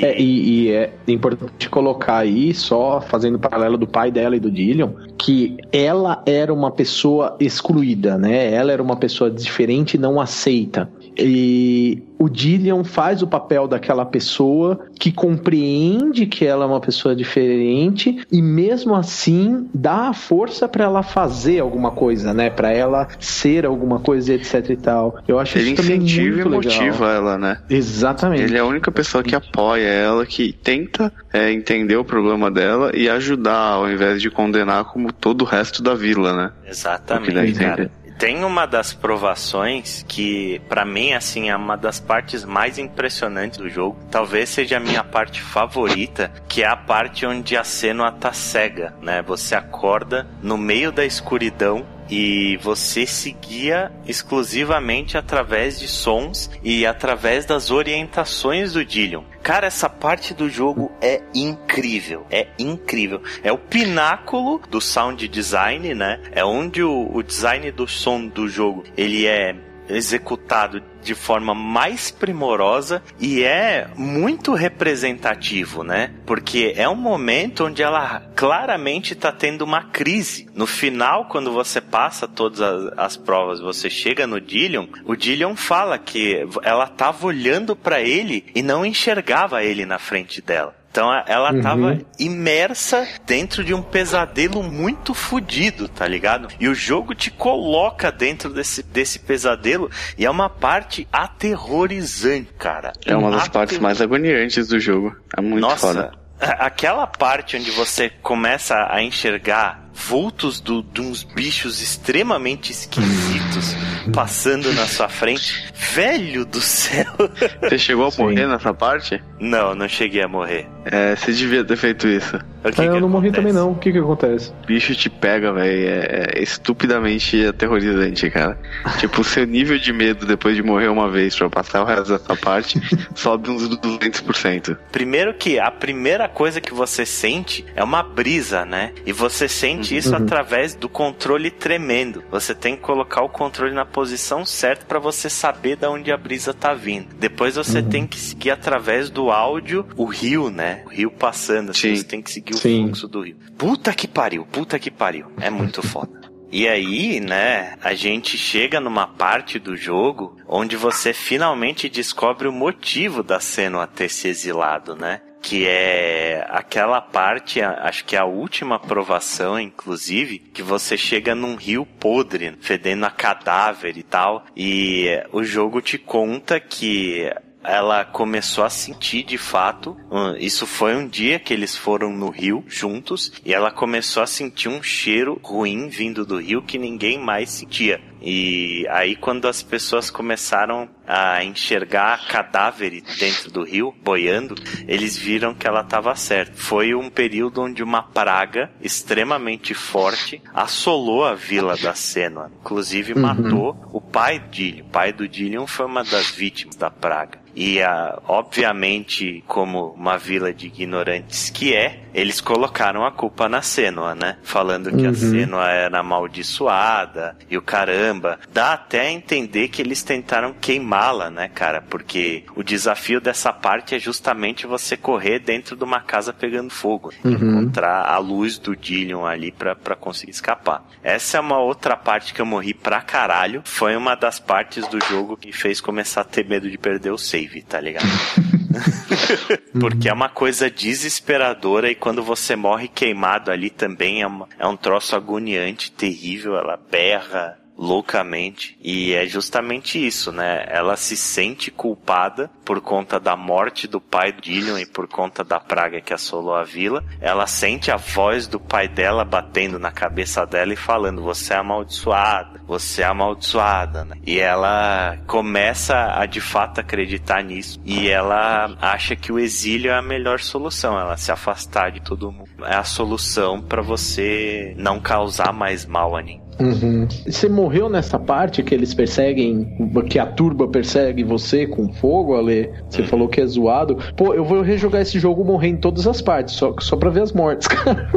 [0.00, 4.50] É, e, e, é importante colocar aí, só fazendo paralelo do pai dela e do
[4.50, 8.52] Dillion, que ela era uma pessoa excluída, né?
[8.52, 10.88] Ela era uma pessoa diferente e não aceita.
[11.16, 17.16] E o Dillion faz o papel daquela pessoa que compreende que ela é uma pessoa
[17.16, 22.48] diferente e mesmo assim dá a força para ela fazer alguma coisa, né?
[22.48, 25.18] Para ela ser alguma coisa, etc e tal.
[25.26, 27.58] Eu acho Ele isso incentiva e motiva ela, né?
[27.68, 28.44] Exatamente.
[28.44, 32.92] Ele é a única pessoa que apoia ela, que tenta é, entender o problema dela
[32.94, 36.52] e ajudar, ao invés de condenar como todo o resto da vila, né?
[36.68, 37.90] Exatamente, cara.
[38.22, 43.68] Tem uma das provações que, para mim, assim, é uma das partes mais impressionantes do
[43.68, 43.98] jogo.
[44.12, 48.94] Talvez seja a minha parte favorita, que é a parte onde a Senua tá cega,
[49.02, 49.22] né?
[49.22, 51.84] Você acorda no meio da escuridão
[52.14, 59.22] e você seguia exclusivamente através de sons e através das orientações do Dillion.
[59.42, 63.22] Cara, essa parte do jogo é incrível, é incrível.
[63.42, 66.20] É o pináculo do sound design, né?
[66.32, 69.56] É onde o, o design do som do jogo ele é
[69.88, 76.14] executado de forma mais primorosa e é muito representativo, né?
[76.26, 80.48] Porque é um momento onde ela claramente está tendo uma crise.
[80.54, 85.56] No final, quando você passa todas as, as provas, você chega no Dillion, o Dillion
[85.56, 90.81] fala que ela estava olhando para ele e não enxergava ele na frente dela.
[90.92, 91.62] Então ela uhum.
[91.62, 96.48] tava imersa dentro de um pesadelo muito fodido, tá ligado?
[96.60, 102.92] E o jogo te coloca dentro desse, desse pesadelo e é uma parte aterrorizante, cara.
[103.06, 105.16] É uma das partes mais agoniantes do jogo.
[105.34, 106.12] É muito Nossa, foda.
[106.38, 113.76] Aquela parte onde você começa a enxergar vultos do, de uns bichos extremamente esquisitos
[114.14, 115.72] passando na sua frente.
[115.94, 117.12] Velho do céu!
[117.62, 118.22] Você chegou a Sim.
[118.22, 119.22] morrer nessa parte?
[119.38, 120.68] Não, não cheguei a morrer.
[120.84, 122.36] É, você devia ter feito isso.
[122.36, 123.72] O que ah, que eu não morri também não.
[123.72, 124.52] O que que acontece?
[124.62, 125.88] O bicho te pega, velho.
[125.88, 128.58] É, é, estupidamente aterrorizante, cara.
[128.98, 132.16] tipo, o seu nível de medo depois de morrer uma vez pra passar o resto
[132.16, 132.80] dessa parte
[133.14, 134.76] sobe uns 200%.
[134.92, 138.92] Primeiro que a primeira coisa que você sente é uma brisa, né?
[139.04, 140.22] E você sente isso uhum.
[140.22, 142.22] através do controle tremendo.
[142.30, 146.16] Você tem que colocar o controle na posição certa para você saber de onde a
[146.16, 147.14] brisa tá vindo.
[147.16, 147.88] Depois você uhum.
[147.88, 150.82] tem que seguir através do áudio o rio, né?
[150.86, 151.70] O rio passando.
[151.70, 152.84] Assim, você tem que seguir o Sim.
[152.84, 153.36] fluxo do rio.
[153.56, 155.26] Puta que pariu, puta que pariu.
[155.40, 156.22] É muito foda.
[156.52, 162.52] E aí, né, a gente chega numa parte do jogo onde você finalmente descobre o
[162.52, 165.22] motivo da Senua ter se exilado, né?
[165.42, 171.56] Que é aquela parte, acho que é a última aprovação, inclusive, que você chega num
[171.56, 177.28] rio podre, fedendo a cadáver e tal, e o jogo te conta que
[177.64, 179.96] ela começou a sentir de fato.
[180.38, 184.68] Isso foi um dia que eles foram no rio juntos e ela começou a sentir
[184.68, 188.00] um cheiro ruim vindo do rio que ninguém mais sentia.
[188.22, 194.54] E aí, quando as pessoas começaram a enxergar cadáveres dentro do rio, boiando,
[194.86, 196.52] eles viram que ela estava certa.
[196.54, 202.50] Foi um período onde uma praga extremamente forte assolou a vila da Senua.
[202.60, 203.20] Inclusive, uhum.
[203.20, 204.84] matou o pai Dillion.
[204.84, 207.42] O pai do Dillion foi uma das vítimas da praga.
[207.54, 213.60] E, a, obviamente, como uma vila de ignorantes que é, eles colocaram a culpa na
[213.60, 214.38] Senua, né?
[214.42, 215.10] Falando que uhum.
[215.10, 218.11] a Senua era amaldiçoada e o caramba.
[218.52, 221.80] Dá até a entender que eles tentaram queimá-la, né, cara?
[221.80, 227.12] Porque o desafio dessa parte é justamente você correr dentro de uma casa pegando fogo.
[227.24, 227.32] Uhum.
[227.32, 230.84] Encontrar a luz do Dillion ali pra, pra conseguir escapar.
[231.02, 233.62] Essa é uma outra parte que eu morri pra caralho.
[233.64, 237.18] Foi uma das partes do jogo que fez começar a ter medo de perder o
[237.18, 238.06] save, tá ligado?
[239.78, 244.66] Porque é uma coisa desesperadora e quando você morre queimado ali também é, uma, é
[244.66, 248.78] um troço agoniante, terrível, ela berra, loucamente.
[248.80, 250.64] E é justamente isso, né?
[250.68, 255.58] Ela se sente culpada por conta da morte do pai Dillion e por conta da
[255.58, 257.04] praga que assolou a vila.
[257.20, 261.56] Ela sente a voz do pai dela batendo na cabeça dela e falando: Você é
[261.56, 264.16] amaldiçoada, você é amaldiçoada, né?
[264.24, 267.80] E ela começa a de fato acreditar nisso.
[267.84, 270.98] E ela acha que o exílio é a melhor solução.
[270.98, 272.64] Ela se afastar de todo mundo.
[272.64, 276.51] É a solução para você não causar mais mal a ninguém.
[276.62, 277.08] Uhum.
[277.26, 279.76] Você morreu nessa parte que eles perseguem,
[280.08, 282.70] que a turba persegue você com fogo, Ale?
[282.88, 283.98] Você falou que é zoado.
[284.16, 287.22] Pô, eu vou rejogar esse jogo morrer em todas as partes, só, só pra ver
[287.22, 288.08] as mortes, cara.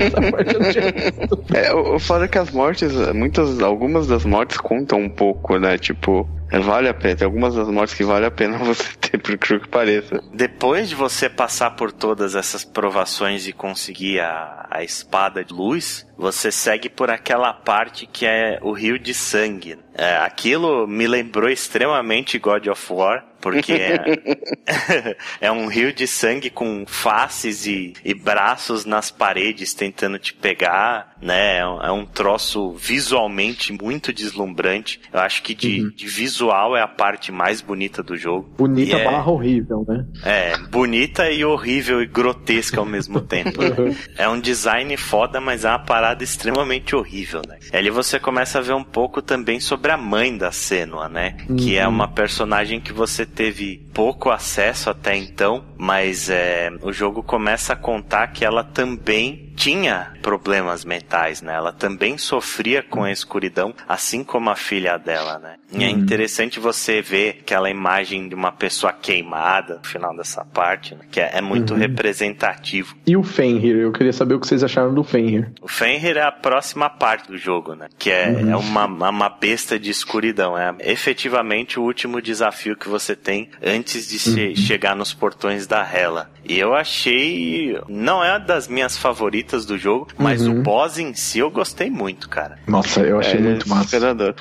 [0.00, 1.44] essa parte eu não tinha visto.
[1.54, 5.78] É, o foda é que as mortes, muitas, algumas das mortes contam um pouco, né?
[5.78, 7.16] Tipo, vale a pena.
[7.16, 10.22] Tem algumas das mortes que vale a pena você ter, por que pareça.
[10.32, 16.06] Depois de você passar por todas essas provações e conseguir a, a espada de luz,
[16.16, 19.78] você segue por aquela parte que é o rio de sangue.
[19.94, 26.50] É, aquilo me lembrou extremamente God of War, porque é, é um rio de sangue
[26.50, 31.58] com faces e, e, braços nas paredes tentando te pegar, né?
[31.58, 35.00] É um, é um troço visualmente muito deslumbrante.
[35.12, 35.90] Eu acho que de, uhum.
[35.90, 38.50] de visual é a parte mais bonita do jogo.
[38.56, 40.04] Bonita é, barra horrível, né?
[40.24, 43.62] É, bonita e horrível e grotesca ao mesmo tempo.
[43.62, 43.96] Né?
[44.16, 47.58] É um design foda, mas é uma parada extremamente horrível, né?
[47.72, 51.36] E ali você começa a ver um pouco também sobre a mãe da Senua, né?
[51.48, 51.56] Uhum.
[51.56, 51.94] Que é uhum.
[51.94, 57.76] uma personagem que você teve pouco acesso até então, mas é, o jogo começa a
[57.76, 61.07] contar que ela também tinha problemas mentais,
[61.42, 61.54] né?
[61.54, 65.56] Ela também sofria com a escuridão, assim como a filha dela, né?
[65.72, 65.98] E é uhum.
[65.98, 71.02] interessante você ver aquela imagem de uma pessoa queimada no final dessa parte, né?
[71.10, 71.80] que é, é muito uhum.
[71.80, 72.96] representativo.
[73.06, 73.76] E o Fenrir?
[73.76, 75.50] Eu queria saber o que vocês acharam do Fenrir.
[75.60, 77.88] O Fenrir é a próxima parte do jogo, né?
[77.98, 78.52] Que é, uhum.
[78.52, 80.56] é uma, uma besta de escuridão.
[80.56, 84.56] É efetivamente o último desafio que você tem antes de che uhum.
[84.56, 86.30] chegar nos portões da Hela.
[86.44, 87.78] E eu achei.
[87.88, 90.60] Não é uma das minhas favoritas do jogo, mas uhum.
[90.60, 92.58] o boss em si eu gostei muito, cara.
[92.66, 93.98] Nossa, eu achei é, muito massa.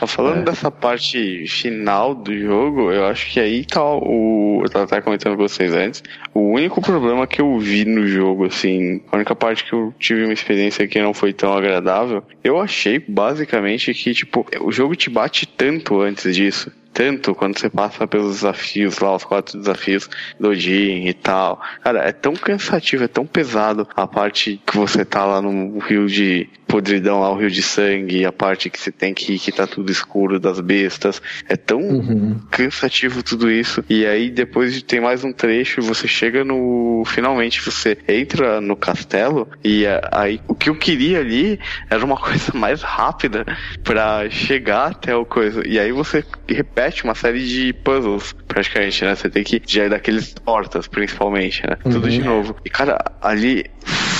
[0.08, 0.44] Falando é.
[0.44, 4.62] dessa parte final do jogo, eu acho que aí tá o.
[4.64, 6.04] Eu tava até comentando com vocês antes.
[6.34, 10.24] O único problema que eu vi no jogo, assim, a única parte que eu tive
[10.24, 15.10] uma experiência que não foi tão agradável, eu achei basicamente que, tipo, o jogo te
[15.10, 20.10] bate tanto antes disso tanto quando você passa pelos desafios lá, os quatro desafios
[20.40, 21.62] do Odin e tal.
[21.84, 26.08] Cara, é tão cansativo, é tão pesado a parte que você tá lá no rio
[26.08, 29.52] de podridão lá, o rio de sangue, a parte que você tem que ir, que
[29.52, 31.22] tá tudo escuro das bestas.
[31.48, 32.40] É tão uhum.
[32.50, 33.84] cansativo tudo isso.
[33.88, 37.04] E aí depois tem mais um trecho, você chega no.
[37.06, 41.60] Finalmente você entra no castelo e aí o que eu queria ali
[41.90, 43.46] era uma coisa mais rápida
[43.84, 45.66] para chegar até o coisa.
[45.66, 49.16] E aí você repete uma série de puzzles, praticamente, né?
[49.16, 49.62] Você tem que.
[49.80, 51.78] É daqueles portas, principalmente, né?
[51.86, 51.92] Uhum.
[51.92, 52.56] Tudo de novo.
[52.66, 53.66] E cara, ali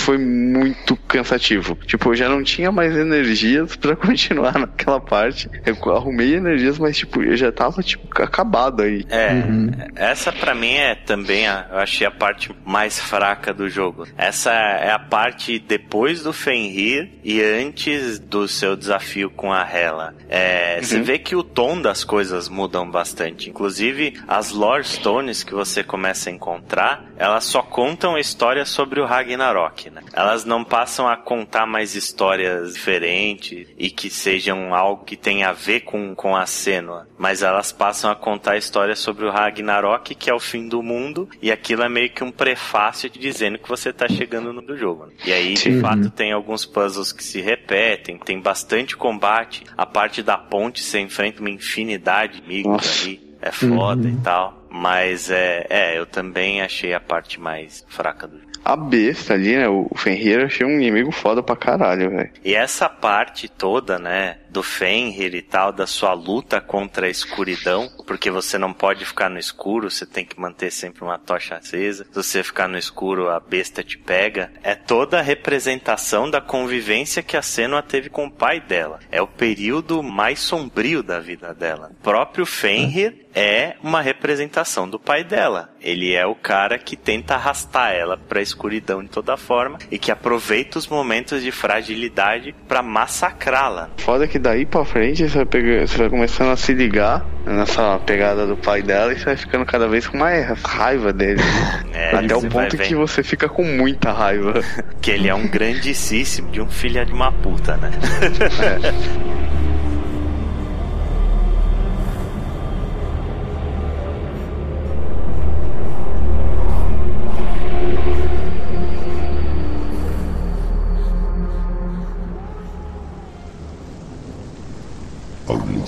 [0.08, 1.78] foi muito cansativo.
[1.86, 5.50] Tipo, eu já não tinha mais energias para continuar naquela parte.
[5.66, 9.06] Eu arrumei energias, mas tipo, eu já tava tipo acabado aí.
[9.10, 9.70] É, uhum.
[9.98, 14.08] essa para mim é também a, eu achei a parte mais fraca do jogo.
[14.18, 20.16] Essa é a parte depois do Fenrir e antes do seu desafio com a Hela.
[20.30, 20.84] É, uhum.
[20.84, 23.50] Você vê que o tom das coisas mudam bastante.
[23.50, 29.02] Inclusive, as lore stones que você começa a encontrar, elas só contam a história sobre
[29.02, 29.97] o Ragnarok, né?
[30.14, 35.54] Elas não passam a contar mais histórias diferentes e que sejam algo que tenha a
[35.54, 40.16] ver com, com a Senua, mas elas passam a contar a história sobre o Ragnarok,
[40.16, 43.70] que é o fim do mundo, e aquilo é meio que um prefácio dizendo que
[43.70, 45.08] você tá chegando no jogo.
[45.08, 45.14] Né?
[45.26, 50.22] E aí, de fato, tem alguns puzzles que se repetem, tem bastante combate, a parte
[50.22, 54.14] da ponte você enfrenta uma infinidade de inimigos ali, é foda uhum.
[54.14, 54.68] e tal.
[54.70, 59.56] Mas é, é, eu também achei a parte mais fraca do jogo a besta ali,
[59.56, 59.68] né?
[59.68, 62.32] O Fenrir achei um inimigo foda pra caralho, velho.
[62.44, 64.38] E essa parte toda, né?
[64.50, 69.30] Do Fenrir e tal, da sua luta contra a escuridão, porque você não pode ficar
[69.30, 72.06] no escuro, você tem que manter sempre uma tocha acesa.
[72.06, 74.52] Se você ficar no escuro, a besta te pega.
[74.64, 79.00] É toda a representação da convivência que a Senua teve com o pai dela.
[79.12, 81.92] É o período mais sombrio da vida dela.
[82.00, 85.70] O próprio Fenrir é uma representação do pai dela.
[85.82, 89.98] Ele é o cara que tenta arrastar ela para a escuridão de toda forma e
[89.98, 93.90] que aproveita os momentos de fragilidade para massacrá-la.
[93.98, 98.00] Foda que daí para frente você vai, pegar, você vai começando a se ligar nessa
[98.00, 101.42] pegada do pai dela e você vai ficando cada vez com mais raiva dele.
[101.94, 104.62] É, Até o ponto que você fica com muita raiva.
[105.02, 107.92] que ele é um grandíssimo de um filho de uma puta, né?
[108.84, 109.57] é.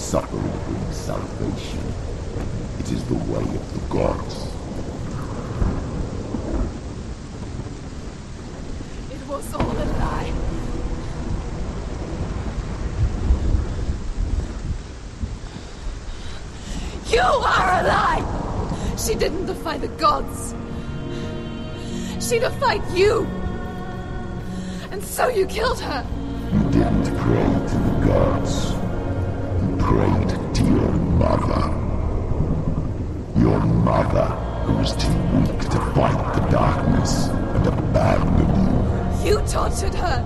[0.09, 1.79] Suffering brings salvation.
[2.79, 4.47] It is the way of the gods.
[9.11, 10.33] It was all a lie.
[17.11, 18.95] You are a lie!
[18.97, 20.55] She didn't defy the gods.
[22.25, 23.27] She defied you.
[24.91, 26.03] And so you killed her.
[26.51, 28.78] You didn't pray to the gods
[29.89, 31.61] prayed to your mother.
[33.35, 34.27] Your mother,
[34.65, 39.29] who was too weak to fight the darkness and abandoned you.
[39.29, 40.19] You tortured her!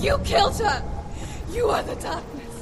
[0.00, 0.82] You killed her!
[1.52, 2.56] You are the darkness!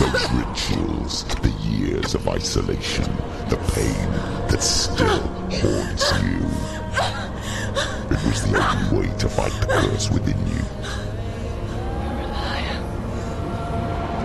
[0.00, 3.04] Those rituals, the years of isolation,
[3.50, 4.10] the pain
[4.48, 5.20] that still
[5.60, 6.85] haunts you.
[8.36, 10.62] Was the only way to fight the curse within you.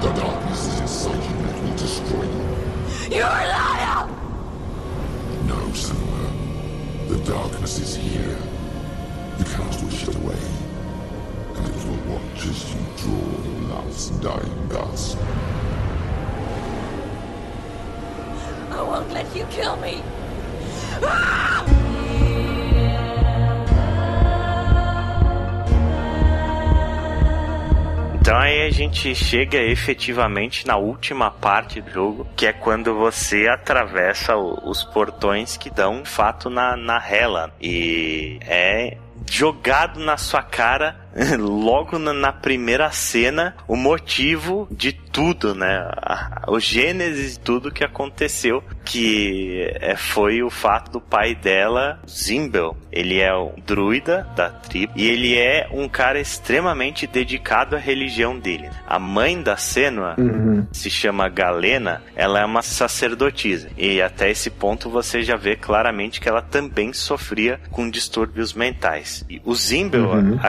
[0.02, 3.16] The darkness is inside you it will destroy you.
[3.16, 4.10] You're a liar!
[5.48, 7.08] No, Senua.
[7.08, 8.38] The darkness is here.
[9.40, 10.44] You cannot wish it away.
[11.56, 15.20] And it will watch as you draw your last dying gasp.
[18.72, 20.02] I won't let you kill me!
[21.02, 21.41] Ah!
[28.62, 34.84] A gente chega efetivamente na última parte do jogo, que é quando você atravessa os
[34.84, 37.54] portões que dão fato na, na rela.
[37.62, 38.98] E é
[39.30, 41.01] jogado na sua cara
[41.40, 45.90] logo na, primeira cena o motivo de tudo, né?
[46.48, 52.78] O gênesis de tudo que aconteceu, que é, foi o fato do pai dela, Zimbel.
[52.92, 58.38] Ele é um druida da tribo e ele é um cara extremamente dedicado à religião
[58.38, 58.70] dele.
[58.88, 60.66] A mãe da Senua uhum.
[60.72, 66.20] se chama Galena, ela é uma sacerdotisa e até esse ponto você já vê claramente
[66.20, 69.26] que ela também sofria com distúrbios mentais.
[69.30, 70.40] E o Zimbel, uhum.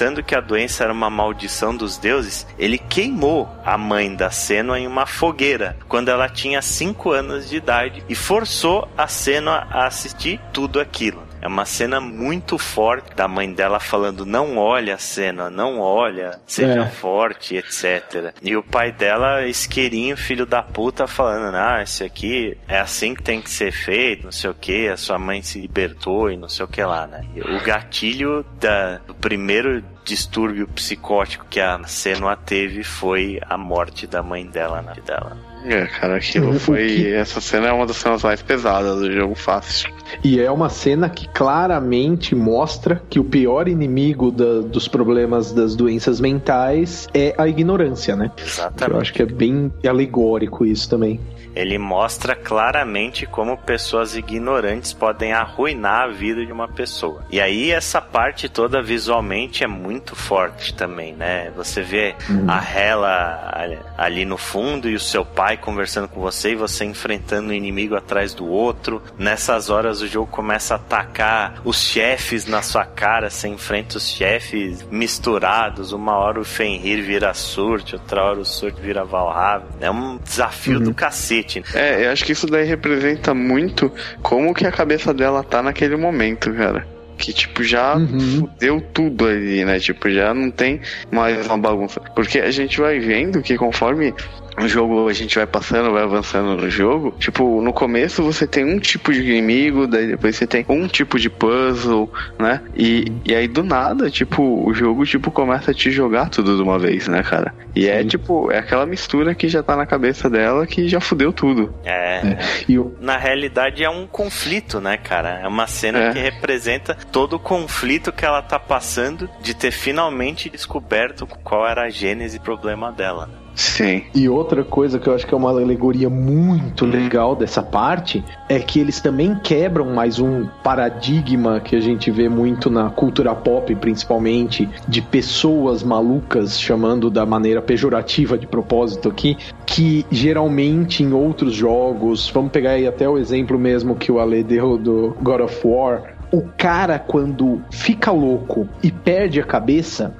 [0.00, 4.78] Acreditando que a doença era uma maldição dos deuses, ele queimou a mãe da Senua
[4.78, 9.86] em uma fogueira quando ela tinha 5 anos de idade e forçou a Senua a
[9.86, 11.29] assistir tudo aquilo.
[11.40, 16.40] É uma cena muito forte da mãe dela falando: não olha a cena, não olha,
[16.46, 16.88] seja é.
[16.88, 18.34] forte, etc.
[18.42, 23.22] E o pai dela, isqueirinho, filho da puta, falando: ah, esse aqui é assim que
[23.22, 26.48] tem que ser feito, não sei o que, a sua mãe se libertou e não
[26.48, 27.24] sei o que lá, né?
[27.36, 34.22] O gatilho da, do primeiro distúrbio psicótico que a Senua teve foi a morte da
[34.22, 35.49] mãe dela na vida dela.
[35.64, 36.86] É, cara, aquilo foi.
[36.86, 37.12] Que...
[37.12, 39.92] Essa cena é uma das cenas mais pesadas do jogo fácil.
[40.24, 45.76] E é uma cena que claramente mostra que o pior inimigo da, dos problemas das
[45.76, 48.30] doenças mentais é a ignorância, né?
[48.36, 48.94] Exatamente.
[48.94, 51.20] Eu acho que é bem alegórico isso também
[51.54, 57.24] ele mostra claramente como pessoas ignorantes podem arruinar a vida de uma pessoa.
[57.30, 61.50] E aí essa parte toda visualmente é muito forte também, né?
[61.56, 62.46] Você vê uhum.
[62.48, 67.50] a Hela ali no fundo e o seu pai conversando com você e você enfrentando
[67.50, 69.02] um inimigo atrás do outro.
[69.18, 74.08] Nessas horas o jogo começa a atacar os chefes na sua cara, você enfrenta os
[74.08, 75.92] chefes misturados.
[75.92, 79.68] Uma hora o Fenrir vira Surt, outra hora o Surt vira Valhalla.
[79.80, 80.84] É um desafio uhum.
[80.84, 85.42] do cacete é, eu acho que isso daí representa muito como que a cabeça dela
[85.42, 86.86] tá naquele momento, cara
[87.20, 88.40] que, tipo, já uhum.
[88.40, 89.78] fudeu tudo ali, né?
[89.78, 92.00] Tipo, já não tem mais uma bagunça.
[92.14, 94.14] Porque a gente vai vendo que conforme
[94.60, 97.14] o jogo a gente vai passando, vai avançando no jogo.
[97.18, 101.18] Tipo, no começo você tem um tipo de inimigo, daí depois você tem um tipo
[101.18, 102.60] de puzzle, né?
[102.76, 106.62] E, e aí do nada, tipo, o jogo tipo começa a te jogar tudo de
[106.62, 107.54] uma vez, né, cara?
[107.74, 108.00] E é, Sim.
[108.00, 111.74] é tipo, é aquela mistura que já tá na cabeça dela que já fudeu tudo.
[111.84, 111.90] É.
[112.26, 112.38] é.
[112.68, 112.94] E o...
[113.00, 115.40] Na realidade é um conflito, né, cara?
[115.40, 116.12] É uma cena é.
[116.12, 121.84] que representa todo o conflito que ela tá passando de ter finalmente descoberto qual era
[121.84, 123.39] a gênese e problema dela.
[123.54, 124.02] Sim.
[124.14, 128.58] E outra coisa que eu acho que é uma alegoria muito legal dessa parte é
[128.58, 133.74] que eles também quebram mais um paradigma que a gente vê muito na cultura pop,
[133.76, 139.36] principalmente, de pessoas malucas, chamando da maneira pejorativa de propósito aqui,
[139.66, 144.42] que geralmente em outros jogos, vamos pegar aí até o exemplo mesmo que o Ale
[144.42, 150.14] deu do God of War, o cara quando fica louco e perde a cabeça,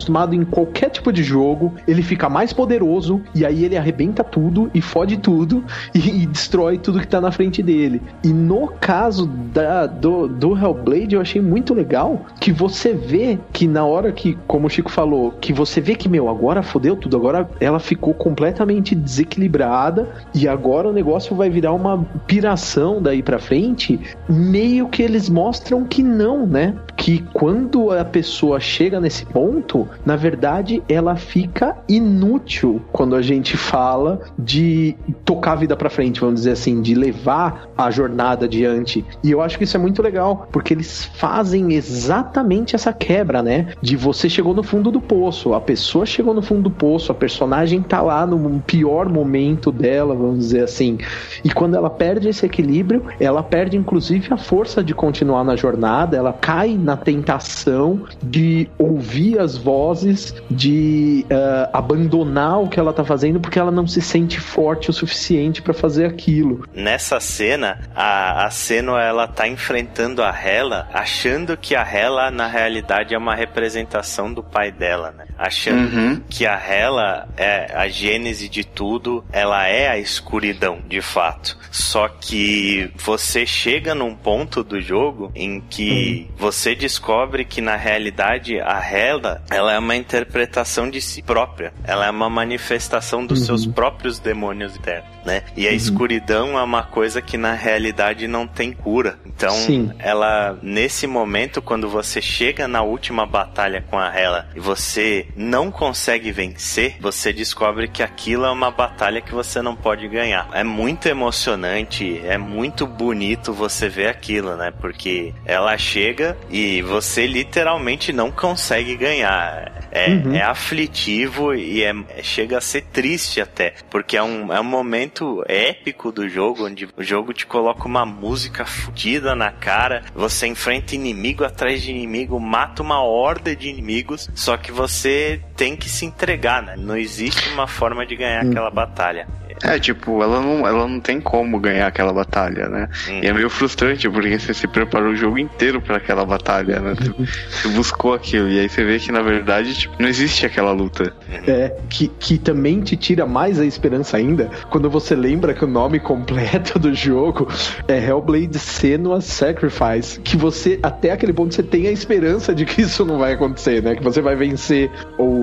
[0.00, 4.70] acostumado em qualquer tipo de jogo, ele fica mais poderoso e aí ele arrebenta tudo
[4.72, 5.62] e fode tudo
[5.94, 8.00] e, e destrói tudo que tá na frente dele.
[8.24, 13.66] E no caso da, do, do Hellblade, eu achei muito legal que você vê que
[13.66, 17.16] na hora que, como o Chico falou, que você vê que, meu, agora fodeu tudo,
[17.16, 23.38] agora ela ficou completamente desequilibrada e agora o negócio vai virar uma piração daí pra
[23.38, 26.74] frente, meio que eles mostram que não, né?
[26.96, 33.56] Que quando a pessoa chega nesse ponto, na verdade, ela fica inútil quando a gente
[33.56, 39.04] fala de tocar a vida para frente, vamos dizer assim, de levar a jornada adiante.
[39.22, 43.68] E eu acho que isso é muito legal, porque eles fazem exatamente essa quebra, né?
[43.80, 47.14] De você chegou no fundo do poço, a pessoa chegou no fundo do poço, a
[47.14, 50.98] personagem tá lá no pior momento dela, vamos dizer assim.
[51.44, 56.16] E quando ela perde esse equilíbrio, ela perde inclusive a força de continuar na jornada,
[56.16, 62.92] ela cai na tentação de ouvir as vozes vozes de uh, abandonar o que ela
[62.92, 66.68] tá fazendo porque ela não se sente forte o suficiente para fazer aquilo.
[66.74, 72.46] Nessa cena, a, a Senua ela tá enfrentando a Hela, achando que a Hela na
[72.46, 75.24] realidade é uma representação do pai dela, né?
[75.38, 76.20] Achando uhum.
[76.28, 81.56] que a Hela é a gênese de tudo, ela é a escuridão, de fato.
[81.70, 86.36] Só que você chega num ponto do jogo em que uhum.
[86.36, 91.72] você descobre que na realidade a Hela, ela ela é uma interpretação de si própria.
[91.84, 93.46] Ela é uma manifestação dos uhum.
[93.46, 95.44] seus próprios demônios internos, né?
[95.56, 95.76] E a uhum.
[95.76, 99.18] escuridão é uma coisa que na realidade não tem cura.
[99.24, 99.92] Então, Sim.
[99.98, 105.70] ela nesse momento quando você chega na última batalha com a Hela e você não
[105.70, 110.48] consegue vencer, você descobre que aquilo é uma batalha que você não pode ganhar.
[110.52, 114.72] É muito emocionante, é muito bonito você ver aquilo, né?
[114.72, 119.59] Porque ela chega e você literalmente não consegue ganhar.
[119.90, 120.34] É, uhum.
[120.34, 121.92] é aflitivo e é,
[122.22, 126.88] chega a ser triste até, porque é um, é um momento épico do jogo, onde
[126.96, 132.38] o jogo te coloca uma música fodida na cara, você enfrenta inimigo atrás de inimigo,
[132.38, 136.74] mata uma horda de inimigos, só que você tem que se entregar, né?
[136.74, 138.50] Não existe uma forma de ganhar hum.
[138.50, 139.28] aquela batalha.
[139.62, 142.88] É, tipo, ela não, ela não tem como ganhar aquela batalha, né?
[143.08, 143.20] Hum.
[143.22, 146.94] E é meio frustrante, porque você se preparou o jogo inteiro para aquela batalha, né?
[146.94, 150.72] Você, você, buscou aquilo, e aí você vê que na verdade tipo, não existe aquela
[150.72, 151.12] luta.
[151.46, 155.68] É, que, que também te tira mais a esperança ainda quando você lembra que o
[155.68, 157.46] nome completo do jogo
[157.86, 160.20] é Hellblade Senua Sacrifice.
[160.20, 163.82] Que você, até aquele ponto, você tem a esperança de que isso não vai acontecer,
[163.82, 163.94] né?
[163.94, 164.90] Que você vai vencer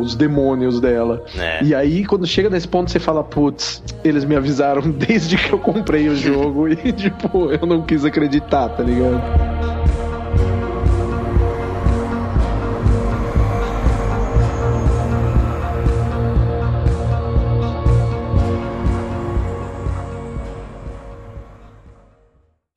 [0.08, 1.24] os demônios dela.
[1.38, 1.64] É.
[1.64, 5.60] E aí, quando chega nesse ponto, você fala, putz, eles me avisaram desde que eu
[5.60, 9.77] comprei o jogo e, tipo, eu não quis acreditar, tá ligado?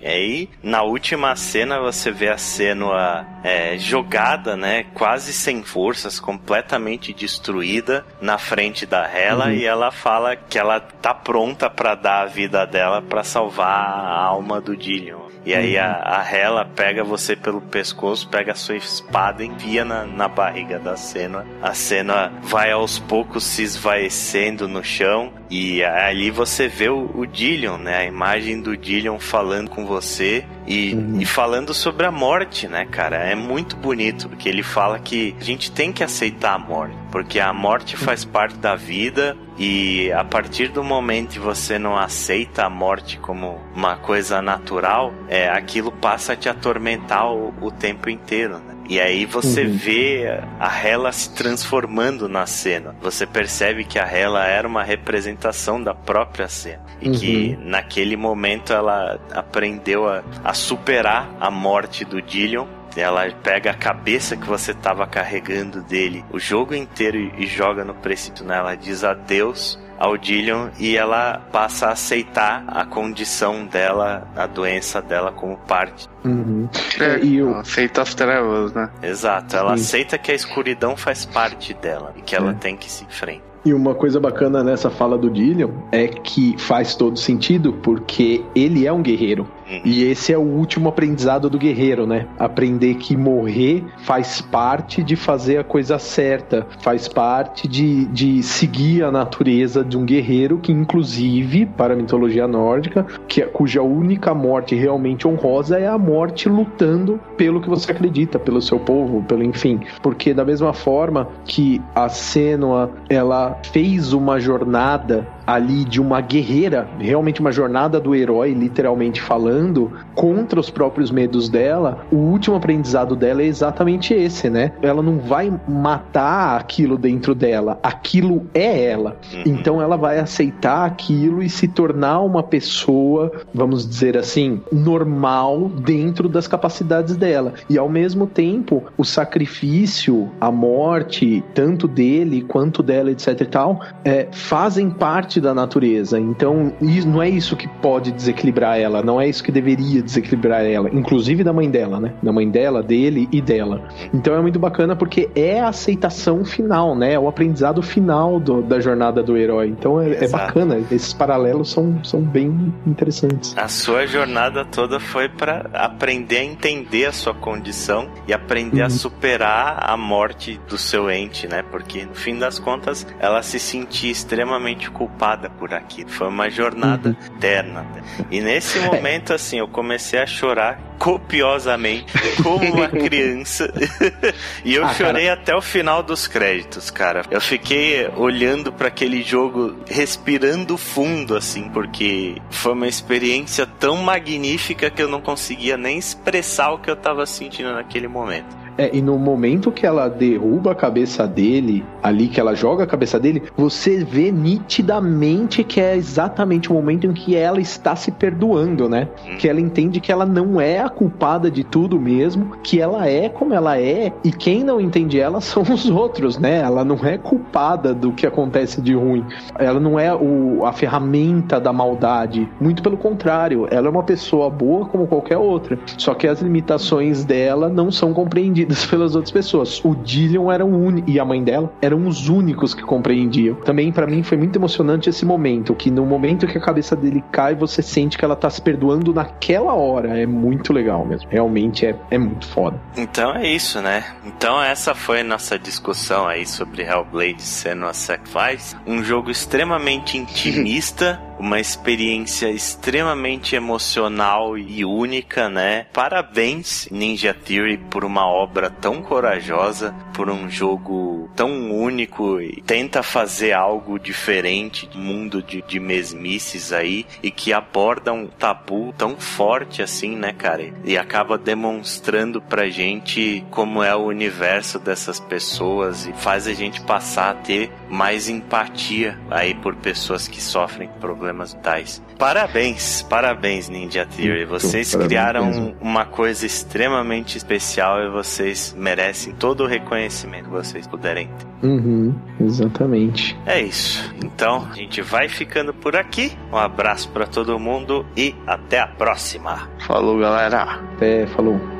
[0.06, 4.84] Aí, na última cena, você vê a Senua é, jogada, né?
[4.94, 9.52] Quase sem forças, completamente destruída na frente da Hela uhum.
[9.52, 14.24] e ela fala que ela tá pronta para dar a vida dela para salvar a
[14.24, 15.30] alma do Dillion.
[15.44, 16.02] E aí a, uhum.
[16.04, 20.78] a Hela pega você pelo pescoço, pega a sua espada e envia na, na barriga
[20.78, 21.46] da Senua.
[21.62, 27.26] A Senua vai aos poucos se esvaecendo no chão e ali você vê o, o
[27.26, 27.98] Dillion, né?
[27.98, 31.20] A imagem do Dillion falando com você e, uhum.
[31.20, 33.16] e, falando sobre a morte, né, cara?
[33.16, 37.40] É muito bonito, porque ele fala que a gente tem que aceitar a morte, porque
[37.40, 42.64] a morte faz parte da vida e a partir do momento que você não aceita
[42.64, 48.08] a morte como uma coisa natural, é, aquilo passa a te atormentar o, o tempo
[48.08, 48.79] inteiro, né?
[48.90, 49.72] E aí você uhum.
[49.72, 52.92] vê a Hela se transformando na cena.
[53.00, 56.82] Você percebe que a Hela era uma representação da própria cena.
[57.00, 57.14] E uhum.
[57.14, 63.74] que naquele momento ela aprendeu a, a superar a morte do Dillion ela pega a
[63.74, 68.44] cabeça que você estava carregando dele o jogo inteiro e joga no precipício.
[68.44, 68.56] Né?
[68.56, 75.02] Ela diz adeus ao Dillion e ela passa a aceitar a condição dela, a doença
[75.02, 76.08] dela como parte.
[76.24, 76.66] Uhum.
[76.98, 77.54] É, e o...
[77.56, 78.90] aceita as trevas, né?
[79.02, 79.82] Exato, ela Sim.
[79.82, 82.54] aceita que a escuridão faz parte dela e que ela é.
[82.54, 83.50] tem que se enfrentar.
[83.62, 88.86] E uma coisa bacana nessa fala do Dillion é que faz todo sentido porque ele
[88.86, 89.46] é um guerreiro.
[89.70, 89.80] Uhum.
[89.84, 92.26] E esse é o último aprendizado do guerreiro, né?
[92.38, 99.04] Aprender que morrer faz parte de fazer a coisa certa, faz parte de, de seguir
[99.04, 104.74] a natureza de um guerreiro que, inclusive, para a mitologia nórdica, que, cuja única morte
[104.74, 109.80] realmente honrosa é a morte lutando pelo que você acredita, pelo seu povo, pelo enfim.
[110.02, 116.88] Porque da mesma forma que a Senua, ela fez uma jornada ali de uma guerreira,
[116.98, 123.16] realmente uma jornada do herói, literalmente falando, contra os próprios medos dela, o último aprendizado
[123.16, 124.72] dela é exatamente esse, né?
[124.80, 129.16] Ela não vai matar aquilo dentro dela, aquilo é ela.
[129.34, 129.42] Uhum.
[129.46, 136.28] Então ela vai aceitar aquilo e se tornar uma pessoa, vamos dizer assim, normal dentro
[136.28, 137.54] das capacidades dela.
[137.68, 143.80] E ao mesmo tempo, o sacrifício, a morte, tanto dele quanto dela, etc e tal,
[144.04, 146.18] é, fazem parte da natureza.
[146.18, 146.72] Então,
[147.06, 151.42] não é isso que pode desequilibrar ela, não é isso que deveria desequilibrar ela, inclusive
[151.44, 152.12] da mãe dela, né?
[152.22, 153.88] Da mãe dela, dele e dela.
[154.12, 157.14] Então é muito bacana porque é a aceitação final, né?
[157.14, 159.68] É o aprendizado final do, da jornada do herói.
[159.68, 163.56] Então é, é, bacana, esses paralelos são, são bem interessantes.
[163.56, 168.86] A sua jornada toda foi para aprender a entender a sua condição e aprender uhum.
[168.86, 171.62] a superar a morte do seu ente, né?
[171.70, 176.10] Porque no fim das contas ela se sentia extremamente culpada por aquilo.
[176.10, 177.36] Foi uma jornada uhum.
[177.36, 177.86] eterna.
[178.30, 178.86] E nesse é.
[178.86, 182.12] momento, assim, eu comecei a chorar copiosamente,
[182.42, 183.72] como uma criança.
[184.64, 185.40] e eu ah, chorei cara.
[185.40, 187.22] até o final dos créditos, cara.
[187.30, 194.90] Eu fiquei olhando para aquele jogo, respirando fundo, assim, porque foi uma experiência tão magnífica
[194.90, 198.60] que eu não conseguia nem expressar o que eu tava sentindo naquele momento.
[198.80, 202.86] É, e no momento que ela derruba a cabeça dele, ali que ela joga a
[202.86, 208.10] cabeça dele, você vê nitidamente que é exatamente o momento em que ela está se
[208.10, 209.06] perdoando, né?
[209.28, 209.36] Hum.
[209.36, 213.28] Que ela entende que ela não é a culpada de tudo mesmo, que ela é
[213.28, 216.60] como ela é, e quem não entende ela são os outros, né?
[216.60, 219.26] Ela não é culpada do que acontece de ruim.
[219.58, 222.48] Ela não é o, a ferramenta da maldade.
[222.58, 225.78] Muito pelo contrário, ela é uma pessoa boa como qualquer outra.
[225.98, 229.80] Só que as limitações dela não são compreendidas compreendidas pelas outras pessoas.
[229.84, 233.56] O Dillion era único, e a mãe dela eram os únicos que compreendiam.
[233.56, 237.22] Também para mim foi muito emocionante esse momento, que no momento que a cabeça dele
[237.32, 240.18] cai, você sente que ela tá se perdoando naquela hora.
[240.18, 241.28] É muito legal mesmo.
[241.30, 242.80] Realmente é, é muito foda.
[242.96, 244.04] Então é isso, né?
[244.24, 248.76] Então essa foi nossa discussão aí sobre Hellblade Senua Sacrifice.
[248.86, 255.86] Um jogo extremamente intimista uma experiência extremamente emocional e única, né?
[255.90, 263.02] Parabéns, Ninja Theory, por uma obra tão corajosa, por um jogo tão único e tenta
[263.02, 269.16] fazer algo diferente do mundo de, de mesmices aí e que aborda um tabu tão
[269.16, 270.70] forte assim, né, cara?
[270.84, 276.82] E acaba demonstrando pra gente como é o universo dessas pessoas e faz a gente
[276.82, 282.02] passar a ter mais empatia aí por pessoas que sofrem problemas problemas tais.
[282.18, 284.44] Parabéns, parabéns Ninja Theory.
[284.44, 291.28] Vocês criaram uma coisa extremamente especial e vocês merecem todo o reconhecimento que vocês puderem
[291.28, 291.66] ter.
[291.66, 293.38] Uhum, exatamente.
[293.46, 294.12] É isso.
[294.22, 296.32] Então, a gente vai ficando por aqui.
[296.52, 299.68] Um abraço para todo mundo e até a próxima.
[299.86, 300.62] Falou, galera.
[300.96, 301.79] Até, falou.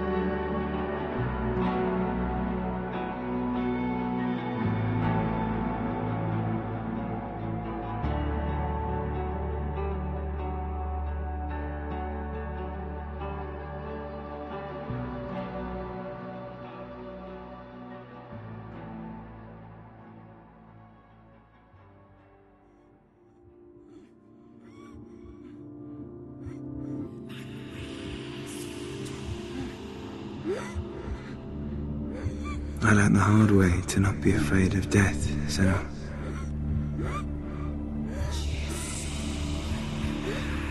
[32.91, 35.63] I learned the hard way to not be afraid of death, so.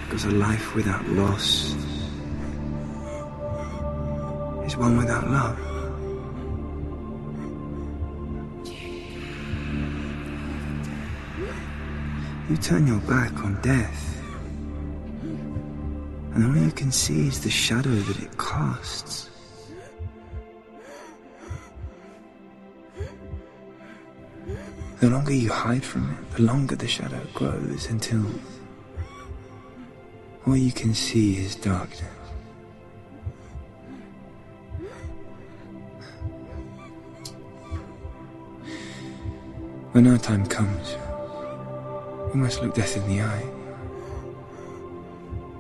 [0.03, 1.71] Because a life without loss
[4.65, 5.57] is one without love.
[12.49, 14.21] You turn your back on death,
[16.33, 19.28] and all you can see is the shadow that it casts.
[24.99, 28.25] The longer you hide from it, the longer the shadow grows until
[30.45, 32.03] all you can see is darkness.
[39.93, 40.97] When our time comes,
[42.33, 43.45] we must look death in the eye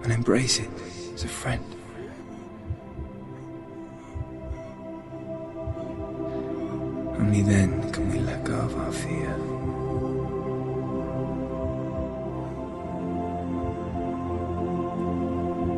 [0.03, 0.69] and embrace it
[1.13, 1.63] as a friend.
[7.17, 7.88] Only then
[8.69, 9.33] of our fear.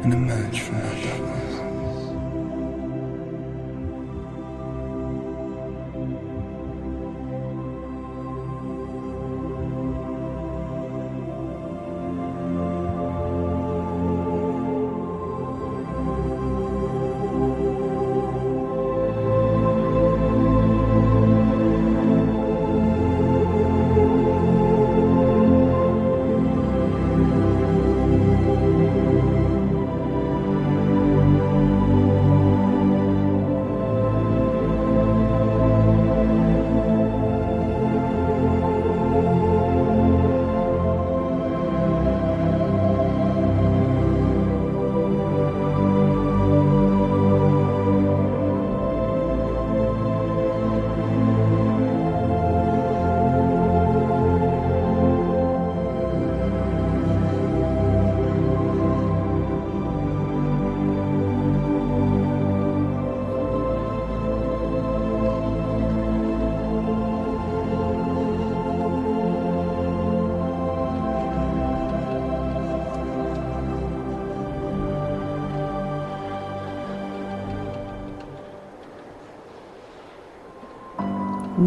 [0.03, 1.30] And emerge from that darkness.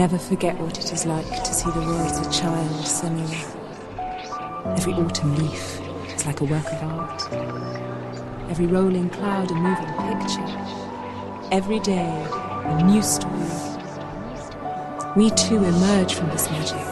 [0.04, 4.76] Never forget what it is like to see the world as a child, Senua.
[4.76, 5.80] Every autumn leaf
[6.14, 7.32] is like a work of art.
[8.50, 11.48] Every rolling cloud a moving picture.
[11.50, 12.04] Every day
[12.66, 13.48] a new story.
[15.16, 16.86] We too emerge from this magic,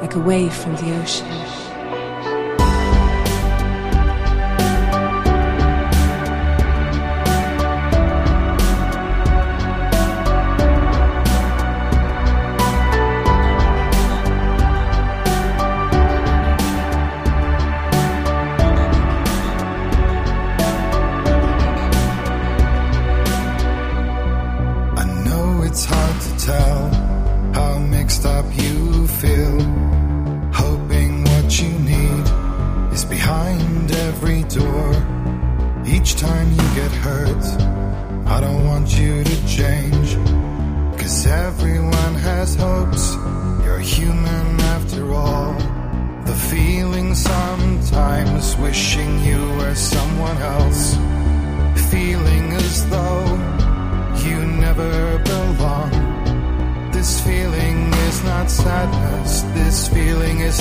[0.00, 1.67] like a wave from the ocean.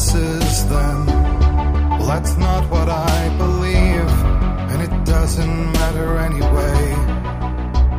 [0.00, 1.06] blesses them.
[1.06, 4.10] Well, that's not what I believe,
[4.70, 6.80] and it doesn't matter anyway.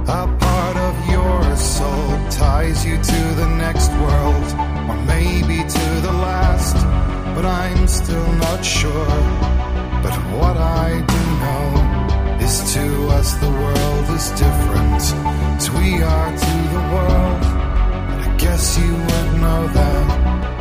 [0.07, 4.47] A part of your soul ties you to the next world,
[4.89, 6.75] or maybe to the last,
[7.35, 9.15] but I'm still not sure.
[10.03, 15.01] But what I do know is to us the world is different
[15.57, 17.43] as we are to the world.
[18.25, 20.60] I guess you would know that.